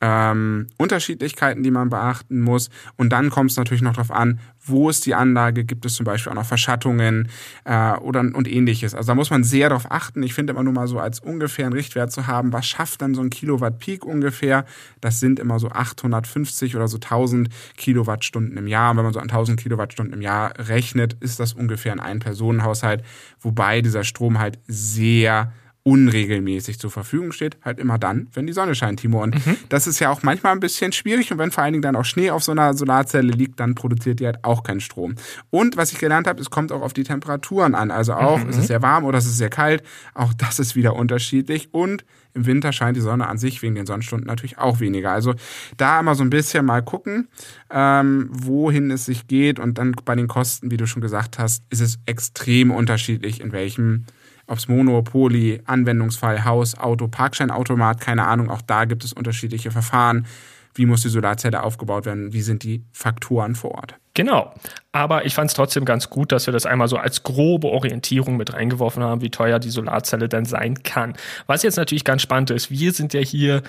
ähm, 0.00 0.66
Unterschiedlichkeiten, 0.76 1.62
die 1.62 1.70
man 1.70 1.88
beachten 1.88 2.40
muss. 2.40 2.68
Und 2.96 3.10
dann 3.10 3.30
kommt 3.30 3.50
es 3.50 3.56
natürlich 3.56 3.82
noch 3.82 3.94
darauf 3.94 4.10
an, 4.10 4.40
wo 4.64 4.90
ist 4.90 5.06
die 5.06 5.14
Anlage, 5.14 5.64
gibt 5.64 5.86
es 5.86 5.94
zum 5.94 6.04
Beispiel 6.04 6.32
auch 6.32 6.36
noch 6.36 6.46
Verschattungen 6.46 7.28
äh, 7.64 7.92
oder 7.98 8.20
und 8.20 8.48
ähnliches. 8.48 8.94
Also 8.94 9.08
da 9.08 9.14
muss 9.14 9.30
man 9.30 9.44
sehr 9.44 9.68
darauf 9.68 9.90
achten. 9.90 10.22
Ich 10.22 10.34
finde 10.34 10.52
immer 10.52 10.64
nur 10.64 10.72
mal 10.72 10.88
so 10.88 10.98
als 10.98 11.20
ungefähren 11.20 11.72
Richtwert 11.72 12.12
zu 12.12 12.26
haben, 12.26 12.52
was 12.52 12.66
schafft 12.66 13.00
dann 13.00 13.14
so 13.14 13.22
ein 13.22 13.30
Kilowatt 13.30 13.78
Peak 13.78 14.04
ungefähr? 14.04 14.64
Das 15.00 15.20
sind 15.20 15.38
immer 15.38 15.58
so 15.58 15.68
850 15.68 16.76
oder 16.76 16.88
so 16.88 16.96
1000 16.96 17.48
Kilowattstunden 17.76 18.56
im 18.56 18.66
Jahr. 18.66 18.90
Und 18.90 18.98
wenn 18.98 19.04
man 19.04 19.14
so 19.14 19.20
an 19.20 19.30
1000 19.30 19.58
Kilowattstunden 19.58 20.12
im 20.14 20.20
Jahr 20.20 20.52
rechnet, 20.58 21.14
ist 21.20 21.40
das 21.40 21.52
ungefähr 21.52 21.92
ein 21.92 22.00
Ein-Personen-Haushalt, 22.00 23.02
wobei 23.40 23.80
dieser 23.82 24.04
Strom 24.04 24.38
halt 24.38 24.58
sehr 24.66 25.52
unregelmäßig 25.86 26.80
zur 26.80 26.90
Verfügung 26.90 27.30
steht, 27.30 27.58
halt 27.62 27.78
immer 27.78 27.96
dann, 27.96 28.26
wenn 28.34 28.44
die 28.44 28.52
Sonne 28.52 28.74
scheint, 28.74 28.98
Timo. 28.98 29.22
Und 29.22 29.36
mhm. 29.46 29.56
das 29.68 29.86
ist 29.86 30.00
ja 30.00 30.10
auch 30.10 30.24
manchmal 30.24 30.52
ein 30.52 30.58
bisschen 30.58 30.90
schwierig 30.90 31.30
und 31.30 31.38
wenn 31.38 31.52
vor 31.52 31.62
allen 31.62 31.74
Dingen 31.74 31.82
dann 31.82 31.94
auch 31.94 32.04
Schnee 32.04 32.30
auf 32.30 32.42
so 32.42 32.50
einer 32.50 32.74
Solarzelle 32.74 33.30
liegt, 33.30 33.60
dann 33.60 33.76
produziert 33.76 34.18
die 34.18 34.26
halt 34.26 34.42
auch 34.42 34.64
keinen 34.64 34.80
Strom. 34.80 35.14
Und 35.50 35.76
was 35.76 35.92
ich 35.92 35.98
gelernt 35.98 36.26
habe, 36.26 36.40
es 36.40 36.50
kommt 36.50 36.72
auch 36.72 36.82
auf 36.82 36.92
die 36.92 37.04
Temperaturen 37.04 37.76
an. 37.76 37.92
Also 37.92 38.14
auch, 38.14 38.42
mhm. 38.42 38.50
ist 38.50 38.56
es 38.56 38.66
sehr 38.66 38.82
warm 38.82 39.04
oder 39.04 39.18
ist 39.18 39.26
es 39.26 39.38
sehr 39.38 39.48
kalt, 39.48 39.84
auch 40.12 40.34
das 40.34 40.58
ist 40.58 40.74
wieder 40.74 40.96
unterschiedlich 40.96 41.72
und 41.72 42.04
im 42.34 42.46
Winter 42.46 42.72
scheint 42.72 42.96
die 42.96 43.00
Sonne 43.00 43.28
an 43.28 43.38
sich 43.38 43.62
wegen 43.62 43.76
den 43.76 43.86
Sonnenstunden 43.86 44.26
natürlich 44.26 44.58
auch 44.58 44.80
weniger. 44.80 45.12
Also 45.12 45.34
da 45.76 46.00
immer 46.00 46.16
so 46.16 46.24
ein 46.24 46.30
bisschen 46.30 46.66
mal 46.66 46.82
gucken, 46.82 47.28
ähm, 47.70 48.28
wohin 48.32 48.90
es 48.90 49.04
sich 49.04 49.28
geht 49.28 49.60
und 49.60 49.78
dann 49.78 49.94
bei 50.04 50.16
den 50.16 50.26
Kosten, 50.26 50.72
wie 50.72 50.76
du 50.76 50.86
schon 50.86 51.00
gesagt 51.00 51.38
hast, 51.38 51.62
ist 51.70 51.80
es 51.80 52.00
extrem 52.06 52.72
unterschiedlich, 52.72 53.40
in 53.40 53.52
welchem 53.52 54.04
ob 54.46 54.58
es 54.58 54.68
Mono, 54.68 55.02
Poly, 55.02 55.62
Anwendungsfall, 55.64 56.44
Haus, 56.44 56.78
Auto, 56.78 57.08
Parkscheinautomat, 57.08 58.00
keine 58.00 58.26
Ahnung, 58.26 58.50
auch 58.50 58.62
da 58.62 58.84
gibt 58.84 59.04
es 59.04 59.12
unterschiedliche 59.12 59.70
Verfahren. 59.70 60.26
Wie 60.74 60.86
muss 60.86 61.02
die 61.02 61.08
Solarzelle 61.08 61.62
aufgebaut 61.62 62.04
werden? 62.04 62.32
Wie 62.32 62.42
sind 62.42 62.62
die 62.62 62.84
Faktoren 62.92 63.54
vor 63.54 63.72
Ort? 63.72 63.94
Genau. 64.12 64.52
Aber 64.92 65.24
ich 65.24 65.34
fand 65.34 65.50
es 65.50 65.54
trotzdem 65.54 65.84
ganz 65.84 66.10
gut, 66.10 66.32
dass 66.32 66.46
wir 66.46 66.52
das 66.52 66.66
einmal 66.66 66.88
so 66.88 66.96
als 66.96 67.22
grobe 67.22 67.68
Orientierung 67.68 68.36
mit 68.36 68.52
reingeworfen 68.52 69.02
haben, 69.02 69.20
wie 69.20 69.30
teuer 69.30 69.58
die 69.58 69.70
Solarzelle 69.70 70.28
denn 70.28 70.44
sein 70.44 70.82
kann. 70.82 71.14
Was 71.46 71.62
jetzt 71.62 71.76
natürlich 71.76 72.04
ganz 72.04 72.22
spannend 72.22 72.50
ist, 72.50 72.70
wir 72.70 72.92
sind 72.92 73.14
ja 73.14 73.20
hier 73.20 73.62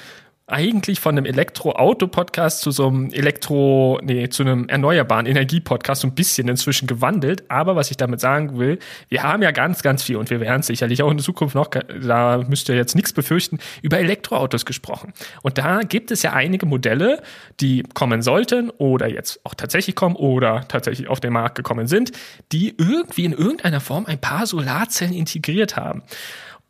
eigentlich 0.50 1.02
von 1.02 1.18
einem 1.18 1.26
Elektro-Auto-Podcast 1.26 2.62
zu 2.62 2.72
so 2.72 2.88
einem 2.88 3.12
Elektro, 3.12 4.00
nee, 4.02 4.30
zu 4.30 4.44
einem 4.44 4.70
erneuerbaren 4.70 5.26
Energie-Podcast 5.26 6.02
so 6.02 6.08
ein 6.08 6.16
bisschen 6.16 6.48
inzwischen 6.48 6.88
gewandelt. 6.88 7.44
Aber 7.50 7.76
was 7.76 7.92
ich 7.92 7.98
damit 7.98 8.22
sagen 8.22 8.58
will, 8.58 8.80
wir 9.10 9.24
haben 9.24 9.44
ja 9.44 9.52
ganz, 9.52 9.84
ganz 9.84 10.04
viel 10.04 10.16
und 10.16 10.30
wir 10.30 10.40
werden 10.40 10.64
sicherlich 10.64 11.04
auch 11.04 11.12
in 11.12 11.18
der 11.18 11.26
Zukunft 11.26 11.54
noch, 11.54 11.68
da 11.68 12.38
müsst 12.48 12.70
ihr 12.70 12.76
jetzt 12.76 12.96
nichts 12.96 13.12
befürchten, 13.12 13.60
über 13.82 14.00
Elektroautos 14.00 14.66
gesprochen. 14.66 15.12
Und 15.44 15.58
da 15.58 15.82
gibt 15.82 16.12
es 16.12 16.24
ja 16.24 16.32
einige 16.32 16.66
Modelle, 16.66 17.22
die 17.60 17.84
kommen 17.94 18.22
sollten 18.22 18.70
oder 18.70 19.10
jetzt 19.10 19.42
auch 19.44 19.54
tatsächlich 19.54 19.98
kommen 19.98 20.16
oder 20.16 20.66
tatsächlich 20.70 21.10
auf 21.10 21.20
den 21.20 21.34
Markt 21.34 21.56
gekommen 21.56 21.88
sind, 21.88 22.14
die 22.54 22.74
irgendwie 22.78 23.26
in 23.26 23.34
irgendeiner 23.34 23.82
Form 23.82 24.06
ein 24.06 24.22
paar 24.22 24.48
Solarzellen 24.48 25.14
integriert 25.14 25.76
haben. 25.76 26.04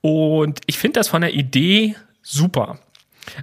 Und 0.02 0.62
ich 0.66 0.80
finde 0.80 1.00
das 1.00 1.10
von 1.10 1.22
der 1.22 1.36
Idee 1.36 1.96
super. 2.24 2.80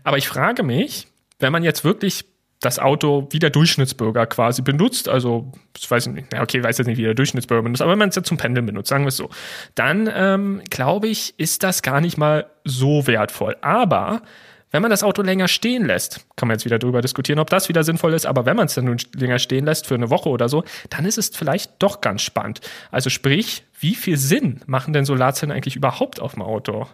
Aber 0.03 0.18
ich 0.18 0.29
frage 0.29 0.62
mich, 0.62 1.09
wenn 1.38 1.53
man 1.53 1.62
jetzt 1.62 1.85
wirklich 1.85 2.25
das 2.61 2.79
Auto 2.79 3.29
wie 3.31 3.38
der 3.38 3.51
Durchschnittsbürger 3.51 4.27
quasi 4.27 4.62
benutzt, 4.62 5.09
also 5.09 5.53
ich 5.77 5.90
weiß 5.90 6.07
nicht, 6.09 6.33
okay, 6.35 6.59
ich 6.59 6.64
weiß 6.64 6.79
jetzt 6.79 6.87
nicht, 6.87 6.97
wie 6.97 7.03
der 7.03 7.14
Durchschnittsbürger 7.14 7.62
benutzt, 7.62 7.83
aber 7.83 7.92
wenn 7.92 7.99
man 7.99 8.09
es 8.09 8.16
jetzt 8.16 8.29
zum 8.29 8.38
Pendeln 8.38 8.64
benutzt, 8.64 8.88
sagen 8.88 9.05
wir 9.05 9.09
es 9.09 9.16
so, 9.16 9.29
dann 9.75 10.11
ähm, 10.12 10.62
glaube 10.70 11.09
ich, 11.09 11.38
ist 11.38 11.62
das 11.62 11.83
gar 11.83 12.01
nicht 12.01 12.16
mal 12.16 12.47
so 12.64 13.07
wertvoll. 13.07 13.57
Aber 13.61 14.23
wenn 14.70 14.83
man 14.83 14.90
das 14.90 15.05
Auto 15.05 15.23
länger 15.23 15.47
stehen 15.47 15.85
lässt, 15.85 16.27
kann 16.37 16.49
man 16.49 16.57
jetzt 16.57 16.64
wieder 16.64 16.79
darüber 16.79 17.01
diskutieren, 17.01 17.38
ob 17.38 17.51
das 17.51 17.68
wieder 17.68 17.85
sinnvoll 17.85 18.14
ist, 18.14 18.27
aber 18.27 18.47
wenn 18.47 18.57
man 18.57 18.66
es 18.66 18.75
dann 18.75 18.87
nun 18.87 18.97
länger 19.14 19.38
stehen 19.38 19.66
lässt 19.66 19.87
für 19.87 19.94
eine 19.94 20.11
Woche 20.11 20.29
oder 20.29 20.49
so, 20.49 20.64
dann 20.90 21.05
ist 21.05 21.18
es 21.18 21.29
vielleicht 21.29 21.81
doch 21.81 22.01
ganz 22.01 22.23
spannend. 22.23 22.61
Also 22.90 23.11
sprich, 23.11 23.64
wie 23.79 23.94
viel 23.94 24.16
Sinn 24.16 24.61
machen 24.66 24.92
denn 24.92 25.05
Solarzellen 25.05 25.53
eigentlich 25.53 25.77
überhaupt 25.77 26.20
auf 26.20 26.33
dem 26.35 26.42
Auto? 26.42 26.88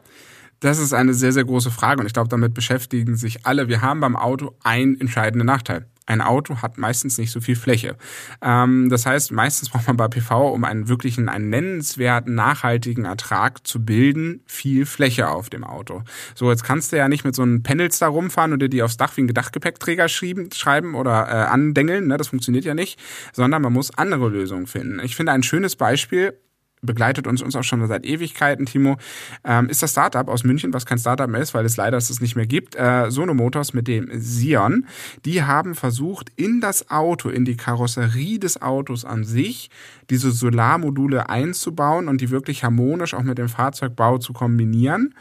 Das 0.60 0.78
ist 0.78 0.92
eine 0.92 1.14
sehr, 1.14 1.32
sehr 1.32 1.44
große 1.44 1.70
Frage 1.70 2.00
und 2.00 2.06
ich 2.06 2.12
glaube, 2.12 2.28
damit 2.28 2.52
beschäftigen 2.52 3.16
sich 3.16 3.46
alle. 3.46 3.68
Wir 3.68 3.80
haben 3.80 4.00
beim 4.00 4.14
Auto 4.14 4.54
einen 4.62 5.00
entscheidenden 5.00 5.46
Nachteil. 5.46 5.86
Ein 6.04 6.20
Auto 6.20 6.60
hat 6.60 6.76
meistens 6.76 7.18
nicht 7.18 7.30
so 7.30 7.40
viel 7.40 7.54
Fläche. 7.54 7.96
Ähm, 8.42 8.88
das 8.90 9.06
heißt, 9.06 9.30
meistens 9.32 9.70
braucht 9.70 9.86
man 9.86 9.96
bei 9.96 10.08
PV, 10.08 10.48
um 10.48 10.64
einen 10.64 10.88
wirklichen, 10.88 11.28
einen 11.28 11.50
nennenswerten, 11.50 12.34
nachhaltigen 12.34 13.04
Ertrag 13.04 13.64
zu 13.66 13.84
bilden, 13.84 14.42
viel 14.44 14.86
Fläche 14.86 15.28
auf 15.28 15.50
dem 15.50 15.62
Auto. 15.62 16.02
So, 16.34 16.50
jetzt 16.50 16.64
kannst 16.64 16.92
du 16.92 16.96
ja 16.96 17.08
nicht 17.08 17.24
mit 17.24 17.36
so 17.36 17.42
einem 17.42 17.62
Panels 17.62 18.00
da 18.00 18.08
rumfahren 18.08 18.52
oder 18.52 18.68
die 18.68 18.82
aufs 18.82 18.96
Dach 18.96 19.16
wie 19.16 19.22
ein 19.22 19.28
Dachgepäckträger 19.28 20.08
schreiben, 20.08 20.50
schreiben 20.52 20.94
oder 20.96 21.28
äh, 21.28 21.48
andengeln, 21.48 22.08
ne? 22.08 22.16
das 22.16 22.28
funktioniert 22.28 22.64
ja 22.64 22.74
nicht, 22.74 23.00
sondern 23.32 23.62
man 23.62 23.72
muss 23.72 23.96
andere 23.96 24.28
Lösungen 24.28 24.66
finden. 24.66 25.00
Ich 25.04 25.14
finde 25.14 25.32
ein 25.32 25.44
schönes 25.44 25.76
Beispiel, 25.76 26.34
begleitet 26.82 27.26
uns, 27.26 27.42
uns 27.42 27.56
auch 27.56 27.64
schon 27.64 27.86
seit 27.86 28.04
Ewigkeiten, 28.04 28.66
Timo, 28.66 28.96
ähm, 29.44 29.68
ist 29.68 29.82
das 29.82 29.92
Startup 29.92 30.28
aus 30.28 30.44
München, 30.44 30.72
was 30.72 30.86
kein 30.86 30.98
Startup 30.98 31.28
mehr 31.28 31.40
ist, 31.40 31.54
weil 31.54 31.64
es 31.64 31.76
leider 31.76 31.96
es 31.96 32.20
nicht 32.20 32.36
mehr 32.36 32.46
gibt, 32.46 32.76
äh, 32.76 33.10
Sono 33.10 33.34
Motors 33.34 33.72
mit 33.74 33.86
dem 33.88 34.08
Sion. 34.12 34.86
Die 35.24 35.42
haben 35.42 35.74
versucht, 35.74 36.32
in 36.36 36.60
das 36.60 36.90
Auto, 36.90 37.28
in 37.28 37.44
die 37.44 37.56
Karosserie 37.56 38.38
des 38.38 38.60
Autos 38.62 39.04
an 39.04 39.24
sich, 39.24 39.70
diese 40.08 40.30
Solarmodule 40.30 41.28
einzubauen 41.28 42.08
und 42.08 42.20
die 42.20 42.30
wirklich 42.30 42.64
harmonisch 42.64 43.14
auch 43.14 43.22
mit 43.22 43.38
dem 43.38 43.48
Fahrzeugbau 43.48 44.18
zu 44.18 44.32
kombinieren. 44.32 45.14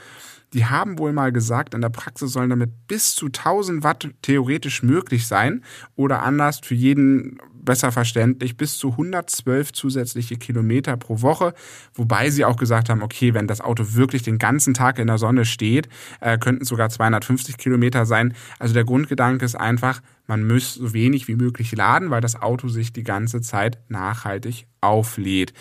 Die 0.53 0.65
haben 0.65 0.97
wohl 0.97 1.13
mal 1.13 1.31
gesagt, 1.31 1.75
in 1.75 1.81
der 1.81 1.89
Praxis 1.89 2.31
sollen 2.31 2.49
damit 2.49 2.71
bis 2.87 3.13
zu 3.13 3.27
1000 3.27 3.83
Watt 3.83 4.09
theoretisch 4.23 4.81
möglich 4.81 5.27
sein 5.27 5.63
oder 5.95 6.23
anders 6.23 6.61
für 6.63 6.73
jeden 6.73 7.39
besser 7.69 7.91
verständlich, 7.91 8.57
bis 8.57 8.79
zu 8.79 8.89
112 8.89 9.73
zusätzliche 9.73 10.37
Kilometer 10.37 10.97
pro 10.97 11.21
Woche, 11.21 11.53
wobei 11.93 12.31
sie 12.31 12.43
auch 12.43 12.57
gesagt 12.57 12.89
haben, 12.89 13.03
okay, 13.03 13.35
wenn 13.35 13.45
das 13.45 13.61
Auto 13.61 13.93
wirklich 13.93 14.23
den 14.23 14.39
ganzen 14.39 14.73
Tag 14.73 14.97
in 14.97 15.05
der 15.05 15.19
Sonne 15.19 15.45
steht, 15.45 15.87
äh, 16.19 16.39
könnten 16.39 16.65
sogar 16.65 16.89
250 16.89 17.59
Kilometer 17.59 18.07
sein. 18.07 18.33
Also 18.57 18.73
der 18.73 18.85
Grundgedanke 18.85 19.45
ist 19.45 19.53
einfach, 19.53 20.01
man 20.25 20.47
muss 20.47 20.73
so 20.73 20.93
wenig 20.93 21.27
wie 21.27 21.35
möglich 21.35 21.71
laden, 21.75 22.09
weil 22.09 22.21
das 22.21 22.41
Auto 22.41 22.69
sich 22.69 22.91
die 22.91 23.03
ganze 23.03 23.39
Zeit 23.39 23.77
nachhaltig 23.87 24.65
auflädt. 24.81 25.53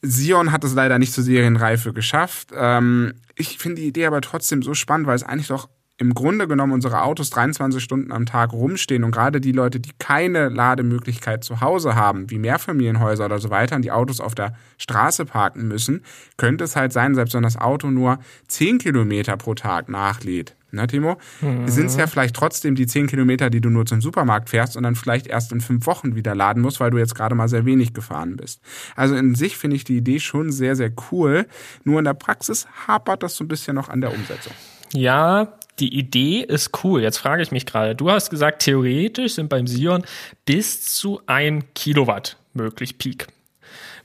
Sion 0.00 0.52
hat 0.52 0.62
es 0.62 0.74
leider 0.74 1.00
nicht 1.00 1.12
zur 1.12 1.24
Serienreife 1.24 1.92
geschafft. 1.92 2.50
Ähm, 2.54 3.14
ich 3.34 3.58
finde 3.58 3.82
die 3.82 3.88
Idee 3.88 4.06
aber 4.06 4.20
trotzdem 4.20 4.62
so 4.62 4.72
spannend, 4.74 5.08
weil 5.08 5.16
es 5.16 5.24
eigentlich 5.24 5.48
doch 5.48 5.68
im 5.98 6.14
Grunde 6.14 6.46
genommen 6.46 6.72
unsere 6.72 7.02
Autos 7.02 7.30
23 7.30 7.82
Stunden 7.82 8.12
am 8.12 8.24
Tag 8.24 8.52
rumstehen 8.52 9.02
und 9.02 9.10
gerade 9.10 9.40
die 9.40 9.52
Leute, 9.52 9.80
die 9.80 9.90
keine 9.98 10.48
Lademöglichkeit 10.48 11.42
zu 11.42 11.60
Hause 11.60 11.96
haben, 11.96 12.30
wie 12.30 12.38
Mehrfamilienhäuser 12.38 13.26
oder 13.26 13.40
so 13.40 13.50
weiter, 13.50 13.76
und 13.76 13.82
die 13.82 13.90
Autos 13.90 14.20
auf 14.20 14.36
der 14.36 14.54
Straße 14.78 15.24
parken 15.24 15.66
müssen, 15.66 16.04
könnte 16.36 16.64
es 16.64 16.76
halt 16.76 16.92
sein, 16.92 17.16
selbst 17.16 17.34
wenn 17.34 17.42
das 17.42 17.56
Auto 17.56 17.90
nur 17.90 18.20
10 18.46 18.78
Kilometer 18.78 19.36
pro 19.36 19.54
Tag 19.54 19.88
nachlädt. 19.88 20.54
Na, 20.70 20.86
Timo? 20.86 21.16
Mhm. 21.40 21.66
Sind 21.66 21.86
es 21.86 21.96
ja 21.96 22.06
vielleicht 22.06 22.36
trotzdem 22.36 22.74
die 22.74 22.86
10 22.86 23.06
Kilometer, 23.06 23.50
die 23.50 23.60
du 23.60 23.70
nur 23.70 23.86
zum 23.86 24.00
Supermarkt 24.00 24.50
fährst 24.50 24.76
und 24.76 24.82
dann 24.82 24.94
vielleicht 24.94 25.26
erst 25.26 25.50
in 25.50 25.60
fünf 25.60 25.86
Wochen 25.86 26.14
wieder 26.14 26.34
laden 26.34 26.62
musst, 26.62 26.78
weil 26.78 26.90
du 26.90 26.98
jetzt 26.98 27.14
gerade 27.14 27.34
mal 27.34 27.48
sehr 27.48 27.64
wenig 27.64 27.94
gefahren 27.94 28.36
bist. 28.36 28.60
Also 28.94 29.16
in 29.16 29.34
sich 29.34 29.56
finde 29.56 29.76
ich 29.76 29.84
die 29.84 29.96
Idee 29.96 30.20
schon 30.20 30.52
sehr, 30.52 30.76
sehr 30.76 30.92
cool. 31.10 31.46
Nur 31.84 31.98
in 31.98 32.04
der 32.04 32.14
Praxis 32.14 32.68
hapert 32.86 33.22
das 33.22 33.34
so 33.34 33.44
ein 33.44 33.48
bisschen 33.48 33.74
noch 33.74 33.88
an 33.88 34.02
der 34.02 34.12
Umsetzung. 34.12 34.52
Ja, 34.92 35.58
die 35.80 35.96
Idee 35.96 36.40
ist 36.40 36.84
cool. 36.84 37.02
Jetzt 37.02 37.18
frage 37.18 37.42
ich 37.42 37.50
mich 37.50 37.66
gerade, 37.66 37.94
du 37.94 38.10
hast 38.10 38.30
gesagt, 38.30 38.62
theoretisch 38.62 39.34
sind 39.34 39.48
beim 39.48 39.66
Sion 39.66 40.04
bis 40.44 40.84
zu 40.84 41.20
ein 41.26 41.72
Kilowatt 41.74 42.36
möglich 42.54 42.98
Peak. 42.98 43.26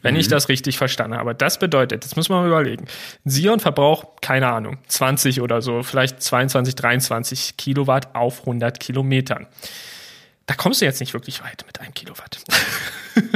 Wenn 0.02 0.16
mhm. 0.16 0.20
ich 0.20 0.28
das 0.28 0.50
richtig 0.50 0.78
verstanden 0.78 1.18
habe. 1.18 1.34
Das 1.34 1.60
bedeutet, 1.60 2.04
das 2.04 2.16
muss 2.16 2.30
man 2.30 2.42
mal 2.42 2.48
überlegen. 2.48 2.86
Sion 3.26 3.60
verbraucht, 3.60 4.22
keine 4.22 4.48
Ahnung, 4.52 4.78
20 4.88 5.42
oder 5.42 5.62
so, 5.62 5.82
vielleicht 5.82 6.22
22, 6.22 6.76
23 6.76 7.58
Kilowatt 7.58 8.14
auf 8.14 8.42
100 8.42 8.80
Kilometern. 8.80 9.48
Da 10.46 10.56
kommst 10.56 10.82
du 10.82 10.86
jetzt 10.86 11.00
nicht 11.00 11.14
wirklich 11.14 11.42
weit 11.42 11.64
mit 11.66 11.80
einem 11.80 11.94
Kilowatt. 11.94 12.40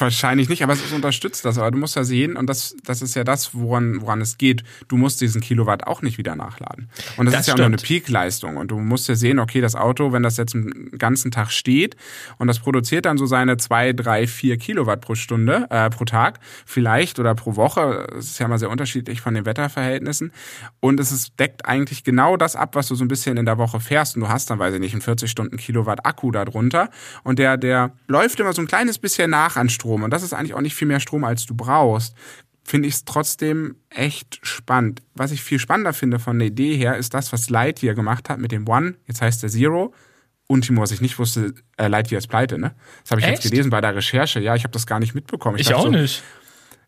Wahrscheinlich 0.00 0.48
nicht, 0.48 0.62
aber 0.62 0.72
es 0.72 0.92
unterstützt 0.92 1.44
das. 1.44 1.58
Aber 1.58 1.70
du 1.70 1.78
musst 1.78 1.96
ja 1.96 2.04
sehen, 2.04 2.36
und 2.36 2.46
das, 2.48 2.76
das 2.84 3.02
ist 3.02 3.14
ja 3.14 3.24
das, 3.24 3.54
woran, 3.54 4.00
woran 4.00 4.20
es 4.20 4.38
geht, 4.38 4.64
du 4.88 4.96
musst 4.96 5.20
diesen 5.20 5.40
Kilowatt 5.40 5.86
auch 5.86 6.02
nicht 6.02 6.18
wieder 6.18 6.36
nachladen. 6.36 6.88
Und 7.16 7.26
das, 7.26 7.32
das 7.32 7.40
ist 7.42 7.46
ja 7.48 7.52
stimmt. 7.52 7.54
auch 7.54 7.58
nur 7.58 7.66
eine 7.66 7.76
Peakleistung. 7.76 8.56
Und 8.56 8.70
du 8.70 8.78
musst 8.78 9.08
ja 9.08 9.14
sehen, 9.14 9.38
okay, 9.38 9.60
das 9.60 9.74
Auto, 9.74 10.12
wenn 10.12 10.22
das 10.22 10.36
jetzt 10.36 10.54
einen 10.54 10.90
ganzen 10.98 11.30
Tag 11.30 11.50
steht 11.50 11.96
und 12.38 12.46
das 12.46 12.60
produziert 12.60 13.06
dann 13.06 13.18
so 13.18 13.26
seine 13.26 13.56
zwei, 13.56 13.92
drei, 13.92 14.26
vier 14.26 14.56
Kilowatt 14.56 15.00
pro 15.00 15.14
Stunde, 15.14 15.66
äh, 15.70 15.90
pro 15.90 16.04
Tag, 16.04 16.40
vielleicht 16.64 17.18
oder 17.18 17.34
pro 17.34 17.56
Woche, 17.56 18.06
das 18.14 18.26
ist 18.26 18.38
ja 18.38 18.48
mal 18.48 18.58
sehr 18.58 18.70
unterschiedlich 18.70 19.20
von 19.20 19.34
den 19.34 19.46
Wetterverhältnissen. 19.46 20.32
Und 20.80 21.00
es 21.00 21.12
ist, 21.12 21.38
deckt 21.38 21.66
eigentlich 21.66 22.04
genau 22.04 22.36
das 22.36 22.56
ab, 22.56 22.74
was 22.74 22.88
du 22.88 22.94
so 22.94 23.04
ein 23.04 23.08
bisschen 23.08 23.36
in 23.36 23.46
der 23.46 23.58
Woche 23.58 23.80
fährst. 23.80 24.16
Und 24.16 24.22
du 24.22 24.28
hast 24.28 24.50
dann, 24.50 24.58
weiß 24.58 24.74
ich 24.74 24.80
nicht, 24.80 24.92
einen 24.92 25.02
40 25.02 25.30
Stunden 25.30 25.56
Kilowatt 25.56 26.06
Akku 26.06 26.30
da 26.30 26.44
drunter. 26.44 26.90
Und 27.24 27.38
der, 27.38 27.56
der 27.56 27.92
läuft 28.06 28.40
immer 28.40 28.52
so 28.52 28.62
ein 28.62 28.68
kleines 28.68 28.98
bisschen 28.98 29.30
nach 29.30 29.56
an 29.56 29.68
Strom. 29.68 29.87
Und 29.94 30.10
das 30.10 30.22
ist 30.22 30.32
eigentlich 30.32 30.54
auch 30.54 30.60
nicht 30.60 30.74
viel 30.74 30.88
mehr 30.88 31.00
Strom, 31.00 31.24
als 31.24 31.46
du 31.46 31.54
brauchst. 31.54 32.14
Finde 32.64 32.88
ich 32.88 32.94
es 32.94 33.04
trotzdem 33.04 33.76
echt 33.88 34.40
spannend. 34.42 35.02
Was 35.14 35.32
ich 35.32 35.42
viel 35.42 35.58
spannender 35.58 35.92
finde 35.92 36.18
von 36.18 36.38
der 36.38 36.48
Idee 36.48 36.76
her, 36.76 36.96
ist 36.96 37.14
das, 37.14 37.32
was 37.32 37.48
Lightyear 37.48 37.94
gemacht 37.94 38.28
hat 38.28 38.38
mit 38.38 38.52
dem 38.52 38.68
One. 38.68 38.94
Jetzt 39.06 39.22
heißt 39.22 39.42
der 39.42 39.50
Zero. 39.50 39.94
Und 40.46 40.62
Timo, 40.62 40.80
was 40.80 40.90
ich 40.92 41.00
nicht 41.00 41.18
wusste, 41.18 41.54
äh, 41.76 41.88
Lightyear 41.88 42.18
ist 42.18 42.26
pleite, 42.26 42.58
ne? 42.58 42.74
Das 43.02 43.10
habe 43.10 43.20
ich 43.20 43.26
Echt? 43.26 43.44
jetzt 43.44 43.50
gelesen 43.50 43.70
bei 43.70 43.82
der 43.82 43.94
Recherche. 43.94 44.40
Ja, 44.40 44.54
ich 44.54 44.64
habe 44.64 44.72
das 44.72 44.86
gar 44.86 44.98
nicht 44.98 45.14
mitbekommen. 45.14 45.58
Ich, 45.58 45.68
ich 45.68 45.74
auch 45.74 45.84
so, 45.84 45.90
nicht. 45.90 46.22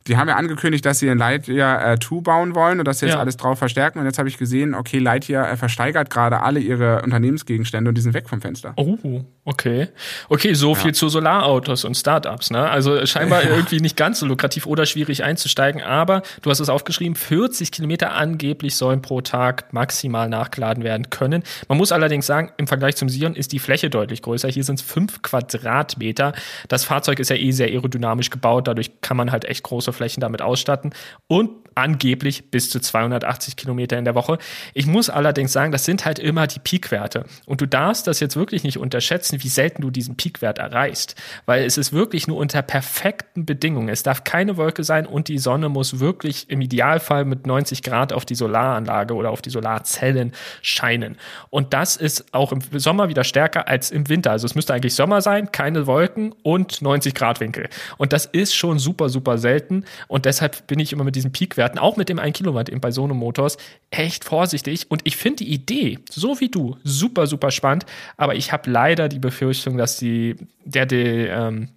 Die 0.06 0.16
haben 0.16 0.28
ja 0.28 0.36
angekündigt, 0.36 0.84
dass 0.86 0.98
sie 0.98 1.10
ein 1.10 1.18
Lightyear 1.18 1.92
äh, 1.92 1.98
2 1.98 2.22
bauen 2.22 2.54
wollen 2.54 2.78
und 2.78 2.88
dass 2.88 3.00
sie 3.00 3.06
jetzt 3.06 3.16
ja. 3.16 3.20
alles 3.20 3.36
drauf 3.36 3.58
verstärken. 3.58 3.98
Und 3.98 4.06
jetzt 4.06 4.18
habe 4.18 4.28
ich 4.30 4.38
gesehen, 4.38 4.74
okay, 4.74 4.98
Lightyear 4.98 5.50
äh, 5.50 5.56
versteigert 5.56 6.08
gerade 6.08 6.42
alle 6.42 6.58
ihre 6.58 7.02
Unternehmensgegenstände 7.02 7.90
und 7.90 7.94
die 7.94 8.00
sind 8.00 8.14
weg 8.14 8.28
vom 8.28 8.40
Fenster. 8.40 8.72
Oh, 8.76 8.96
okay. 9.44 9.88
Okay, 10.30 10.54
so 10.54 10.70
ja. 10.70 10.74
viel 10.74 10.94
zu 10.94 11.10
Solarautos 11.10 11.84
und 11.84 11.96
Startups, 11.96 12.50
ne? 12.50 12.70
Also 12.70 13.04
scheinbar 13.04 13.44
ja. 13.44 13.50
irgendwie 13.56 13.80
nicht 13.80 13.96
ganz 13.96 14.20
so 14.20 14.26
lukrativ 14.26 14.66
oder 14.66 14.86
schwierig 14.86 15.22
einzusteigen, 15.22 15.82
aber 15.82 16.22
du 16.40 16.50
hast 16.50 16.60
es 16.60 16.70
aufgeschrieben, 16.70 17.14
40 17.14 17.70
Kilometer 17.70 18.14
angeblich 18.14 18.76
sollen 18.76 19.02
pro 19.02 19.20
Tag 19.20 19.72
maximal 19.72 20.30
nachgeladen 20.30 20.82
werden 20.82 21.10
können. 21.10 21.42
Man 21.68 21.76
muss 21.76 21.92
allerdings 21.92 22.24
sagen, 22.24 22.52
im 22.56 22.66
Vergleich 22.66 22.96
zum 22.96 23.10
Sion 23.10 23.34
ist 23.34 23.52
die 23.52 23.58
Fläche 23.58 23.90
deutlich 23.90 24.22
größer. 24.22 24.48
Hier 24.48 24.64
sind 24.64 24.80
es 24.80 24.82
5 24.82 25.20
Quadratmeter. 25.20 26.32
Das 26.68 26.84
Fahrzeug 26.84 27.18
ist 27.18 27.28
ja 27.28 27.36
eh 27.36 27.50
sehr 27.50 27.68
aerodynamisch 27.68 28.30
gebaut, 28.30 28.66
dadurch 28.66 29.02
kann 29.02 29.18
man 29.18 29.30
halt 29.30 29.44
echt 29.44 29.62
große 29.62 29.92
Flächen 30.00 30.22
damit 30.22 30.40
ausstatten. 30.40 30.94
Und 31.26 31.50
angeblich 31.80 32.50
bis 32.50 32.70
zu 32.70 32.78
280 32.78 33.56
Kilometer 33.56 33.98
in 33.98 34.04
der 34.04 34.14
Woche. 34.14 34.38
Ich 34.74 34.86
muss 34.86 35.10
allerdings 35.10 35.52
sagen, 35.52 35.72
das 35.72 35.84
sind 35.84 36.04
halt 36.04 36.18
immer 36.18 36.46
die 36.46 36.58
Peakwerte. 36.58 37.24
Und 37.46 37.60
du 37.60 37.66
darfst 37.66 38.06
das 38.06 38.20
jetzt 38.20 38.36
wirklich 38.36 38.64
nicht 38.64 38.78
unterschätzen, 38.78 39.42
wie 39.42 39.48
selten 39.48 39.82
du 39.82 39.90
diesen 39.90 40.16
Peakwert 40.16 40.58
erreichst. 40.58 41.14
Weil 41.46 41.64
es 41.64 41.78
ist 41.78 41.92
wirklich 41.92 42.28
nur 42.28 42.36
unter 42.36 42.62
perfekten 42.62 43.46
Bedingungen. 43.46 43.88
Es 43.88 44.02
darf 44.02 44.24
keine 44.24 44.56
Wolke 44.56 44.84
sein 44.84 45.06
und 45.06 45.28
die 45.28 45.38
Sonne 45.38 45.68
muss 45.68 46.00
wirklich 46.00 46.50
im 46.50 46.60
Idealfall 46.60 47.24
mit 47.24 47.46
90 47.46 47.82
Grad 47.82 48.12
auf 48.12 48.24
die 48.24 48.34
Solaranlage 48.34 49.14
oder 49.14 49.30
auf 49.30 49.42
die 49.42 49.50
Solarzellen 49.50 50.32
scheinen. 50.62 51.16
Und 51.48 51.72
das 51.72 51.96
ist 51.96 52.32
auch 52.34 52.52
im 52.52 52.60
Sommer 52.74 53.08
wieder 53.08 53.24
stärker 53.24 53.68
als 53.68 53.90
im 53.90 54.08
Winter. 54.08 54.32
Also 54.32 54.46
es 54.46 54.54
müsste 54.54 54.74
eigentlich 54.74 54.94
Sommer 54.94 55.22
sein, 55.22 55.50
keine 55.50 55.86
Wolken 55.86 56.34
und 56.42 56.82
90 56.82 57.14
Grad 57.14 57.40
Winkel. 57.40 57.68
Und 57.96 58.12
das 58.12 58.26
ist 58.26 58.54
schon 58.54 58.78
super, 58.78 59.08
super 59.08 59.38
selten. 59.38 59.84
Und 60.08 60.26
deshalb 60.26 60.66
bin 60.66 60.78
ich 60.78 60.92
immer 60.92 61.04
mit 61.04 61.16
diesen 61.16 61.32
Peakwerten, 61.70 61.78
auch 61.78 61.96
mit 61.96 62.08
dem 62.08 62.18
1 62.18 62.36
Kilowatt 62.36 62.68
eben 62.68 62.80
bei 62.80 62.90
Sono 62.90 63.14
Motors, 63.14 63.56
echt 63.90 64.24
vorsichtig. 64.24 64.90
Und 64.90 65.02
ich 65.04 65.16
finde 65.16 65.44
die 65.44 65.52
Idee, 65.52 65.98
so 66.10 66.40
wie 66.40 66.48
du, 66.48 66.76
super, 66.84 67.26
super 67.26 67.50
spannend. 67.50 67.86
Aber 68.16 68.34
ich 68.34 68.52
habe 68.52 68.70
leider 68.70 69.08
die 69.08 69.18
Befürchtung, 69.18 69.76
dass 69.76 69.96
die, 69.96 70.36
der, 70.64 70.86
der, 70.86 71.30
ähm, 71.36 71.68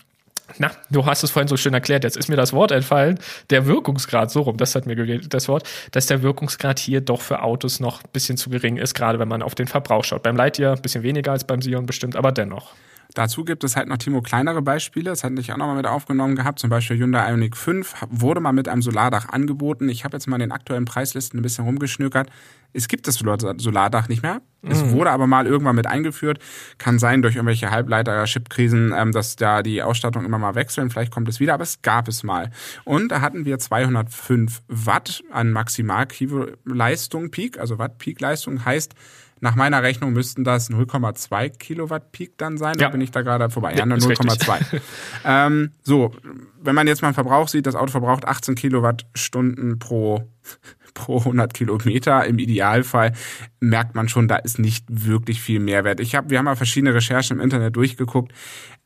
na, 0.58 0.71
du 0.91 1.06
hast 1.06 1.23
es 1.23 1.32
vorhin 1.32 1.47
so 1.47 1.58
schön 1.58 1.73
erklärt, 1.73 2.03
jetzt 2.03 2.17
ist 2.17 2.27
mir 2.27 2.36
das 2.36 2.53
Wort 2.53 2.71
entfallen, 2.71 3.17
der 3.49 3.65
Wirkungsgrad, 3.65 4.29
so 4.29 4.41
rum, 4.41 4.58
das 4.58 4.75
hat 4.75 4.86
mir 4.86 5.19
das 5.19 5.47
Wort, 5.47 5.67
dass 5.91 6.06
der 6.06 6.21
Wirkungsgrad 6.21 6.79
hier 6.79 7.01
doch 7.01 7.21
für 7.21 7.41
Autos 7.41 7.79
noch 7.79 8.03
ein 8.03 8.10
bisschen 8.12 8.38
zu 8.38 8.49
gering 8.49 8.77
ist, 8.77 8.93
gerade 8.93 9.19
wenn 9.19 9.29
man 9.29 9.41
auf 9.41 9.56
den 9.56 9.67
Verbrauch 9.67 10.03
schaut. 10.03 10.21
Beim 10.21 10.36
Lightyear 10.36 10.75
ein 10.75 10.82
bisschen 10.82 11.03
weniger 11.03 11.32
als 11.32 11.45
beim 11.45 11.62
Sion 11.62 11.86
bestimmt, 11.86 12.15
aber 12.15 12.32
dennoch. 12.32 12.73
Dazu 13.13 13.45
gibt 13.45 13.63
es 13.63 13.76
halt 13.76 13.88
noch, 13.88 13.97
Timo, 13.97 14.21
kleinere 14.21 14.62
Beispiele. 14.62 15.10
Das 15.10 15.23
hatte 15.23 15.39
ich 15.39 15.52
auch 15.52 15.58
nochmal 15.58 15.76
mit 15.76 15.88
aufgenommen 15.88 16.36
gehabt. 16.36 16.60
Zum 16.60 16.69
Beispiel 16.69 16.97
Hyundai 16.97 17.30
Ioniq 17.30 17.56
5 17.56 18.08
wurde 18.10 18.41
mal 18.41 18.54
mit 18.54 18.67
einem 18.67 18.82
Solardach 18.82 19.30
angeboten. 19.30 19.89
Ich 19.89 20.04
habe 20.04 20.15
jetzt 20.15 20.28
mal 20.28 20.38
in 20.38 20.41
den 20.41 20.52
aktuellen 20.52 20.86
Preislisten 20.86 21.39
ein 21.39 21.43
bisschen 21.43 21.65
rumgeschnückert. 21.65 22.30
Es 22.73 22.88
gibt 22.88 23.08
das 23.08 23.15
Solardach 23.15 24.08
nicht 24.08 24.23
mehr. 24.23 24.41
Mhm. 24.63 24.71
Es 24.71 24.89
wurde 24.89 25.12
aber 25.12 25.28
mal 25.28 25.45
irgendwann 25.45 25.76
mit 25.76 25.86
eingeführt. 25.86 26.39
Kann 26.80 26.97
sein 26.97 27.21
durch 27.21 27.36
irgendwelche 27.36 27.69
Halbleiter-Chipkrisen, 27.69 28.93
ähm, 28.97 29.12
dass 29.12 29.36
da 29.36 29.62
die 29.62 29.84
Ausstattung 29.84 30.26
immer 30.26 30.39
mal 30.39 30.56
wechseln. 30.56 30.89
Vielleicht 30.89 31.12
kommt 31.12 31.30
es 31.30 31.39
wieder, 31.39 31.54
aber 31.54 31.63
es 31.63 31.84
gab 31.84 32.08
es 32.08 32.23
mal. 32.23 32.49
Und 32.84 33.10
da 33.10 33.21
hatten 33.21 33.45
wir 33.45 33.60
205 33.60 34.63
Watt 34.67 35.23
an 35.32 35.52
Maximalleistung 35.52 37.30
Peak, 37.30 37.60
also 37.60 37.78
Watt 37.78 37.99
Peak-Leistung 37.99 38.65
heißt, 38.65 38.95
nach 39.43 39.56
meiner 39.56 39.84
Rechnung 39.84 40.13
müssten 40.13 40.45
das 40.45 40.71
0,2 40.71 41.49
Kilowatt 41.49 42.13
Peak 42.13 42.38
dann 42.38 42.58
sein. 42.58 42.75
Ja. 42.79 42.88
Da 42.88 42.89
bin 42.89 43.01
ich 43.01 43.12
da 43.12 43.23
gerade 43.23 43.49
vorbei. 43.49 43.75
Ja, 43.75 43.84
0,2. 43.84 44.79
ähm, 45.25 45.71
so, 45.82 46.15
wenn 46.62 46.73
man 46.73 46.88
jetzt 46.88 47.01
mal 47.01 47.10
einen 47.10 47.13
Verbrauch 47.13 47.49
sieht, 47.49 47.65
das 47.65 47.75
Auto 47.75 47.91
verbraucht 47.91 48.25
18 48.25 48.56
Kilowattstunden 48.56 49.79
pro 49.79 50.32
pro 50.93 51.17
100 51.17 51.53
Kilometer 51.53 52.23
im 52.25 52.39
Idealfall 52.39 53.13
merkt 53.60 53.95
man 53.95 54.08
schon, 54.08 54.29
da 54.29 54.38
ist 54.38 54.60
nicht 54.60 54.86
wirklich 54.89 55.41
viel 55.41 55.60
Mehrwert. 55.60 55.99
Ich 55.99 56.15
habe, 56.15 56.29
wir 56.29 56.38
haben 56.38 56.45
mal 56.45 56.56
verschiedene 56.56 56.93
Recherchen 56.93 57.38
im 57.38 57.43
Internet 57.43 57.75
durchgeguckt. 57.75 58.32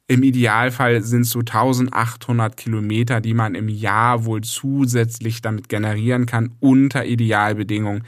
Im 0.07 0.23
Idealfall 0.23 1.03
sind 1.03 1.21
es 1.21 1.31
so 1.31 1.39
1800 1.39 2.55
Kilometer, 2.55 3.19
die 3.19 3.33
man 3.33 3.53
im 3.53 3.67
Jahr 3.67 4.25
wohl 4.25 4.41
zusätzlich 4.41 5.41
damit 5.41 5.69
generieren 5.69 6.25
kann, 6.25 6.55
unter 6.61 7.05
Idealbedingungen. 7.05 8.05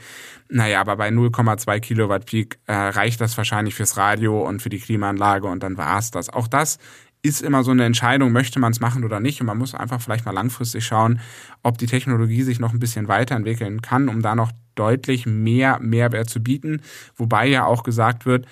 Naja, 0.50 0.80
aber 0.80 0.96
bei 0.96 1.08
0,2 1.08 1.80
Kilowatt 1.80 2.26
Peak 2.26 2.58
äh, 2.66 2.72
reicht 2.72 3.20
das 3.20 3.36
wahrscheinlich 3.36 3.74
fürs 3.74 3.96
Radio 3.96 4.46
und 4.46 4.60
für 4.60 4.68
die 4.68 4.80
Klimaanlage 4.80 5.46
und 5.46 5.62
dann 5.62 5.76
war's 5.76 6.10
das. 6.10 6.28
Auch 6.28 6.48
das 6.48 6.78
ist 7.22 7.42
immer 7.42 7.62
so 7.62 7.70
eine 7.70 7.84
Entscheidung, 7.84 8.32
möchte 8.32 8.58
man 8.58 8.72
es 8.72 8.80
machen 8.80 9.04
oder 9.04 9.20
nicht. 9.20 9.40
Und 9.40 9.46
man 9.46 9.58
muss 9.58 9.74
einfach 9.74 10.00
vielleicht 10.00 10.24
mal 10.24 10.32
langfristig 10.32 10.84
schauen, 10.84 11.20
ob 11.62 11.78
die 11.78 11.86
Technologie 11.86 12.42
sich 12.42 12.58
noch 12.58 12.72
ein 12.72 12.80
bisschen 12.80 13.08
weiterentwickeln 13.08 13.82
kann, 13.82 14.08
um 14.08 14.22
da 14.22 14.34
noch 14.34 14.52
deutlich 14.74 15.26
mehr 15.26 15.78
Mehrwert 15.80 16.30
zu 16.30 16.42
bieten. 16.42 16.80
Wobei 17.16 17.46
ja 17.46 17.66
auch 17.66 17.82
gesagt 17.82 18.26
wird, 18.26 18.46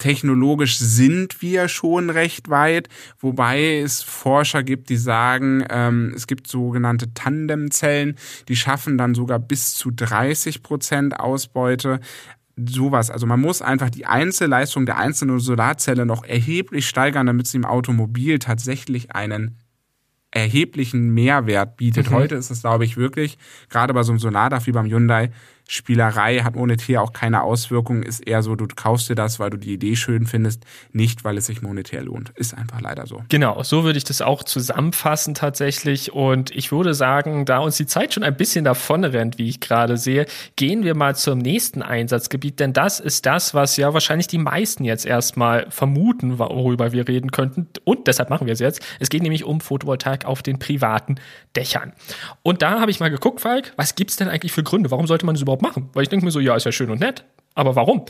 technologisch 0.00 0.78
sind 0.78 1.40
wir 1.42 1.68
schon 1.68 2.10
recht 2.10 2.50
weit, 2.50 2.88
wobei 3.20 3.78
es 3.78 4.02
Forscher 4.02 4.64
gibt, 4.64 4.88
die 4.88 4.96
sagen, 4.96 5.64
ähm, 5.70 6.12
es 6.16 6.26
gibt 6.26 6.48
sogenannte 6.48 7.14
Tandemzellen, 7.14 8.16
die 8.48 8.56
schaffen 8.56 8.98
dann 8.98 9.14
sogar 9.14 9.38
bis 9.38 9.74
zu 9.74 9.92
30 9.92 10.64
Prozent 10.64 11.20
Ausbeute 11.20 12.00
sowas. 12.56 13.10
Also 13.10 13.26
man 13.26 13.40
muss 13.40 13.62
einfach 13.62 13.90
die 13.90 14.06
Einzelleistung 14.06 14.86
der 14.86 14.98
einzelnen 14.98 15.38
Solarzelle 15.38 16.06
noch 16.06 16.24
erheblich 16.24 16.88
steigern, 16.88 17.26
damit 17.26 17.46
sie 17.46 17.58
im 17.58 17.64
Automobil 17.64 18.38
tatsächlich 18.38 19.14
einen 19.14 19.56
erheblichen 20.30 21.12
Mehrwert 21.12 21.76
bietet. 21.76 22.10
Mhm. 22.10 22.14
Heute 22.14 22.34
ist 22.36 22.50
es, 22.50 22.60
glaube 22.60 22.84
ich, 22.84 22.96
wirklich, 22.96 23.38
gerade 23.68 23.92
bei 23.94 24.02
so 24.02 24.12
einem 24.12 24.20
Solardach 24.20 24.66
wie 24.66 24.72
beim 24.72 24.86
Hyundai, 24.86 25.30
Spielerei 25.72 26.40
hat 26.40 26.56
monetär 26.56 27.00
auch 27.00 27.12
keine 27.12 27.44
Auswirkungen, 27.44 28.02
ist 28.02 28.26
eher 28.26 28.42
so, 28.42 28.56
du 28.56 28.66
kaufst 28.66 29.08
dir 29.08 29.14
das, 29.14 29.38
weil 29.38 29.50
du 29.50 29.56
die 29.56 29.72
Idee 29.72 29.94
schön 29.94 30.26
findest, 30.26 30.64
nicht 30.90 31.22
weil 31.22 31.38
es 31.38 31.46
sich 31.46 31.62
monetär 31.62 32.02
lohnt. 32.02 32.30
Ist 32.30 32.58
einfach 32.58 32.80
leider 32.80 33.06
so. 33.06 33.22
Genau, 33.28 33.62
so 33.62 33.84
würde 33.84 33.96
ich 33.96 34.02
das 34.02 34.20
auch 34.20 34.42
zusammenfassen 34.42 35.34
tatsächlich. 35.34 36.12
Und 36.12 36.50
ich 36.50 36.72
würde 36.72 36.92
sagen, 36.92 37.44
da 37.44 37.58
uns 37.58 37.76
die 37.76 37.86
Zeit 37.86 38.12
schon 38.12 38.24
ein 38.24 38.36
bisschen 38.36 38.64
davon 38.64 39.04
rennt, 39.04 39.38
wie 39.38 39.48
ich 39.48 39.60
gerade 39.60 39.96
sehe, 39.96 40.26
gehen 40.56 40.82
wir 40.82 40.96
mal 40.96 41.14
zum 41.14 41.38
nächsten 41.38 41.82
Einsatzgebiet, 41.82 42.58
denn 42.58 42.72
das 42.72 42.98
ist 42.98 43.24
das, 43.24 43.54
was 43.54 43.76
ja 43.76 43.94
wahrscheinlich 43.94 44.26
die 44.26 44.38
meisten 44.38 44.82
jetzt 44.82 45.06
erstmal 45.06 45.70
vermuten, 45.70 46.40
worüber 46.40 46.90
wir 46.90 47.06
reden 47.06 47.30
könnten. 47.30 47.68
Und 47.84 48.08
deshalb 48.08 48.28
machen 48.28 48.48
wir 48.48 48.54
es 48.54 48.60
jetzt. 48.60 48.82
Es 48.98 49.08
geht 49.08 49.22
nämlich 49.22 49.44
um 49.44 49.60
Photovoltaik 49.60 50.24
auf 50.24 50.42
den 50.42 50.58
privaten 50.58 51.14
Dächern. 51.54 51.92
Und 52.42 52.62
da 52.62 52.80
habe 52.80 52.90
ich 52.90 52.98
mal 52.98 53.10
geguckt, 53.10 53.40
Falk, 53.40 53.72
was 53.76 53.94
gibt 53.94 54.10
es 54.10 54.16
denn 54.16 54.28
eigentlich 54.28 54.50
für 54.50 54.64
Gründe? 54.64 54.90
Warum 54.90 55.06
sollte 55.06 55.26
man 55.26 55.36
das 55.36 55.42
überhaupt 55.42 55.59
überhaupt 55.60 55.76
machen? 55.76 55.90
Weil 55.92 56.02
ich 56.02 56.08
denke 56.08 56.24
mir 56.24 56.30
so, 56.30 56.40
ja, 56.40 56.56
ist 56.56 56.64
ja 56.64 56.72
schön 56.72 56.90
und 56.90 57.00
nett. 57.00 57.24
Aber 57.54 57.74
warum? 57.74 58.04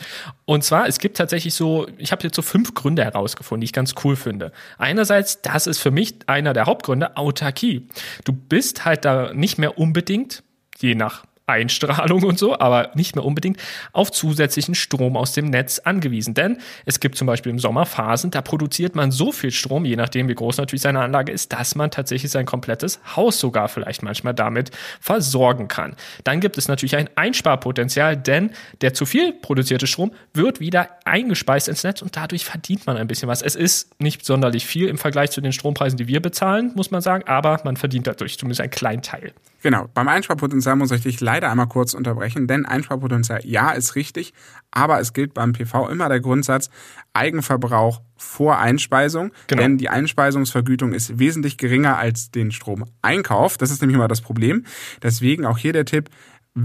Und 0.44 0.64
zwar, 0.64 0.86
es 0.86 0.98
gibt 0.98 1.16
tatsächlich 1.16 1.54
so, 1.54 1.88
ich 1.96 2.12
habe 2.12 2.22
jetzt 2.22 2.36
so 2.36 2.42
fünf 2.42 2.74
Gründe 2.74 3.04
herausgefunden, 3.04 3.62
die 3.62 3.66
ich 3.66 3.72
ganz 3.72 3.94
cool 4.04 4.14
finde. 4.14 4.52
Einerseits, 4.78 5.40
das 5.42 5.66
ist 5.66 5.78
für 5.78 5.90
mich 5.90 6.16
einer 6.26 6.52
der 6.52 6.66
Hauptgründe, 6.66 7.16
Autarkie. 7.16 7.88
Du 8.24 8.32
bist 8.32 8.84
halt 8.84 9.04
da 9.04 9.32
nicht 9.32 9.58
mehr 9.58 9.78
unbedingt, 9.78 10.42
je 10.78 10.94
nach 10.94 11.24
Einstrahlung 11.50 12.22
und 12.24 12.38
so, 12.38 12.58
aber 12.58 12.90
nicht 12.94 13.16
mehr 13.16 13.24
unbedingt 13.24 13.58
auf 13.92 14.10
zusätzlichen 14.10 14.74
Strom 14.74 15.16
aus 15.16 15.32
dem 15.32 15.46
Netz 15.46 15.78
angewiesen. 15.80 16.34
Denn 16.34 16.58
es 16.86 17.00
gibt 17.00 17.16
zum 17.16 17.26
Beispiel 17.26 17.50
im 17.50 17.58
Sommer 17.58 17.86
Phasen, 17.86 18.30
da 18.30 18.42
produziert 18.42 18.94
man 18.94 19.10
so 19.10 19.32
viel 19.32 19.50
Strom, 19.50 19.84
je 19.84 19.96
nachdem 19.96 20.28
wie 20.28 20.34
groß 20.34 20.58
natürlich 20.58 20.82
seine 20.82 21.00
Anlage 21.00 21.32
ist, 21.32 21.52
dass 21.52 21.74
man 21.74 21.90
tatsächlich 21.90 22.30
sein 22.30 22.46
komplettes 22.46 23.00
Haus 23.16 23.40
sogar 23.40 23.68
vielleicht 23.68 24.02
manchmal 24.02 24.34
damit 24.34 24.70
versorgen 25.00 25.68
kann. 25.68 25.96
Dann 26.24 26.40
gibt 26.40 26.58
es 26.58 26.68
natürlich 26.68 26.96
ein 26.96 27.08
Einsparpotenzial, 27.16 28.16
denn 28.16 28.50
der 28.80 28.94
zu 28.94 29.06
viel 29.06 29.32
produzierte 29.32 29.86
Strom 29.86 30.12
wird 30.34 30.60
wieder 30.60 30.88
eingespeist 31.04 31.68
ins 31.68 31.84
Netz 31.84 32.02
und 32.02 32.16
dadurch 32.16 32.44
verdient 32.44 32.86
man 32.86 32.96
ein 32.96 33.06
bisschen 33.06 33.28
was. 33.28 33.42
Es 33.42 33.56
ist 33.56 34.00
nicht 34.00 34.24
sonderlich 34.24 34.66
viel 34.66 34.88
im 34.88 34.98
Vergleich 34.98 35.30
zu 35.30 35.40
den 35.40 35.52
Strompreisen, 35.52 35.96
die 35.96 36.08
wir 36.08 36.20
bezahlen, 36.20 36.72
muss 36.74 36.90
man 36.90 37.00
sagen, 37.00 37.24
aber 37.26 37.60
man 37.64 37.76
verdient 37.76 38.06
dadurch 38.06 38.38
zumindest 38.38 38.60
einen 38.60 38.70
kleinen 38.70 39.02
Teil. 39.02 39.32
Genau, 39.62 39.88
beim 39.92 40.08
Einsparpotenzial 40.08 40.76
muss 40.76 40.90
ich 40.90 41.02
dich 41.02 41.20
leider 41.20 41.50
einmal 41.50 41.68
kurz 41.68 41.94
unterbrechen, 41.94 42.46
denn 42.46 42.64
Einsparpotenzial, 42.64 43.40
ja, 43.44 43.72
ist 43.72 43.94
richtig, 43.94 44.32
aber 44.70 45.00
es 45.00 45.12
gilt 45.12 45.34
beim 45.34 45.52
PV 45.52 45.88
immer 45.88 46.08
der 46.08 46.20
Grundsatz 46.20 46.70
Eigenverbrauch 47.12 48.00
vor 48.16 48.58
Einspeisung, 48.58 49.32
genau. 49.46 49.62
denn 49.62 49.78
die 49.78 49.88
Einspeisungsvergütung 49.88 50.92
ist 50.92 51.18
wesentlich 51.18 51.58
geringer 51.58 51.98
als 51.98 52.30
den 52.30 52.52
Stromeinkauf. 52.52 53.56
Das 53.56 53.70
ist 53.70 53.80
nämlich 53.80 53.96
immer 53.96 54.08
das 54.08 54.20
Problem. 54.20 54.64
Deswegen 55.02 55.44
auch 55.46 55.58
hier 55.58 55.72
der 55.72 55.84
Tipp, 55.84 56.10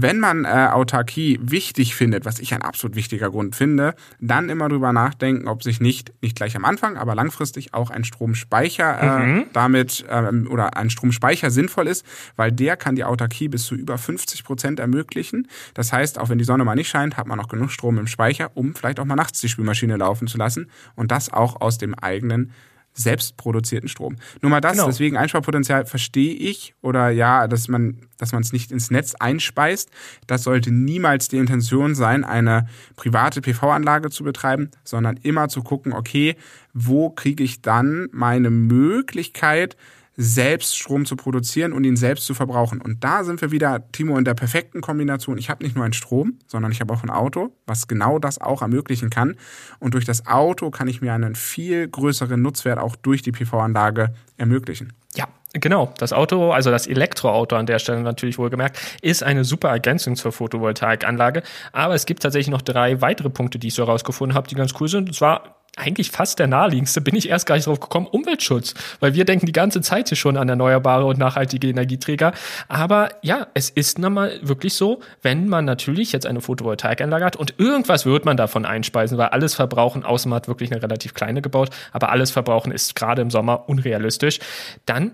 wenn 0.02 0.20
man 0.20 0.44
äh, 0.44 0.68
Autarkie 0.72 1.38
wichtig 1.42 1.94
findet, 1.94 2.24
was 2.24 2.38
ich 2.38 2.52
ein 2.52 2.62
absolut 2.62 2.96
wichtiger 2.96 3.30
Grund 3.30 3.56
finde, 3.56 3.94
dann 4.20 4.48
immer 4.48 4.68
drüber 4.68 4.92
nachdenken, 4.92 5.48
ob 5.48 5.62
sich 5.62 5.80
nicht, 5.80 6.12
nicht 6.22 6.36
gleich 6.36 6.56
am 6.56 6.64
Anfang, 6.64 6.96
aber 6.96 7.14
langfristig 7.14 7.72
auch 7.74 7.90
ein 7.90 8.04
Stromspeicher 8.04 9.00
äh, 9.00 9.26
mhm. 9.26 9.44
damit 9.52 10.04
ähm, 10.10 10.48
oder 10.50 10.76
ein 10.76 10.90
Stromspeicher 10.90 11.50
sinnvoll 11.50 11.86
ist, 11.86 12.04
weil 12.36 12.52
der 12.52 12.76
kann 12.76 12.94
die 12.94 13.04
Autarkie 13.04 13.48
bis 13.48 13.64
zu 13.64 13.74
über 13.74 13.96
50 13.96 14.44
Prozent 14.44 14.80
ermöglichen. 14.80 15.48
Das 15.74 15.92
heißt, 15.92 16.18
auch 16.18 16.28
wenn 16.28 16.38
die 16.38 16.44
Sonne 16.44 16.64
mal 16.64 16.74
nicht 16.74 16.88
scheint, 16.88 17.16
hat 17.16 17.26
man 17.26 17.38
noch 17.38 17.48
genug 17.48 17.70
Strom 17.70 17.98
im 17.98 18.06
Speicher, 18.06 18.50
um 18.54 18.74
vielleicht 18.74 19.00
auch 19.00 19.04
mal 19.04 19.16
nachts 19.16 19.40
die 19.40 19.48
Spülmaschine 19.48 19.96
laufen 19.96 20.28
zu 20.28 20.36
lassen 20.36 20.70
und 20.94 21.10
das 21.10 21.32
auch 21.32 21.60
aus 21.60 21.78
dem 21.78 21.94
eigenen 21.94 22.52
selbstproduzierten 22.96 23.88
Strom. 23.88 24.16
Nur 24.40 24.50
mal 24.50 24.60
das, 24.60 24.72
genau. 24.72 24.86
deswegen 24.86 25.16
Einsparpotenzial 25.16 25.86
verstehe 25.86 26.34
ich 26.34 26.74
oder 26.80 27.10
ja, 27.10 27.46
dass 27.46 27.68
man 27.68 28.00
dass 28.18 28.32
man 28.32 28.42
es 28.42 28.52
nicht 28.52 28.72
ins 28.72 28.90
Netz 28.90 29.14
einspeist. 29.14 29.90
Das 30.26 30.42
sollte 30.42 30.70
niemals 30.70 31.28
die 31.28 31.36
Intention 31.36 31.94
sein, 31.94 32.24
eine 32.24 32.66
private 32.96 33.40
PV-Anlage 33.42 34.10
zu 34.10 34.24
betreiben, 34.24 34.70
sondern 34.84 35.18
immer 35.18 35.48
zu 35.48 35.62
gucken, 35.62 35.92
okay, 35.92 36.36
wo 36.72 37.10
kriege 37.10 37.44
ich 37.44 37.62
dann 37.62 38.08
meine 38.12 38.50
Möglichkeit, 38.50 39.76
selbst 40.16 40.76
Strom 40.78 41.04
zu 41.04 41.16
produzieren 41.16 41.72
und 41.72 41.84
ihn 41.84 41.96
selbst 41.96 42.26
zu 42.26 42.34
verbrauchen. 42.34 42.80
Und 42.80 43.04
da 43.04 43.24
sind 43.24 43.40
wir 43.40 43.50
wieder, 43.50 43.90
Timo, 43.92 44.16
in 44.16 44.24
der 44.24 44.34
perfekten 44.34 44.80
Kombination. 44.80 45.38
Ich 45.38 45.50
habe 45.50 45.62
nicht 45.62 45.76
nur 45.76 45.84
einen 45.84 45.92
Strom, 45.92 46.38
sondern 46.46 46.72
ich 46.72 46.80
habe 46.80 46.92
auch 46.92 47.02
ein 47.02 47.10
Auto, 47.10 47.54
was 47.66 47.86
genau 47.86 48.18
das 48.18 48.40
auch 48.40 48.62
ermöglichen 48.62 49.10
kann. 49.10 49.36
Und 49.78 49.94
durch 49.94 50.04
das 50.04 50.26
Auto 50.26 50.70
kann 50.70 50.88
ich 50.88 51.00
mir 51.00 51.12
einen 51.12 51.34
viel 51.34 51.86
größeren 51.88 52.40
Nutzwert 52.40 52.78
auch 52.78 52.96
durch 52.96 53.22
die 53.22 53.32
PV-Anlage 53.32 54.14
ermöglichen. 54.36 54.92
Ja, 55.14 55.28
Genau, 55.60 55.92
das 55.98 56.12
Auto, 56.12 56.50
also 56.50 56.70
das 56.70 56.86
Elektroauto 56.86 57.56
an 57.56 57.64
der 57.64 57.78
Stelle 57.78 58.02
natürlich 58.02 58.36
wohlgemerkt, 58.36 58.78
ist 59.00 59.22
eine 59.22 59.44
super 59.44 59.70
Ergänzung 59.70 60.16
zur 60.16 60.32
Photovoltaikanlage. 60.32 61.42
Aber 61.72 61.94
es 61.94 62.04
gibt 62.04 62.22
tatsächlich 62.22 62.50
noch 62.50 62.60
drei 62.60 63.00
weitere 63.00 63.30
Punkte, 63.30 63.58
die 63.58 63.68
ich 63.68 63.74
so 63.74 63.86
herausgefunden 63.86 64.36
habe, 64.36 64.48
die 64.48 64.54
ganz 64.54 64.74
cool 64.80 64.88
sind. 64.88 65.08
Und 65.08 65.14
zwar 65.14 65.55
eigentlich 65.76 66.10
fast 66.10 66.38
der 66.38 66.46
naheliegendste, 66.46 67.00
bin 67.00 67.14
ich 67.14 67.28
erst 67.28 67.46
gar 67.46 67.54
nicht 67.54 67.66
drauf 67.66 67.80
gekommen, 67.80 68.06
Umweltschutz. 68.06 68.74
Weil 69.00 69.14
wir 69.14 69.24
denken 69.24 69.46
die 69.46 69.52
ganze 69.52 69.82
Zeit 69.82 70.08
hier 70.08 70.16
schon 70.16 70.36
an 70.36 70.48
erneuerbare 70.48 71.04
und 71.04 71.18
nachhaltige 71.18 71.68
Energieträger. 71.68 72.32
Aber 72.68 73.10
ja, 73.22 73.46
es 73.54 73.70
ist 73.70 73.98
nun 73.98 74.14
mal 74.14 74.38
wirklich 74.42 74.74
so, 74.74 75.00
wenn 75.22 75.48
man 75.48 75.66
natürlich 75.66 76.12
jetzt 76.12 76.26
eine 76.26 76.40
Photovoltaikanlage 76.40 77.24
hat 77.24 77.36
und 77.36 77.54
irgendwas 77.58 78.06
wird 78.06 78.24
man 78.24 78.36
davon 78.36 78.64
einspeisen, 78.64 79.18
weil 79.18 79.28
alles 79.28 79.54
verbrauchen, 79.54 80.04
außer 80.04 80.28
man 80.28 80.36
hat 80.36 80.48
wirklich 80.48 80.72
eine 80.72 80.82
relativ 80.82 81.14
kleine 81.14 81.42
gebaut, 81.42 81.70
aber 81.92 82.10
alles 82.10 82.30
verbrauchen 82.30 82.72
ist 82.72 82.94
gerade 82.94 83.20
im 83.20 83.30
Sommer 83.30 83.68
unrealistisch, 83.68 84.40
dann 84.86 85.12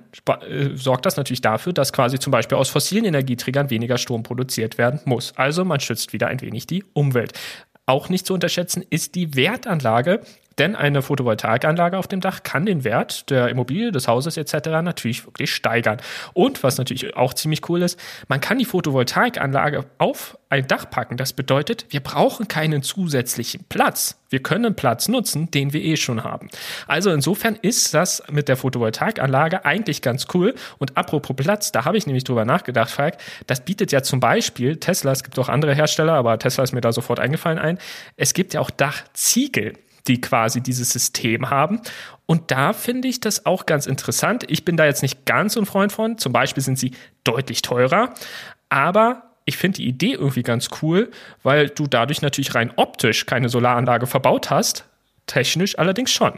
äh, 0.49 0.71
sorgt 0.75 1.07
das 1.07 1.17
natürlich 1.17 1.41
dafür, 1.41 1.73
dass 1.73 1.93
quasi 1.93 2.19
zum 2.19 2.31
Beispiel 2.31 2.57
aus 2.57 2.69
fossilen 2.69 3.05
Energieträgern 3.05 3.71
weniger 3.71 3.99
Strom 3.99 4.23
produziert 4.23 4.79
werden 4.79 5.01
muss. 5.05 5.33
Also 5.37 5.65
man 5.65 5.81
schützt 5.81 6.13
wieder 6.13 6.29
ein 6.29 6.41
wenig 6.41 6.67
die 6.67 6.85
Umwelt. 6.93 7.33
Auch 7.87 8.09
nicht 8.09 8.27
zu 8.27 8.35
unterschätzen 8.35 8.85
ist 8.89 9.17
die 9.17 9.35
Wertanlage. 9.35 10.21
Denn 10.59 10.77
eine 10.77 11.03
Photovoltaikanlage 11.03 11.99
auf 11.99 12.09
dem 12.09 12.21
Dach 12.21 12.43
kann 12.43 12.67
den 12.67 12.85
Wert 12.85 13.31
der 13.31 13.49
Immobilie, 13.49 13.93
des 13.93 14.09
Hauses 14.09 14.37
etc. 14.37 14.69
natürlich 14.83 15.25
wirklich 15.27 15.55
steigern. 15.55 15.99
Und 16.33 16.63
was 16.63 16.79
natürlich 16.79 17.17
auch 17.17 17.35
ziemlich 17.35 17.69
cool 17.69 17.83
ist, 17.83 17.99
man 18.29 18.41
kann 18.41 18.59
die 18.59 18.65
Photovoltaikanlage 18.65 19.85
auf 19.99 20.39
ein 20.49 20.67
Dach 20.67 20.89
packen. 20.91 21.17
Das 21.17 21.33
bedeutet, 21.33 21.87
wir 21.91 22.01
brauchen 22.01 22.47
keinen 22.47 22.83
zusätzlichen 22.83 23.65
Platz. 23.69 24.19
Wir 24.29 24.43
können 24.43 24.75
Platz 24.75 25.09
nutzen, 25.09 25.51
den 25.51 25.73
wir 25.73 25.83
eh 25.83 25.97
schon 25.97 26.25
haben. 26.25 26.49
Also 26.87 27.11
insofern 27.11 27.57
ist 27.57 27.95
das 27.95 28.23
mit 28.31 28.49
der 28.49 28.57
Photovoltaikanlage 28.57 29.65
eigentlich 29.65 30.03
ganz 30.03 30.27
cool. 30.35 30.55
Und 30.79 30.97
apropos 30.97 31.37
Platz, 31.37 31.73
da 31.73 31.85
habe 31.85 31.97
ich 31.97 32.07
nämlich 32.07 32.25
drüber 32.25 32.45
nachgedacht, 32.45 32.91
Falk. 32.91 33.17
Das 33.47 33.65
bietet 33.65 33.93
ja 33.93 34.03
zum 34.03 34.21
Beispiel 34.21 34.77
Tesla, 34.77 35.13
es 35.13 35.25
gibt 35.25 35.39
auch 35.39 35.49
andere 35.49 35.75
Hersteller, 35.75 36.15
aber 36.15 36.39
Tesla 36.39 36.65
ist 36.65 36.73
mir 36.73 36.81
da 36.81 36.93
sofort 36.93 37.21
eingefallen 37.21 37.59
ein. 37.59 37.79
Es 38.17 38.35
gibt 38.35 38.55
ja 38.55 38.61
auch 38.61 38.71
Dachziegel 38.71 39.75
die 40.09 40.21
quasi 40.21 40.61
dieses 40.61 40.91
System 40.91 41.51
haben. 41.51 41.81
Und 42.27 42.51
da 42.51 42.73
finde 42.73 43.09
ich 43.09 43.21
das 43.21 43.47
auch 43.47 43.67
ganz 43.67 43.87
interessant. 43.87 44.45
Ich 44.49 44.65
bin 44.65 44.77
da 44.77 44.85
jetzt 44.85 45.03
nicht 45.03 45.27
ganz 45.27 45.57
ein 45.57 45.67
Freund 45.67 45.93
von. 45.93 46.19
Zum 46.19 46.33
Beispiel 46.33 46.63
sind 46.63 46.79
sie 46.79 46.93
deutlich 47.25 47.63
teurer. 47.63 48.15
Aber 48.69 49.31
ich 49.45 49.57
finde 49.57 49.77
die 49.77 49.89
Idee 49.89 50.13
irgendwie 50.13 50.43
ganz 50.43 50.69
cool, 50.83 51.11
weil 51.43 51.69
du 51.69 51.87
dadurch 51.87 52.23
natürlich 52.23 52.55
rein 52.55 52.73
optisch 52.77 53.27
keine 53.27 53.49
Solaranlage 53.49 54.07
verbaut 54.07 54.51
hast. 54.51 54.87
Technisch 55.27 55.79
allerdings 55.79 56.11
schon. 56.11 56.35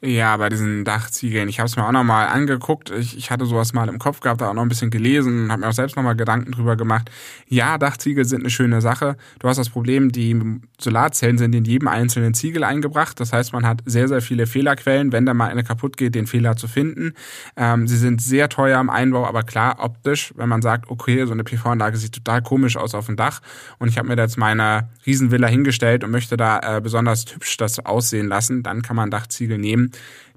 Ja, 0.00 0.36
bei 0.36 0.48
diesen 0.48 0.84
Dachziegeln. 0.84 1.48
Ich 1.48 1.58
habe 1.58 1.66
es 1.66 1.74
mir 1.74 1.84
auch 1.84 1.90
nochmal 1.90 2.28
angeguckt. 2.28 2.90
Ich, 2.90 3.16
ich 3.16 3.32
hatte 3.32 3.46
sowas 3.46 3.72
mal 3.72 3.88
im 3.88 3.98
Kopf 3.98 4.20
gehabt, 4.20 4.40
da 4.40 4.50
auch 4.50 4.54
noch 4.54 4.62
ein 4.62 4.68
bisschen 4.68 4.90
gelesen 4.90 5.42
und 5.42 5.50
habe 5.50 5.62
mir 5.62 5.68
auch 5.68 5.72
selbst 5.72 5.96
nochmal 5.96 6.14
Gedanken 6.14 6.52
drüber 6.52 6.76
gemacht. 6.76 7.10
Ja, 7.48 7.78
Dachziegel 7.78 8.24
sind 8.24 8.42
eine 8.42 8.50
schöne 8.50 8.80
Sache. 8.80 9.16
Du 9.40 9.48
hast 9.48 9.56
das 9.56 9.70
Problem, 9.70 10.12
die 10.12 10.40
Solarzellen 10.80 11.36
sind 11.36 11.52
in 11.52 11.64
jedem 11.64 11.88
einzelnen 11.88 12.32
Ziegel 12.32 12.62
eingebracht. 12.62 13.18
Das 13.18 13.32
heißt, 13.32 13.52
man 13.52 13.66
hat 13.66 13.82
sehr, 13.86 14.06
sehr 14.06 14.20
viele 14.20 14.46
Fehlerquellen, 14.46 15.10
wenn 15.10 15.26
da 15.26 15.34
mal 15.34 15.50
eine 15.50 15.64
kaputt 15.64 15.96
geht, 15.96 16.14
den 16.14 16.28
Fehler 16.28 16.54
zu 16.54 16.68
finden. 16.68 17.14
Ähm, 17.56 17.88
sie 17.88 17.96
sind 17.96 18.22
sehr 18.22 18.48
teuer 18.48 18.80
im 18.80 18.90
Einbau, 18.90 19.26
aber 19.26 19.42
klar, 19.42 19.78
optisch, 19.80 20.32
wenn 20.36 20.48
man 20.48 20.62
sagt, 20.62 20.88
okay, 20.90 21.26
so 21.26 21.32
eine 21.32 21.42
PV-Anlage 21.42 21.96
sieht 21.96 22.12
total 22.12 22.40
komisch 22.42 22.76
aus 22.76 22.94
auf 22.94 23.06
dem 23.06 23.16
Dach 23.16 23.40
und 23.80 23.88
ich 23.88 23.98
habe 23.98 24.06
mir 24.06 24.14
da 24.14 24.22
jetzt 24.22 24.38
meine 24.38 24.90
Riesenvilla 25.04 25.48
hingestellt 25.48 26.04
und 26.04 26.12
möchte 26.12 26.36
da 26.36 26.76
äh, 26.76 26.80
besonders 26.80 27.24
hübsch 27.34 27.56
das 27.56 27.84
aussehen 27.84 28.28
lassen, 28.28 28.62
dann 28.62 28.82
kann 28.82 28.94
man 28.94 29.10
Dachziegel 29.10 29.58
nehmen 29.58 29.87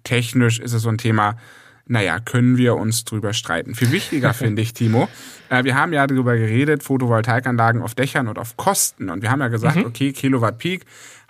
Technisch 0.03 0.59
ist 0.59 0.73
es 0.73 0.81
so 0.81 0.89
ein 0.89 0.97
Thema, 0.97 1.35
naja, 1.87 2.19
können 2.19 2.57
wir 2.57 2.75
uns 2.75 3.03
drüber 3.03 3.33
streiten. 3.33 3.75
Viel 3.75 3.91
wichtiger 3.91 4.33
finde 4.35 4.61
ich, 4.61 4.73
Timo, 4.73 5.09
äh, 5.49 5.63
wir 5.63 5.75
haben 5.75 5.93
ja 5.93 6.07
darüber 6.07 6.37
geredet, 6.37 6.83
Photovoltaikanlagen 6.83 7.81
auf 7.81 7.95
Dächern 7.95 8.27
und 8.27 8.39
auf 8.39 8.55
Kosten. 8.55 9.09
Und 9.09 9.21
wir 9.21 9.29
haben 9.29 9.41
ja 9.41 9.49
gesagt, 9.49 9.75
mhm. 9.75 9.85
okay, 9.85 10.13
Kilowatt 10.13 10.57
Peak 10.57 10.85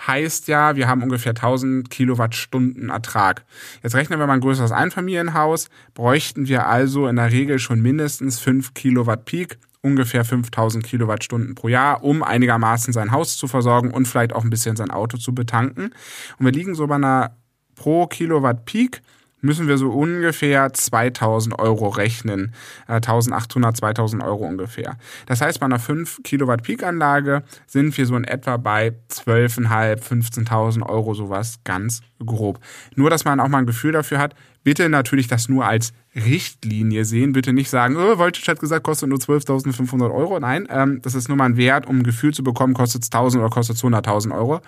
heißt 0.06 0.48
ja, 0.48 0.76
wir 0.76 0.88
haben 0.88 1.04
ungefähr 1.04 1.32
1000 1.32 1.90
Kilowattstunden 1.90 2.90
Ertrag. 2.90 3.44
Jetzt 3.84 3.96
rechnen 3.96 4.20
wir 4.20 4.28
mal 4.28 4.34
ein 4.34 4.42
größeres 4.42 4.72
Einfamilienhaus, 4.72 5.70
bräuchten 5.94 6.48
wir 6.48 6.68
also 6.68 7.08
in 7.08 7.16
der 7.16 7.32
Regel 7.32 7.60
schon 7.60 7.82
mindestens 7.82 8.40
5 8.40 8.74
Kilowatt 8.74 9.26
Peak, 9.26 9.58
ungefähr 9.82 10.24
5000 10.24 10.84
Kilowattstunden 10.84 11.56
pro 11.56 11.68
Jahr, 11.68 12.04
um 12.04 12.22
einigermaßen 12.24 12.94
sein 12.94 13.12
Haus 13.12 13.38
zu 13.38 13.48
versorgen 13.48 13.92
und 13.92 14.08
vielleicht 14.08 14.34
auch 14.34 14.44
ein 14.44 14.50
bisschen 14.50 14.76
sein 14.76 14.92
Auto 14.92 15.18
zu 15.18 15.34
betanken. 15.34 15.94
Und 16.38 16.46
wir 16.46 16.52
liegen 16.52 16.76
so 16.76 16.86
bei 16.88 16.96
einer 16.96 17.36
pro 17.82 18.06
Kilowatt 18.06 18.65
Peak 18.65 19.02
müssen 19.41 19.67
wir 19.67 19.80
so 19.80 19.89
ungefähr 19.89 20.72
2000 20.72 21.58
Euro 21.58 21.88
rechnen. 21.88 22.54
1800, 22.86 23.74
äh, 23.74 23.80
2000 23.80 24.22
Euro 24.22 24.46
ungefähr. 24.46 24.98
Das 25.26 25.41
heißt, 25.41 25.60
bei 25.60 25.65
einer 25.65 25.80
5 25.80 26.22
Kilowatt 26.24 26.62
Peak-Anlage 26.62 27.41
sind 27.65 27.98
wir 27.98 28.06
so 28.06 28.15
in 28.15 28.24
etwa 28.24 28.58
bei 28.58 28.94
12.500, 29.10 30.00
15.000 30.00 30.88
Euro 30.88 31.15
sowas 31.15 31.60
ganz 31.63 32.02
grob. 32.24 32.60
Nur, 32.96 33.10
dass 33.10 33.26
man 33.26 33.39
auch 33.39 33.48
mal 33.48 33.58
ein 33.58 33.65
Gefühl 33.65 33.94
dafür 33.94 34.20
hat, 34.20 34.36
bitte 34.63 34.89
natürlich 34.89 35.28
das 35.28 35.50
nur 35.50 35.65
als 35.65 35.93
Richtlinie 36.15 37.06
sehen. 37.06 37.32
Bitte 37.32 37.54
nicht 37.54 37.69
sagen, 37.69 37.95
oh, 37.95 38.17
Voltage 38.17 38.52
hat 38.52 38.60
gesagt, 38.60 38.84
kostet 38.84 39.10
nur 39.10 39.19
12.500 39.19 40.13
Euro. 40.13 40.39
Nein, 40.39 40.67
ähm, 40.69 41.02
das 41.02 41.15
ist 41.15 41.30
nur 41.30 41.38
mal 41.38 41.45
ein 41.45 41.58
Wert, 41.58 41.86
um 41.88 42.00
ein 42.00 42.04
Gefühl 42.04 42.34
zu 42.34 42.43
bekommen, 42.43 42.74
kostet 42.74 43.04
es 43.04 43.12
1.000 43.12 43.39
oder 43.39 43.50
kostet 43.50 43.78
es 43.78 43.84
100.000 43.84 44.36
Euro. 44.36 44.62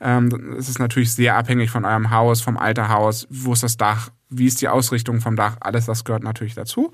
Ähm, 0.00 0.54
es 0.58 0.68
ist 0.68 0.78
natürlich 0.78 1.12
sehr 1.12 1.36
abhängig 1.36 1.70
von 1.70 1.84
eurem 1.84 2.10
Haus, 2.10 2.40
vom 2.40 2.56
Alter 2.56 2.88
Haus, 2.88 3.26
wo 3.30 3.52
ist 3.52 3.62
das 3.62 3.76
Dach, 3.76 4.10
wie 4.28 4.46
ist 4.46 4.60
die 4.60 4.68
Ausrichtung 4.68 5.20
vom 5.20 5.36
Dach, 5.36 5.56
alles 5.60 5.86
das 5.86 6.04
gehört 6.04 6.24
natürlich 6.24 6.54
dazu. 6.54 6.92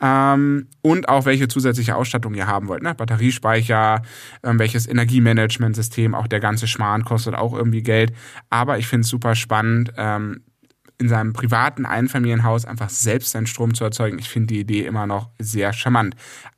Ähm, 0.00 0.68
und 0.82 1.08
auch 1.08 1.24
welche 1.24 1.48
zusätzliche 1.48 1.96
Ausstattung 1.96 2.34
ihr 2.34 2.46
haben 2.46 2.68
wollt. 2.68 2.82
Ne? 2.82 2.94
Batteriespeicher, 2.94 4.02
ähm, 4.42 4.58
welches 4.58 4.86
Energiemanagementsystem, 4.86 6.14
auch 6.14 6.26
der 6.26 6.40
ganze 6.40 6.68
Schmarrn 6.68 7.04
kostet 7.04 7.34
auch 7.34 7.54
irgendwie 7.54 7.82
Geld. 7.82 8.12
Aber 8.50 8.78
ich 8.78 8.86
finde 8.86 9.02
es 9.02 9.08
super 9.08 9.34
spannend, 9.34 9.92
ähm, 9.96 10.42
in 10.98 11.08
seinem 11.08 11.32
privaten 11.32 11.86
Einfamilienhaus 11.86 12.64
einfach 12.64 12.90
selbst 12.90 13.30
seinen 13.30 13.46
Strom 13.46 13.74
zu 13.74 13.84
erzeugen. 13.84 14.18
Ich 14.18 14.28
finde 14.28 14.54
die 14.54 14.60
Idee 14.60 14.84
immer 14.84 15.06
noch 15.06 15.30
sehr 15.38 15.72
charmant. 15.72 16.16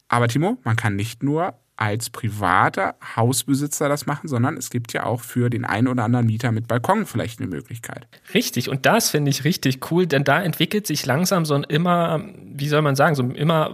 Aber 0.08 0.28
Timo, 0.28 0.58
man 0.64 0.76
kann 0.76 0.96
nicht 0.96 1.22
nur 1.22 1.54
als 1.80 2.10
privater 2.10 2.94
Hausbesitzer 3.16 3.88
das 3.88 4.04
machen, 4.04 4.28
sondern 4.28 4.58
es 4.58 4.68
gibt 4.68 4.92
ja 4.92 5.04
auch 5.04 5.22
für 5.22 5.48
den 5.48 5.64
einen 5.64 5.88
oder 5.88 6.04
anderen 6.04 6.26
Mieter 6.26 6.52
mit 6.52 6.68
Balkon 6.68 7.06
vielleicht 7.06 7.40
eine 7.40 7.48
Möglichkeit. 7.48 8.06
Richtig, 8.34 8.68
und 8.68 8.84
das 8.84 9.08
finde 9.08 9.30
ich 9.30 9.44
richtig 9.44 9.90
cool, 9.90 10.06
denn 10.06 10.22
da 10.22 10.42
entwickelt 10.42 10.86
sich 10.86 11.06
langsam 11.06 11.46
so 11.46 11.54
ein 11.54 11.64
immer, 11.64 12.22
wie 12.44 12.68
soll 12.68 12.82
man 12.82 12.96
sagen, 12.96 13.14
so 13.14 13.22
ein 13.22 13.34
immer 13.34 13.72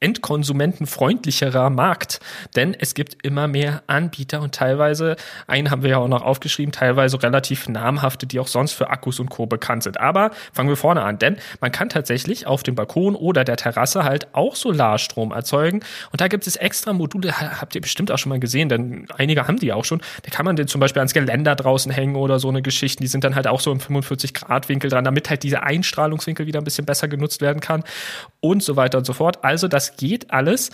endkonsumentenfreundlicherer 0.00 1.70
Markt, 1.70 2.20
denn 2.54 2.74
es 2.78 2.92
gibt 2.94 3.24
immer 3.24 3.48
mehr 3.48 3.82
Anbieter 3.86 4.42
und 4.42 4.54
teilweise, 4.54 5.16
einen 5.46 5.70
haben 5.70 5.82
wir 5.82 5.90
ja 5.90 5.98
auch 5.98 6.08
noch 6.08 6.22
aufgeschrieben, 6.22 6.70
teilweise 6.70 7.22
relativ 7.22 7.66
namhafte, 7.68 8.26
die 8.26 8.38
auch 8.38 8.48
sonst 8.48 8.72
für 8.72 8.90
Akkus 8.90 9.20
und 9.20 9.30
Co. 9.30 9.46
bekannt 9.46 9.84
sind. 9.84 9.98
Aber 9.98 10.32
fangen 10.52 10.68
wir 10.68 10.76
vorne 10.76 11.02
an, 11.02 11.18
denn 11.18 11.36
man 11.60 11.72
kann 11.72 11.88
tatsächlich 11.88 12.46
auf 12.46 12.62
dem 12.62 12.74
Balkon 12.74 13.14
oder 13.14 13.44
der 13.44 13.56
Terrasse 13.56 14.04
halt 14.04 14.34
auch 14.34 14.54
Solarstrom 14.54 15.32
erzeugen 15.32 15.80
und 16.12 16.20
da 16.20 16.28
gibt 16.28 16.46
es 16.46 16.56
extra 16.56 16.92
Module, 16.92 17.32
habt 17.60 17.74
ihr 17.74 17.80
bestimmt 17.80 18.12
auch 18.12 18.18
schon 18.18 18.30
mal 18.30 18.40
gesehen, 18.40 18.68
denn 18.68 19.06
einige 19.16 19.48
haben 19.48 19.56
die 19.56 19.72
auch 19.72 19.84
schon. 19.84 20.02
Da 20.22 20.30
kann 20.30 20.44
man 20.44 20.56
den 20.56 20.68
zum 20.68 20.80
Beispiel 20.80 21.00
ans 21.00 21.14
Geländer 21.14 21.54
draußen 21.56 21.90
hängen 21.90 22.16
oder 22.16 22.38
so 22.38 22.48
eine 22.48 22.60
Geschichte, 22.60 23.02
die 23.02 23.08
sind 23.08 23.24
dann 23.24 23.34
halt 23.34 23.46
auch 23.46 23.60
so 23.60 23.72
im 23.72 23.80
45 23.80 24.34
Grad 24.34 24.68
Winkel 24.68 24.90
dran, 24.90 25.04
damit 25.04 25.30
halt 25.30 25.42
dieser 25.42 25.62
Einstrahlungswinkel 25.62 26.46
wieder 26.46 26.60
ein 26.60 26.64
bisschen 26.64 26.84
besser 26.84 27.08
genutzt 27.08 27.40
werden 27.40 27.60
kann 27.60 27.82
und 28.40 28.62
so 28.62 28.76
weiter 28.76 28.98
und 28.98 29.04
so 29.04 29.14
fort. 29.14 29.42
Also 29.42 29.68
das 29.68 29.85
geht 29.94 30.32
alles. 30.32 30.70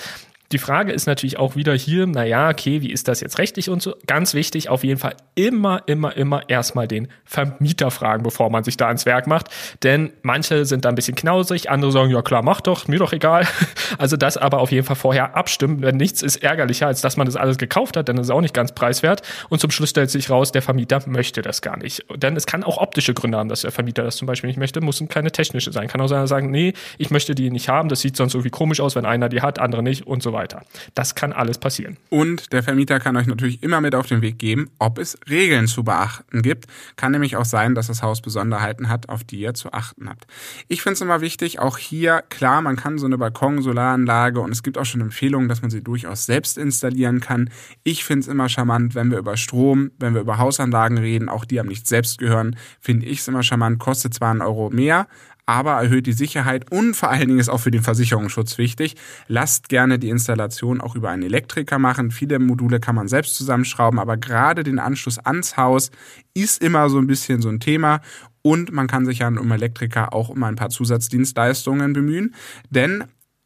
Die 0.53 0.59
Frage 0.59 0.93
ist 0.93 1.07
natürlich 1.07 1.39
auch 1.39 1.57
wieder 1.57 1.75
hier, 1.75 2.07
naja, 2.07 2.51
okay, 2.51 2.83
wie 2.83 2.93
ist 2.93 3.09
das 3.09 3.23
jetzt 3.23 3.39
rechtlich 3.39 3.71
und 3.71 3.81
so? 3.81 3.97
Ganz 4.07 4.35
wichtig, 4.35 4.69
auf 4.69 4.85
jeden 4.85 5.01
Fall 5.01 5.15
immer, 5.35 5.83
immer, 5.87 6.15
immer 6.15 6.47
erstmal 6.51 6.87
den 6.87 7.09
Vermieter 7.25 7.91
fragen, 7.91 8.23
bevor 8.23 8.51
man 8.51 8.63
sich 8.63 8.77
da 8.77 8.89
ans 8.89 9.07
Werk 9.07 9.27
macht. 9.27 9.47
Denn 9.83 10.13
manche 10.21 10.67
sind 10.67 10.85
da 10.85 10.91
ein 10.91 10.95
bisschen 10.95 11.15
knausig, 11.15 11.71
andere 11.71 11.91
sagen, 11.91 12.11
ja 12.11 12.21
klar, 12.21 12.43
mach 12.43 12.61
doch, 12.61 12.87
mir 12.87 12.99
doch 12.99 13.13
egal. 13.13 13.47
Also 13.99 14.17
das 14.17 14.39
aber 14.39 14.61
auf 14.61 14.73
jeden 14.73 14.87
Fall 14.87 14.97
vorher 14.97 15.37
abstimmen, 15.37 15.83
wenn 15.83 15.99
nichts 15.99 16.23
ist 16.23 16.43
ärgerlicher, 16.43 16.87
als 16.87 17.03
dass 17.03 17.19
man 17.19 17.27
das 17.27 17.37
alles 17.37 17.59
gekauft 17.59 17.97
hat, 17.97 18.09
denn 18.09 18.17
das 18.17 18.27
ist 18.27 18.31
auch 18.31 18.41
nicht 18.41 18.55
ganz 18.55 18.73
preiswert. 18.73 19.21
Und 19.51 19.61
zum 19.61 19.71
Schluss 19.71 19.91
stellt 19.91 20.11
sich 20.11 20.31
raus, 20.31 20.51
der 20.51 20.63
Vermieter 20.63 21.03
möchte 21.07 21.43
das 21.43 21.61
gar 21.61 21.77
nicht. 21.77 22.05
Denn 22.17 22.35
es 22.35 22.47
kann 22.47 22.65
auch 22.65 22.79
optische 22.79 23.13
Gründe 23.13 23.37
haben, 23.37 23.51
dass 23.51 23.61
der 23.61 23.71
Vermieter 23.71 24.03
das 24.03 24.17
zum 24.17 24.27
Beispiel 24.27 24.49
nicht 24.49 24.57
möchte, 24.57 24.81
muss 24.81 25.05
keine 25.09 25.31
technische 25.31 25.73
sein. 25.73 25.89
Kann 25.89 26.01
auch 26.01 26.09
sagen, 26.09 26.51
nee, 26.51 26.73
ich 26.97 27.11
möchte 27.11 27.35
die 27.35 27.51
nicht 27.51 27.69
haben, 27.69 27.91
das 27.91 28.01
sieht 28.01 28.17
sonst 28.17 28.33
irgendwie 28.35 28.51
komisch 28.51 28.81
aus, 28.81 28.97
wenn 28.97 29.05
einer 29.05 29.29
die 29.29 29.43
hat, 29.43 29.59
andere 29.59 29.83
nicht 29.83 30.07
und 30.07 30.23
so 30.23 30.33
weiter 30.33 30.42
weiter. 30.43 30.63
Das 30.95 31.15
kann 31.15 31.33
alles 31.33 31.59
passieren. 31.59 31.97
Und 32.11 32.53
der 32.53 32.63
Vermieter 32.63 32.99
kann 32.99 33.17
euch 33.17 33.27
natürlich 33.27 33.63
immer 33.63 33.81
mit 33.81 33.95
auf 33.95 34.07
den 34.07 34.23
Weg 34.23 34.39
geben, 34.39 34.71
ob 34.79 34.99
es 34.99 35.17
Regeln 35.31 35.67
zu 35.67 35.85
beachten 35.85 36.43
gibt. 36.43 36.67
Kann 36.97 37.13
nämlich 37.13 37.37
auch 37.37 37.45
sein, 37.45 37.75
dass 37.75 37.87
das 37.87 38.03
Haus 38.03 38.21
Besonderheiten 38.21 38.89
hat, 38.89 39.09
auf 39.09 39.25
die 39.25 39.41
ihr 39.41 39.55
zu 39.55 39.73
achten 39.73 40.09
habt. 40.09 40.27
Ich 40.69 40.83
finde 40.83 40.95
es 40.95 41.01
immer 41.01 41.21
wichtig, 41.21 41.61
auch 41.61 41.79
hier, 41.79 42.23
klar, 42.29 42.61
man 42.63 42.77
kann 42.77 42.99
so 42.99 43.07
eine 43.07 43.19
Balkon-Solaranlage 43.19 44.41
und 44.41 44.51
es 44.51 44.63
gibt 44.63 44.79
auch 44.79 44.85
schon 44.85 45.01
Empfehlungen, 45.01 45.49
dass 45.49 45.63
man 45.63 45.71
sie 45.71 45.83
durchaus 45.83 46.27
selbst 46.27 46.59
installieren 46.59 47.21
kann. 47.21 47.51
Ich 47.85 48.05
finde 48.05 48.21
es 48.23 48.29
immer 48.29 48.49
charmant, 48.49 48.95
wenn 48.95 49.11
wir 49.11 49.19
über 49.19 49.37
Strom, 49.37 49.93
wenn 49.99 50.15
wir 50.15 50.23
über 50.23 50.39
Hausanlagen 50.39 50.99
reden, 50.99 51.29
auch 51.29 51.45
die 51.45 51.61
am 51.61 51.67
nicht 51.67 51.87
selbst 51.87 52.19
gehören, 52.19 52.57
finde 52.81 53.07
ich 53.07 53.21
es 53.21 53.29
immer 53.29 53.43
charmant, 53.43 53.79
kostet 53.79 54.15
zwar 54.15 54.31
einen 54.31 54.43
Euro 54.43 54.71
mehr, 54.71 55.07
aber 55.47 55.73
erhöht 55.73 56.07
die 56.07 56.13
Sicherheit 56.13 56.71
und 56.71 56.95
vor 56.95 57.11
allen 57.11 57.29
Dingen 57.29 57.39
ist 57.39 57.49
auch 57.49 57.61
für 57.61 57.71
den 57.71 57.83
Versicherungsschutz 57.83 58.59
wichtig. 58.59 58.97
Lasst 59.29 59.69
gerne 59.69 59.99
die 59.99 60.09
Installation 60.09 60.81
auch 60.81 60.95
über 60.95 61.11
einen 61.11 61.23
Elektriker 61.23 61.79
machen. 61.79 62.11
Viele 62.11 62.39
Module 62.39 62.81
kann 62.81 62.95
man 62.95 63.09
selbst 63.09 63.37
zusammenschrauben, 63.37 63.99
aber 63.99 64.17
gerade 64.17 64.63
den 64.63 64.79
Anschluss 64.79 65.19
ans 65.19 65.57
Haus 65.57 65.91
ist 66.35 66.63
immer 66.63 66.89
so 66.91 66.99
ein 66.99 67.07
bisschen 67.07 67.43
so 67.43 67.49
ein 67.49 67.61
Thema 67.61 68.01
und 68.43 68.73
man 68.73 68.87
kann 68.87 69.07
sich 69.07 69.21
ja 69.21 69.29
um 69.29 69.51
Elektriker 69.51 70.13
auch 70.13 70.29
um 70.29 70.43
ein 70.43 70.57
paar 70.57 70.71
Zusatzdienstleistungen 70.71 71.93
bemühen, 71.93 72.35
denn 72.71 73.05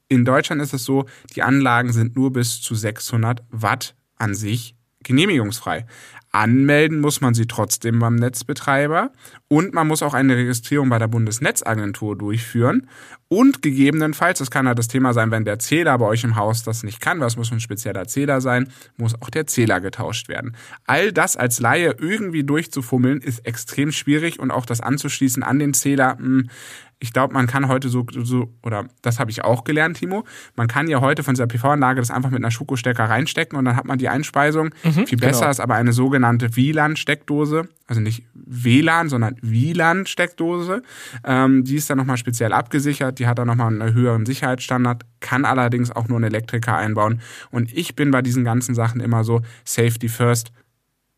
in 0.09 0.25
Deutschland 0.25 0.63
ist 0.63 0.73
es 0.73 0.85
so, 0.85 1.07
die 1.35 1.43
Anlagen 1.43 1.93
sind 1.93 2.17
nur 2.17 2.33
bis 2.33 2.61
zu 2.61 2.75
600 2.75 3.43
Watt 3.51 3.97
an 4.17 4.35
sich 4.35 4.77
genehmigungsfrei. 5.03 5.87
Anmelden 6.37 7.01
muss 7.01 7.23
man 7.23 7.33
sie 7.33 7.47
trotzdem 7.47 7.99
beim 7.99 8.17
Netzbetreiber 8.17 9.11
und 9.49 9.73
man 9.73 9.87
muss 9.87 10.03
auch 10.03 10.13
eine 10.13 10.37
Registrierung 10.37 10.91
bei 10.91 10.99
der 10.99 11.09
Bundesnetzagentur 11.09 12.17
durchführen 12.17 12.89
und 13.29 13.63
gegebenenfalls, 13.63 14.39
das 14.39 14.51
kann 14.51 14.67
ja 14.67 14.75
das 14.75 14.87
Thema 14.87 15.15
sein, 15.15 15.31
wenn 15.31 15.47
der 15.47 15.59
Zähler 15.59 15.97
bei 15.97 16.05
euch 16.05 16.25
im 16.25 16.37
Haus 16.37 16.63
das 16.63 16.83
nicht 16.83 17.01
kann, 17.01 17.21
was 17.21 17.37
muss 17.37 17.51
ein 17.51 17.61
spezieller 17.61 18.07
Zähler 18.07 18.43
sein, 18.43 18.69
muss 18.99 19.21
auch 19.21 19.31
der 19.31 19.47
Zähler 19.47 19.81
getauscht 19.81 20.29
werden. 20.29 20.55
All 20.87 21.11
das 21.11 21.39
als 21.39 21.59
Laie 21.59 21.97
irgendwie 21.99 22.45
durchzufummeln 22.45 23.21
ist 23.23 23.47
extrem 23.47 23.91
schwierig 23.91 24.39
und 24.39 24.51
auch 24.51 24.67
das 24.67 24.83
anzuschließen 24.83 25.43
an 25.43 25.59
den 25.59 25.73
Zähler, 25.73 26.17
mh, 26.17 26.25
hm, 26.25 26.51
ich 26.99 27.13
glaube, 27.13 27.35
man 27.35 27.47
kann 27.47 27.69
heute 27.69 27.89
so, 27.89 28.07
so 28.11 28.51
oder 28.63 28.87
das 29.03 29.21
habe 29.21 29.31
ich 29.31 29.45
auch 29.45 29.65
gelernt, 29.65 29.99
Timo, 29.99 30.25
man 30.57 30.67
kann 30.67 30.89
ja 30.89 31.01
heute 31.01 31.23
von 31.23 31.35
dieser 31.35 31.47
PV-Anlage 31.47 32.01
das 32.01 32.11
einfach 32.11 32.31
mit 32.31 32.41
einer 32.43 32.51
Schuko-Stecker 32.51 33.05
reinstecken 33.05 33.59
und 33.59 33.67
dann 33.67 33.77
hat 33.77 33.85
man 33.85 33.99
die 33.99 34.09
Einspeisung. 34.09 34.71
Mhm, 34.83 35.07
Viel 35.07 35.19
besser 35.19 35.41
genau. 35.41 35.51
ist 35.51 35.61
aber 35.61 35.75
eine 35.75 35.93
sogenannte 35.93 36.57
WLAN-Steckdose, 36.57 37.69
also 37.87 38.01
nicht 38.01 38.25
WLAN, 38.33 39.11
sondern 39.11 39.37
WLAN-Steckdose. 39.43 40.83
Ähm, 41.25 41.65
die 41.65 41.77
ist 41.77 41.91
dann 41.91 41.99
nochmal 41.99 42.17
speziell 42.17 42.53
abgesichert, 42.53 43.19
die 43.19 43.27
hat 43.27 43.39
dann 43.39 43.49
nochmal 43.49 43.69
einen 43.69 43.93
höheren 43.93 44.25
Sicherheitsstandard, 44.25 45.05
kann 45.21 45.45
allerdings 45.45 45.91
auch 45.91 46.09
nur 46.09 46.19
ein 46.19 46.25
Elektriker 46.25 46.77
einbauen. 46.77 47.21
Und 47.51 47.73
ich 47.75 47.95
bin 47.95 48.11
bei 48.11 48.23
diesen 48.23 48.45
ganzen 48.45 48.75
Sachen 48.75 49.03
immer 49.03 49.23
so 49.23 49.43
Safety 49.65 50.09
First 50.09 50.51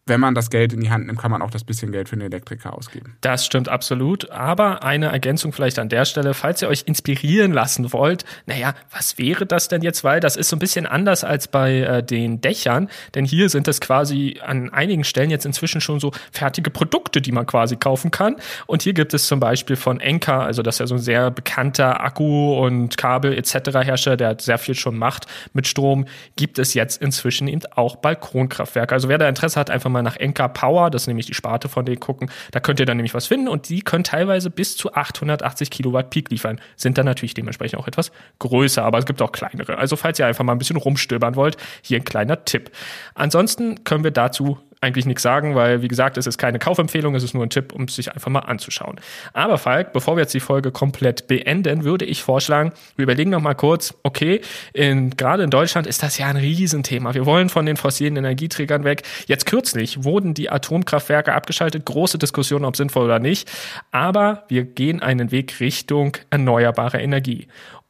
wenn 0.08 0.20
man 0.20 0.34
das 0.34 0.50
Geld 0.50 0.72
in 0.72 0.80
die 0.80 0.90
Hand 0.90 1.06
nimmt, 1.06 1.18
kann 1.18 1.30
man 1.30 1.42
auch 1.42 1.50
das 1.50 1.64
bisschen 1.64 1.92
Geld 1.92 2.08
für 2.08 2.16
den 2.16 2.26
Elektriker 2.26 2.74
ausgeben. 2.74 3.16
Das 3.20 3.44
stimmt 3.44 3.68
absolut. 3.68 4.30
Aber 4.30 4.82
eine 4.82 5.06
Ergänzung 5.06 5.52
vielleicht 5.52 5.78
an 5.78 5.88
der 5.88 6.04
Stelle, 6.04 6.34
falls 6.34 6.62
ihr 6.62 6.68
euch 6.68 6.84
inspirieren 6.86 7.52
lassen 7.52 7.92
wollt, 7.92 8.24
naja, 8.46 8.74
was 8.90 9.18
wäre 9.18 9.46
das 9.46 9.68
denn 9.68 9.82
jetzt? 9.82 10.04
Weil 10.04 10.20
das 10.20 10.36
ist 10.36 10.48
so 10.48 10.56
ein 10.56 10.58
bisschen 10.58 10.86
anders 10.86 11.24
als 11.24 11.48
bei 11.48 11.80
äh, 11.80 12.02
den 12.02 12.40
Dächern, 12.40 12.88
denn 13.14 13.24
hier 13.24 13.48
sind 13.48 13.68
es 13.68 13.80
quasi 13.80 14.40
an 14.44 14.70
einigen 14.70 15.04
Stellen 15.04 15.30
jetzt 15.30 15.46
inzwischen 15.46 15.80
schon 15.80 16.00
so 16.00 16.12
fertige 16.32 16.70
Produkte, 16.70 17.20
die 17.20 17.32
man 17.32 17.46
quasi 17.46 17.76
kaufen 17.76 18.10
kann. 18.10 18.36
Und 18.66 18.82
hier 18.82 18.94
gibt 18.94 19.14
es 19.14 19.26
zum 19.26 19.40
Beispiel 19.40 19.76
von 19.76 20.00
Enka, 20.00 20.44
also 20.44 20.62
das 20.62 20.76
ist 20.76 20.80
ja 20.80 20.86
so 20.86 20.94
ein 20.94 21.00
sehr 21.00 21.30
bekannter 21.30 22.04
Akku- 22.04 22.58
und 22.64 22.96
Kabel 22.96 23.36
etc. 23.36 23.54
Hersteller, 23.84 24.16
der 24.16 24.36
sehr 24.38 24.58
viel 24.58 24.74
schon 24.74 24.96
macht 24.96 25.26
mit 25.52 25.66
Strom, 25.66 26.06
gibt 26.36 26.58
es 26.58 26.74
jetzt 26.74 27.00
inzwischen 27.02 27.48
eben 27.48 27.62
auch 27.74 27.96
Balkonkraftwerke. 27.96 28.94
Also 28.94 29.08
wer 29.08 29.18
da 29.18 29.28
Interesse 29.28 29.58
hat, 29.58 29.70
einfach 29.70 29.90
mal 29.90 29.97
mal 29.98 30.08
nach 30.08 30.16
Enka 30.16 30.48
Power, 30.48 30.90
das 30.90 31.02
ist 31.02 31.06
nämlich 31.08 31.26
die 31.26 31.34
Sparte 31.34 31.68
von 31.68 31.84
denen 31.84 32.00
gucken. 32.00 32.30
Da 32.52 32.60
könnt 32.60 32.80
ihr 32.80 32.86
dann 32.86 32.96
nämlich 32.96 33.14
was 33.14 33.26
finden 33.26 33.48
und 33.48 33.68
die 33.68 33.82
können 33.82 34.04
teilweise 34.04 34.50
bis 34.50 34.76
zu 34.76 34.94
880 34.94 35.70
Kilowatt 35.70 36.10
Peak 36.10 36.30
liefern. 36.30 36.60
Sind 36.76 36.98
dann 36.98 37.06
natürlich 37.06 37.34
dementsprechend 37.34 37.78
auch 37.78 37.88
etwas 37.88 38.12
größer, 38.38 38.84
aber 38.84 38.98
es 38.98 39.06
gibt 39.06 39.20
auch 39.22 39.32
kleinere. 39.32 39.78
Also 39.78 39.96
falls 39.96 40.18
ihr 40.18 40.26
einfach 40.26 40.44
mal 40.44 40.52
ein 40.52 40.58
bisschen 40.58 40.76
rumstöbern 40.76 41.36
wollt, 41.36 41.56
hier 41.82 41.98
ein 41.98 42.04
kleiner 42.04 42.44
Tipp. 42.44 42.70
Ansonsten 43.14 43.84
können 43.84 44.04
wir 44.04 44.10
dazu 44.10 44.58
eigentlich 44.80 45.06
nichts 45.06 45.22
sagen, 45.22 45.54
weil, 45.54 45.82
wie 45.82 45.88
gesagt, 45.88 46.16
es 46.18 46.26
ist 46.26 46.38
keine 46.38 46.58
Kaufempfehlung, 46.58 47.14
es 47.14 47.22
ist 47.22 47.34
nur 47.34 47.42
ein 47.42 47.50
Tipp, 47.50 47.72
um 47.72 47.84
es 47.84 47.96
sich 47.96 48.12
einfach 48.12 48.30
mal 48.30 48.40
anzuschauen. 48.40 49.00
Aber 49.32 49.58
Falk, 49.58 49.92
bevor 49.92 50.16
wir 50.16 50.22
jetzt 50.22 50.34
die 50.34 50.40
Folge 50.40 50.70
komplett 50.70 51.26
beenden, 51.26 51.84
würde 51.84 52.04
ich 52.04 52.22
vorschlagen, 52.22 52.72
wir 52.96 53.02
überlegen 53.02 53.30
noch 53.30 53.40
mal 53.40 53.54
kurz, 53.54 53.94
okay, 54.02 54.40
in, 54.72 55.10
gerade 55.10 55.42
in 55.42 55.50
Deutschland 55.50 55.86
ist 55.86 56.02
das 56.02 56.18
ja 56.18 56.26
ein 56.26 56.36
Riesenthema. 56.36 57.14
Wir 57.14 57.26
wollen 57.26 57.48
von 57.48 57.66
den 57.66 57.76
fossilen 57.76 58.16
Energieträgern 58.16 58.84
weg. 58.84 59.02
Jetzt 59.26 59.46
kürzlich 59.46 60.04
wurden 60.04 60.34
die 60.34 60.50
Atomkraftwerke 60.50 61.32
abgeschaltet, 61.32 61.84
große 61.84 62.18
Diskussion, 62.18 62.64
ob 62.64 62.76
sinnvoll 62.76 63.04
oder 63.04 63.18
nicht. 63.18 63.50
Aber 63.90 64.44
wir 64.48 64.64
gehen 64.64 65.02
einen 65.02 65.30
Weg 65.30 65.60
Richtung 65.60 66.16
erneuerbare 66.30 67.00
Energie. 67.00 67.48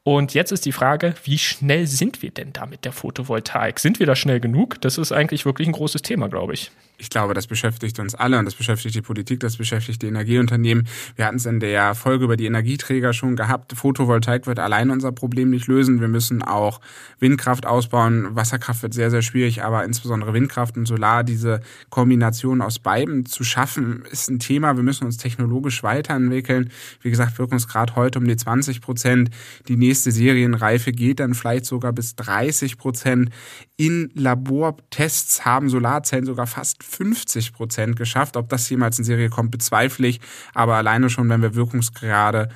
Und 0.09 0.33
jetzt 0.33 0.53
ist 0.53 0.65
die 0.65 0.73
Frage, 0.73 1.15
wie 1.25 1.37
schnell 1.37 1.87
sind 1.87 2.23
wir 2.23 2.31
denn 2.31 2.55
da 2.55 2.65
mit 2.65 2.87
der 2.87 2.93
Photovoltaik? 2.93 3.79
Sind 3.79 3.99
wir 3.99 4.07
da 4.07 4.17
schnell 4.17 4.41
genug? 4.41 4.81
Das 4.81 4.97
ist 4.97 5.13
eigentlich 5.13 5.45
wirklich 5.45 5.69
ein 5.69 5.73
großes 5.73 6.01
Thema, 6.01 6.31
glaube 6.31 6.55
ich 6.55 6.71
ich 7.01 7.11
glaube, 7.11 7.33
das 7.33 7.47
beschäftigt 7.47 8.01
uns 8.01 8.17
alle 8.17 8.41
und 8.41 8.45
das 8.45 8.57
beschäftigt 8.57 8.97
die 8.97 9.03
Politik, 9.03 9.39
das 9.39 9.57
beschäftigt 9.57 10.03
die 10.03 10.09
Energieunternehmen. 10.09 10.89
Wir 11.15 11.27
hatten 11.27 11.37
es 11.37 11.47
in 11.47 11.61
der 11.61 11.95
Folge 11.95 12.25
über 12.25 12.37
die 12.37 12.47
Energieträger 12.47 13.13
schon 13.13 13.37
gehabt. 13.37 13.73
Photovoltaik 13.73 14.49
wird 14.49 14.59
allein 14.59 14.91
unser 14.91 15.13
Problem 15.13 15.51
nicht 15.51 15.69
lösen. 15.69 16.01
Wir 16.01 16.09
müssen 16.09 16.43
auch 16.43 16.81
Windkraft 17.21 17.67
ausbauen. 17.67 18.35
Wasserkraft 18.35 18.83
wird 18.83 18.95
sehr, 18.95 19.13
sehr 19.13 19.23
schwierig, 19.23 19.63
aber 19.63 19.85
insbesondere 19.85 20.33
Windkraft 20.35 20.77
und 20.77 20.87
Solar, 20.87 21.23
diese 21.23 21.61
Kombination 21.89 22.61
aus 22.61 22.81
beiden 22.81 23.27
zu 23.27 23.45
schaffen, 23.45 24.05
ist 24.11 24.29
ein 24.29 24.41
Thema. 24.41 24.75
Wir 24.75 24.83
müssen 24.83 25.05
uns 25.05 25.19
technologisch 25.19 25.85
weiterentwickeln. 25.85 26.73
Wie 27.01 27.11
gesagt, 27.11 27.39
Wirkungsgrad 27.39 27.95
heute 27.95 28.19
um 28.19 28.27
die 28.27 28.37
20 28.37 28.81
Prozent. 28.81 29.31
Die 29.69 29.77
nächste 29.77 30.11
Serienreife 30.11 30.91
geht 30.91 31.21
dann 31.21 31.35
vielleicht 31.35 31.67
sogar 31.67 31.93
bis 31.93 32.17
30 32.17 32.77
Prozent. 32.77 33.31
In 33.77 34.11
Labortests 34.15 35.45
haben 35.45 35.69
Solarzellen 35.69 36.27
sogar 36.27 36.49
fast 36.49 36.88
50 36.89 37.53
Prozent 37.53 37.97
geschafft. 37.97 38.37
Ob 38.37 38.49
das 38.49 38.69
jemals 38.71 38.99
in 38.99 39.05
Serie 39.05 39.29
kommt, 39.29 39.51
bezweifle 39.51 40.09
ich. 40.09 40.21
Aber 40.55 40.77
alleine 40.77 41.11
schon, 41.11 41.29
wenn 41.29 41.43
wir 41.43 41.55
Wirkungsgrade 41.55 42.49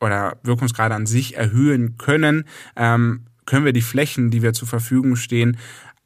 oder 0.00 0.38
Wirkungsgrade 0.42 0.94
an 0.94 1.06
sich 1.06 1.36
erhöhen 1.36 1.96
können, 1.96 2.44
ähm, 2.76 3.26
können 3.46 3.64
wir 3.64 3.72
die 3.72 3.82
Flächen, 3.82 4.30
die 4.30 4.42
wir 4.42 4.52
zur 4.52 4.68
Verfügung 4.68 5.16
stehen, 5.16 5.56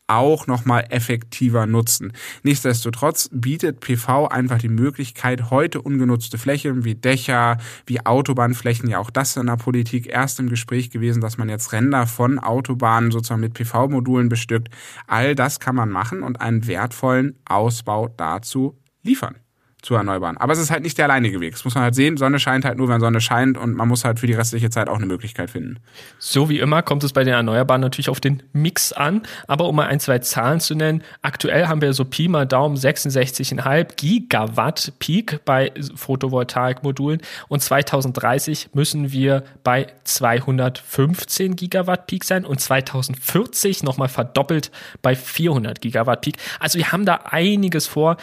auch 0.07 0.47
nochmal 0.47 0.87
effektiver 0.91 1.67
nutzen. 1.67 2.13
Nichtsdestotrotz 2.43 3.31
bietet 3.33 3.81
PV 3.81 4.29
einfach 4.29 4.59
die 4.59 4.69
Möglichkeit, 4.69 5.51
heute 5.51 5.81
ungenutzte 5.81 6.39
Flächen 6.39 6.85
wie 6.85 6.95
Dächer, 6.95 7.59
wie 7.87 8.05
Autobahnflächen, 8.05 8.89
ja 8.89 8.99
auch 8.99 9.11
das 9.11 9.37
in 9.37 9.47
der 9.47 9.57
Politik 9.57 10.07
erst 10.07 10.41
im 10.41 10.51
Gespräch 10.51 10.91
gewesen, 10.91 11.21
dass 11.21 11.39
man 11.39 11.49
jetzt 11.49 11.73
Ränder 11.73 12.07
von 12.07 12.39
Autobahnen 12.39 13.11
sozusagen 13.11 13.41
mit 13.41 13.55
PV-Modulen 13.55 14.29
bestückt. 14.29 14.69
All 15.07 15.35
das 15.35 15.61
kann 15.61 15.75
man 15.75 15.91
machen 15.91 16.23
und 16.23 16.41
einen 16.41 16.67
wertvollen 16.67 17.39
Ausbau 17.45 18.09
dazu 18.09 18.79
liefern 19.03 19.37
zu 19.85 19.95
erneuerbaren. 19.95 20.39
Aber 20.39 20.53
es 20.53 20.59
ist 20.59 20.71
halt 20.71 20.83
nicht 20.83 20.97
der 20.97 21.05
alleinige 21.05 21.41
Weg. 21.41 21.53
Das 21.53 21.65
muss 21.65 21.75
man 21.75 21.85
halt 21.85 21.95
sehen. 21.95 22.17
Sonne 22.17 22.39
scheint 22.39 22.65
halt 22.65 22.79
nur, 22.79 22.89
wenn 22.89 23.01
Sonne 23.01 23.21
scheint 23.21 23.59
und 23.59 23.75
man 23.75 23.87
muss 23.87 24.05
halt 24.05 24.19
für 24.19 24.27
die 24.27 24.33
restliche 24.33 24.71
Zeit 24.71 24.89
auch 24.89 24.97
eine 24.97 25.07
Möglichkeit 25.07 25.51
finden. 25.51 25.79
So 26.19 26.49
wie 26.49 26.59
immer 26.59 26.83
kommt 26.83 27.05
es 27.05 27.13
bei 27.13 27.23
den 27.23 27.35
Erneuerbaren 27.35 27.83
natürlich 27.83 28.09
auf 28.09 28.19
den 28.19 28.43
Mix 28.53 28.93
an. 28.93 29.23
Aber 29.47 29.69
um 29.69 29.77
mal 29.77 29.87
ein, 29.87 30.01
zwei 30.01 30.21
Zahlen 30.21 30.61
zu 30.61 30.75
nennen. 30.75 31.03
Aktuell 31.21 31.67
haben 31.67 31.83
wir 31.83 31.93
so 31.93 32.05
Pi 32.05 32.29
mal 32.29 32.47
Daumen 32.47 32.77
66,5 32.77 33.97
Gigawatt 33.97 34.93
Peak 34.99 35.45
bei 35.45 35.73
Photovoltaikmodulen 35.95 37.21
und 37.49 37.61
2030 37.61 38.71
müssen 38.73 39.13
wir 39.13 39.45
bei 39.65 39.89
215 40.05 41.57
Gigawatt 41.57 42.07
Peak 42.07 42.25
sein 42.25 42.47
und 42.47 42.61
2040 42.61 43.83
nochmal 43.83 44.09
verdoppelt 44.09 44.71
bei 45.03 45.15
400 45.15 45.81
Gigawatt 45.81 46.23
Peak. 46.23 46.37
Also 46.59 46.79
wir 46.79 46.91
haben 46.91 47.05
da 47.05 47.17
einiges 47.25 47.87
vor 47.87 48.17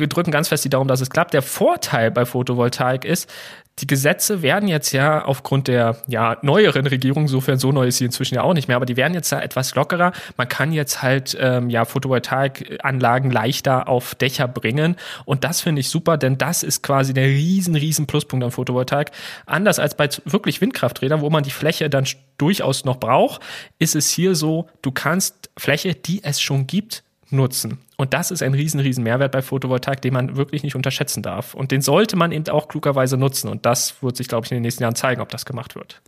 wir 0.00 0.06
drücken 0.08 0.30
ganz 0.30 0.48
fest 0.48 0.64
die 0.64 0.70
Daumen, 0.70 0.88
dass 0.88 1.00
es 1.00 1.10
klappt. 1.10 1.34
Der 1.34 1.42
Vorteil 1.42 2.10
bei 2.10 2.24
Photovoltaik 2.24 3.04
ist, 3.04 3.30
die 3.78 3.86
Gesetze 3.86 4.42
werden 4.42 4.68
jetzt 4.68 4.92
ja 4.92 5.24
aufgrund 5.24 5.66
der 5.66 5.96
ja, 6.06 6.36
neueren 6.42 6.86
Regierung, 6.86 7.26
sofern 7.26 7.58
so 7.58 7.72
neu 7.72 7.86
ist 7.86 7.96
sie 7.96 8.04
inzwischen 8.04 8.34
ja 8.34 8.42
auch 8.42 8.52
nicht 8.52 8.68
mehr, 8.68 8.76
aber 8.76 8.84
die 8.84 8.96
werden 8.96 9.14
jetzt 9.14 9.30
ja 9.30 9.40
etwas 9.40 9.74
lockerer. 9.74 10.12
Man 10.36 10.48
kann 10.48 10.72
jetzt 10.72 11.02
halt 11.02 11.36
ähm, 11.40 11.70
ja 11.70 11.86
Photovoltaikanlagen 11.86 13.30
leichter 13.30 13.88
auf 13.88 14.14
Dächer 14.14 14.46
bringen 14.46 14.96
und 15.24 15.44
das 15.44 15.62
finde 15.62 15.80
ich 15.80 15.88
super, 15.88 16.18
denn 16.18 16.36
das 16.36 16.62
ist 16.62 16.82
quasi 16.82 17.14
der 17.14 17.26
riesen, 17.26 17.74
riesen 17.74 18.06
Pluspunkt 18.06 18.44
an 18.44 18.50
Photovoltaik. 18.50 19.10
Anders 19.46 19.78
als 19.78 19.96
bei 19.96 20.08
wirklich 20.26 20.60
Windkrafträdern, 20.60 21.22
wo 21.22 21.30
man 21.30 21.42
die 21.42 21.50
Fläche 21.50 21.88
dann 21.88 22.04
durchaus 22.36 22.84
noch 22.84 23.00
braucht, 23.00 23.40
ist 23.78 23.96
es 23.96 24.10
hier 24.10 24.34
so, 24.34 24.68
du 24.82 24.92
kannst 24.92 25.50
Fläche, 25.56 25.94
die 25.94 26.22
es 26.22 26.42
schon 26.42 26.66
gibt, 26.66 27.04
nutzen. 27.32 27.78
Und 27.96 28.14
das 28.14 28.30
ist 28.30 28.42
ein 28.42 28.54
riesen, 28.54 28.80
riesen 28.80 29.04
Mehrwert 29.04 29.32
bei 29.32 29.42
Photovoltaik, 29.42 30.00
den 30.00 30.14
man 30.14 30.36
wirklich 30.36 30.62
nicht 30.62 30.76
unterschätzen 30.76 31.22
darf. 31.22 31.54
Und 31.54 31.70
den 31.70 31.82
sollte 31.82 32.16
man 32.16 32.32
eben 32.32 32.48
auch 32.48 32.68
klugerweise 32.68 33.16
nutzen. 33.16 33.48
Und 33.48 33.66
das 33.66 34.02
wird 34.02 34.16
sich, 34.16 34.28
glaube 34.28 34.44
ich, 34.44 34.52
in 34.52 34.56
den 34.56 34.62
nächsten 34.62 34.82
Jahren 34.82 34.94
zeigen, 34.94 35.20
ob 35.20 35.28
das 35.30 35.44
gemacht 35.44 35.74
wird. 35.74 36.00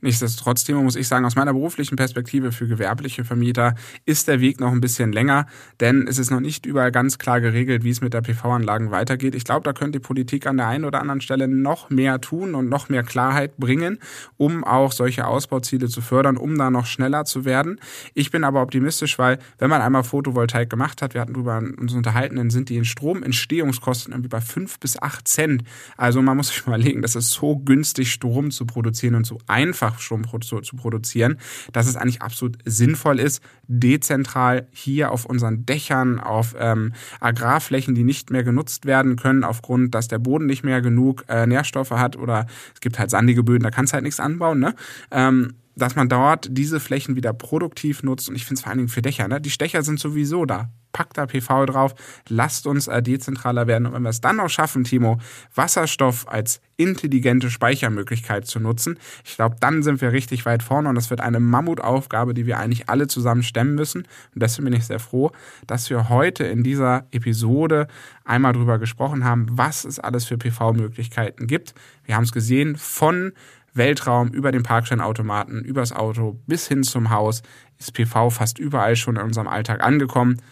Nichtsdestotrotz, 0.00 0.68
muss 0.68 0.96
ich 0.96 1.08
sagen, 1.08 1.24
aus 1.24 1.36
meiner 1.36 1.52
beruflichen 1.52 1.96
Perspektive 1.96 2.52
für 2.52 2.66
gewerbliche 2.66 3.24
Vermieter 3.24 3.74
ist 4.04 4.28
der 4.28 4.40
Weg 4.40 4.60
noch 4.60 4.72
ein 4.72 4.80
bisschen 4.80 5.12
länger, 5.12 5.46
denn 5.80 6.06
es 6.08 6.18
ist 6.18 6.30
noch 6.30 6.40
nicht 6.40 6.66
überall 6.66 6.92
ganz 6.92 7.18
klar 7.18 7.40
geregelt, 7.40 7.84
wie 7.84 7.90
es 7.90 8.00
mit 8.00 8.14
der 8.14 8.20
PV-Anlagen 8.20 8.90
weitergeht. 8.90 9.34
Ich 9.34 9.44
glaube, 9.44 9.64
da 9.64 9.72
könnte 9.72 9.98
die 9.98 10.04
Politik 10.04 10.46
an 10.46 10.56
der 10.56 10.66
einen 10.66 10.84
oder 10.84 11.00
anderen 11.00 11.20
Stelle 11.20 11.48
noch 11.48 11.90
mehr 11.90 12.20
tun 12.20 12.54
und 12.54 12.68
noch 12.68 12.88
mehr 12.88 13.02
Klarheit 13.02 13.56
bringen, 13.56 13.98
um 14.36 14.64
auch 14.64 14.92
solche 14.92 15.26
Ausbauziele 15.26 15.88
zu 15.88 16.00
fördern, 16.00 16.36
um 16.36 16.58
da 16.58 16.70
noch 16.70 16.86
schneller 16.86 17.24
zu 17.24 17.44
werden. 17.44 17.80
Ich 18.14 18.30
bin 18.30 18.44
aber 18.44 18.62
optimistisch, 18.62 19.18
weil 19.18 19.38
wenn 19.58 19.70
man 19.70 19.80
einmal 19.80 20.04
Photovoltaik 20.04 20.70
gemacht 20.70 21.02
hat, 21.02 21.14
wir 21.14 21.20
hatten 21.20 21.34
darüber 21.34 21.58
uns 21.58 21.94
unterhalten, 21.94 22.36
dann 22.36 22.50
sind 22.50 22.68
die 22.68 22.84
Stromentstehungskosten 22.84 24.12
irgendwie 24.12 24.28
bei 24.28 24.40
fünf 24.40 24.78
bis 24.78 25.00
acht 25.00 25.28
Cent. 25.28 25.64
Also 25.96 26.22
man 26.22 26.36
muss 26.36 26.48
sich 26.48 26.62
überlegen, 26.66 27.02
das 27.02 27.16
ist 27.16 27.30
so 27.30 27.56
günstig, 27.56 28.12
Strom 28.12 28.50
zu 28.50 28.66
produzieren 28.66 29.14
und 29.14 29.24
so 29.24 29.38
einfach 29.46 29.87
einfach 29.88 30.00
Strom 30.00 30.24
zu 30.40 30.76
produzieren, 30.76 31.38
dass 31.72 31.86
es 31.86 31.96
eigentlich 31.96 32.22
absolut 32.22 32.58
sinnvoll 32.64 33.18
ist, 33.18 33.42
dezentral 33.66 34.68
hier 34.72 35.10
auf 35.10 35.24
unseren 35.24 35.66
Dächern, 35.66 36.20
auf 36.20 36.54
ähm, 36.58 36.92
Agrarflächen, 37.20 37.94
die 37.94 38.04
nicht 38.04 38.30
mehr 38.30 38.44
genutzt 38.44 38.86
werden 38.86 39.16
können, 39.16 39.44
aufgrund, 39.44 39.94
dass 39.94 40.08
der 40.08 40.18
Boden 40.18 40.46
nicht 40.46 40.64
mehr 40.64 40.80
genug 40.80 41.24
äh, 41.28 41.46
Nährstoffe 41.46 41.90
hat 41.90 42.16
oder 42.16 42.46
es 42.74 42.80
gibt 42.80 42.98
halt 42.98 43.10
sandige 43.10 43.42
Böden, 43.42 43.64
da 43.64 43.70
kannst 43.70 43.92
du 43.92 43.94
halt 43.94 44.04
nichts 44.04 44.20
anbauen, 44.20 44.60
ne? 44.60 44.74
Ähm, 45.10 45.54
dass 45.78 45.96
man 45.96 46.08
dort 46.08 46.48
diese 46.50 46.80
Flächen 46.80 47.16
wieder 47.16 47.32
produktiv 47.32 48.02
nutzt. 48.02 48.28
Und 48.28 48.34
ich 48.34 48.44
finde 48.44 48.58
es 48.58 48.62
vor 48.62 48.70
allen 48.70 48.78
Dingen 48.78 48.88
für 48.88 49.02
Dächer. 49.02 49.28
Ne? 49.28 49.40
Die 49.40 49.50
Dächer 49.50 49.82
sind 49.82 49.98
sowieso 49.98 50.44
da. 50.44 50.70
Packt 50.92 51.18
da 51.18 51.26
PV 51.26 51.66
drauf, 51.66 51.94
lasst 52.28 52.66
uns 52.66 52.88
äh, 52.88 53.02
dezentraler 53.02 53.66
werden. 53.66 53.86
Und 53.86 53.92
wenn 53.92 54.02
wir 54.02 54.08
es 54.08 54.22
dann 54.22 54.36
noch 54.36 54.48
schaffen, 54.48 54.84
Timo, 54.84 55.18
Wasserstoff 55.54 56.26
als 56.26 56.60
intelligente 56.76 57.50
Speichermöglichkeit 57.50 58.46
zu 58.46 58.58
nutzen, 58.58 58.98
ich 59.24 59.36
glaube, 59.36 59.56
dann 59.60 59.82
sind 59.82 60.00
wir 60.00 60.12
richtig 60.12 60.46
weit 60.46 60.62
vorne. 60.62 60.88
Und 60.88 60.94
das 60.94 61.10
wird 61.10 61.20
eine 61.20 61.40
Mammutaufgabe, 61.40 62.32
die 62.32 62.46
wir 62.46 62.58
eigentlich 62.58 62.88
alle 62.88 63.06
zusammen 63.06 63.42
stemmen 63.42 63.74
müssen. 63.74 64.02
Und 64.34 64.42
deswegen 64.42 64.64
bin 64.64 64.74
ich 64.74 64.86
sehr 64.86 64.98
froh, 64.98 65.30
dass 65.66 65.90
wir 65.90 66.08
heute 66.08 66.44
in 66.44 66.64
dieser 66.64 67.06
Episode 67.10 67.86
einmal 68.24 68.54
drüber 68.54 68.78
gesprochen 68.78 69.24
haben, 69.24 69.46
was 69.50 69.84
es 69.84 69.98
alles 69.98 70.24
für 70.24 70.38
PV-Möglichkeiten 70.38 71.46
gibt. 71.46 71.74
Wir 72.04 72.16
haben 72.16 72.24
es 72.24 72.32
gesehen 72.32 72.76
von 72.76 73.32
Weltraum, 73.74 74.28
über 74.28 74.52
den 74.52 74.62
Parkscheinautomaten, 74.62 75.64
übers 75.64 75.92
Auto 75.92 76.40
bis 76.46 76.66
hin 76.68 76.82
zum 76.82 77.10
Haus 77.10 77.42
ist 77.78 77.94
PV 77.94 78.30
fast 78.30 78.58
überall 78.58 78.96
schon 78.96 79.16
in 79.16 79.22
unserem 79.22 79.48
Alltag 79.48 79.82
angekommen. 79.82 80.42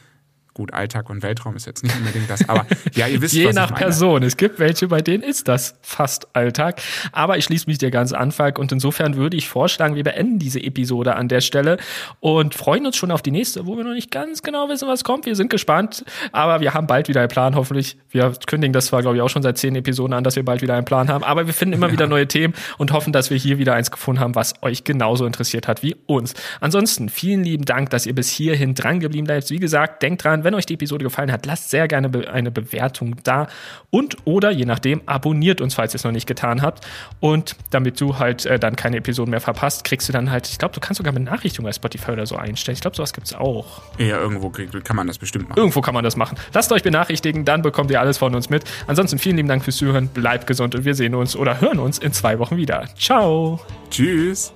Gut, 0.56 0.72
Alltag 0.72 1.10
und 1.10 1.22
Weltraum 1.22 1.54
ist 1.54 1.66
jetzt 1.66 1.82
nicht 1.82 1.94
unbedingt 1.94 2.30
das, 2.30 2.48
aber 2.48 2.64
ja, 2.94 3.06
ihr 3.06 3.20
wisst, 3.20 3.34
Je 3.34 3.52
nach 3.52 3.74
Person. 3.74 4.22
Es 4.22 4.38
gibt 4.38 4.58
welche, 4.58 4.88
bei 4.88 5.02
denen 5.02 5.22
ist 5.22 5.48
das 5.48 5.74
fast 5.82 6.34
Alltag. 6.34 6.80
Aber 7.12 7.36
ich 7.36 7.44
schließe 7.44 7.66
mich 7.66 7.76
dir 7.76 7.90
ganz 7.90 8.14
an, 8.14 8.32
Falk. 8.32 8.58
Und 8.58 8.72
insofern 8.72 9.16
würde 9.16 9.36
ich 9.36 9.50
vorschlagen, 9.50 9.96
wir 9.96 10.04
beenden 10.04 10.38
diese 10.38 10.58
Episode 10.58 11.14
an 11.14 11.28
der 11.28 11.42
Stelle 11.42 11.76
und 12.20 12.54
freuen 12.54 12.86
uns 12.86 12.96
schon 12.96 13.10
auf 13.10 13.20
die 13.20 13.32
nächste, 13.32 13.66
wo 13.66 13.76
wir 13.76 13.84
noch 13.84 13.92
nicht 13.92 14.10
ganz 14.10 14.42
genau 14.42 14.70
wissen, 14.70 14.88
was 14.88 15.04
kommt. 15.04 15.26
Wir 15.26 15.36
sind 15.36 15.50
gespannt, 15.50 16.06
aber 16.32 16.62
wir 16.62 16.72
haben 16.72 16.86
bald 16.86 17.08
wieder 17.08 17.20
einen 17.20 17.28
Plan, 17.28 17.54
hoffentlich. 17.54 17.98
Wir 18.08 18.32
kündigen 18.46 18.72
das 18.72 18.86
zwar, 18.86 19.02
glaube 19.02 19.16
ich, 19.16 19.22
auch 19.22 19.28
schon 19.28 19.42
seit 19.42 19.58
zehn 19.58 19.76
Episoden 19.76 20.14
an, 20.14 20.24
dass 20.24 20.36
wir 20.36 20.44
bald 20.46 20.62
wieder 20.62 20.72
einen 20.72 20.86
Plan 20.86 21.10
haben, 21.10 21.22
aber 21.22 21.46
wir 21.46 21.52
finden 21.52 21.74
immer 21.74 21.88
ja. 21.88 21.92
wieder 21.92 22.06
neue 22.06 22.28
Themen 22.28 22.54
und 22.78 22.94
hoffen, 22.94 23.12
dass 23.12 23.28
wir 23.28 23.36
hier 23.36 23.58
wieder 23.58 23.74
eins 23.74 23.90
gefunden 23.90 24.20
haben, 24.20 24.34
was 24.34 24.54
euch 24.62 24.84
genauso 24.84 25.26
interessiert 25.26 25.68
hat 25.68 25.82
wie 25.82 25.96
uns. 26.06 26.32
Ansonsten 26.60 27.10
vielen 27.10 27.44
lieben 27.44 27.66
Dank, 27.66 27.90
dass 27.90 28.06
ihr 28.06 28.14
bis 28.14 28.30
hierhin 28.30 28.74
dran 28.74 29.00
geblieben 29.00 29.26
seid. 29.26 29.50
Wie 29.50 29.58
gesagt, 29.58 30.02
denkt 30.02 30.24
dran, 30.24 30.45
wenn 30.46 30.54
euch 30.54 30.64
die 30.64 30.74
Episode 30.74 31.04
gefallen 31.04 31.32
hat, 31.32 31.44
lasst 31.44 31.70
sehr 31.70 31.88
gerne 31.88 32.08
eine 32.28 32.50
Bewertung 32.50 33.16
da 33.24 33.48
und 33.90 34.16
oder 34.24 34.50
je 34.50 34.64
nachdem 34.64 35.02
abonniert 35.06 35.60
uns, 35.60 35.74
falls 35.74 35.92
ihr 35.92 35.96
es 35.96 36.04
noch 36.04 36.12
nicht 36.12 36.26
getan 36.26 36.62
habt. 36.62 36.86
Und 37.20 37.56
damit 37.70 38.00
du 38.00 38.18
halt 38.18 38.46
äh, 38.46 38.58
dann 38.58 38.76
keine 38.76 38.98
Episoden 38.98 39.30
mehr 39.30 39.40
verpasst, 39.40 39.84
kriegst 39.84 40.08
du 40.08 40.12
dann 40.12 40.30
halt, 40.30 40.48
ich 40.48 40.58
glaube, 40.58 40.72
du 40.74 40.80
kannst 40.80 40.98
sogar 40.98 41.12
Benachrichtigungen 41.12 41.68
bei 41.68 41.72
Spotify 41.72 42.12
oder 42.12 42.26
so 42.26 42.36
einstellen. 42.36 42.74
Ich 42.74 42.80
glaube, 42.80 42.96
sowas 42.96 43.12
gibt 43.12 43.26
es 43.26 43.34
auch. 43.34 43.82
Ja, 43.98 44.18
irgendwo 44.18 44.50
kann 44.50 44.96
man 44.96 45.08
das 45.08 45.18
bestimmt 45.18 45.48
machen. 45.48 45.58
Irgendwo 45.58 45.80
kann 45.80 45.94
man 45.94 46.04
das 46.04 46.16
machen. 46.16 46.38
Lasst 46.54 46.70
euch 46.70 46.84
benachrichtigen, 46.84 47.44
dann 47.44 47.62
bekommt 47.62 47.90
ihr 47.90 48.00
alles 48.00 48.18
von 48.18 48.34
uns 48.34 48.48
mit. 48.48 48.62
Ansonsten 48.86 49.18
vielen 49.18 49.36
lieben 49.36 49.48
Dank 49.48 49.64
fürs 49.64 49.76
Zuhören, 49.76 50.08
bleibt 50.08 50.46
gesund 50.46 50.74
und 50.76 50.84
wir 50.84 50.94
sehen 50.94 51.14
uns 51.14 51.34
oder 51.34 51.60
hören 51.60 51.80
uns 51.80 51.98
in 51.98 52.12
zwei 52.12 52.38
Wochen 52.38 52.56
wieder. 52.56 52.86
Ciao. 52.96 53.60
Tschüss. 53.90 54.55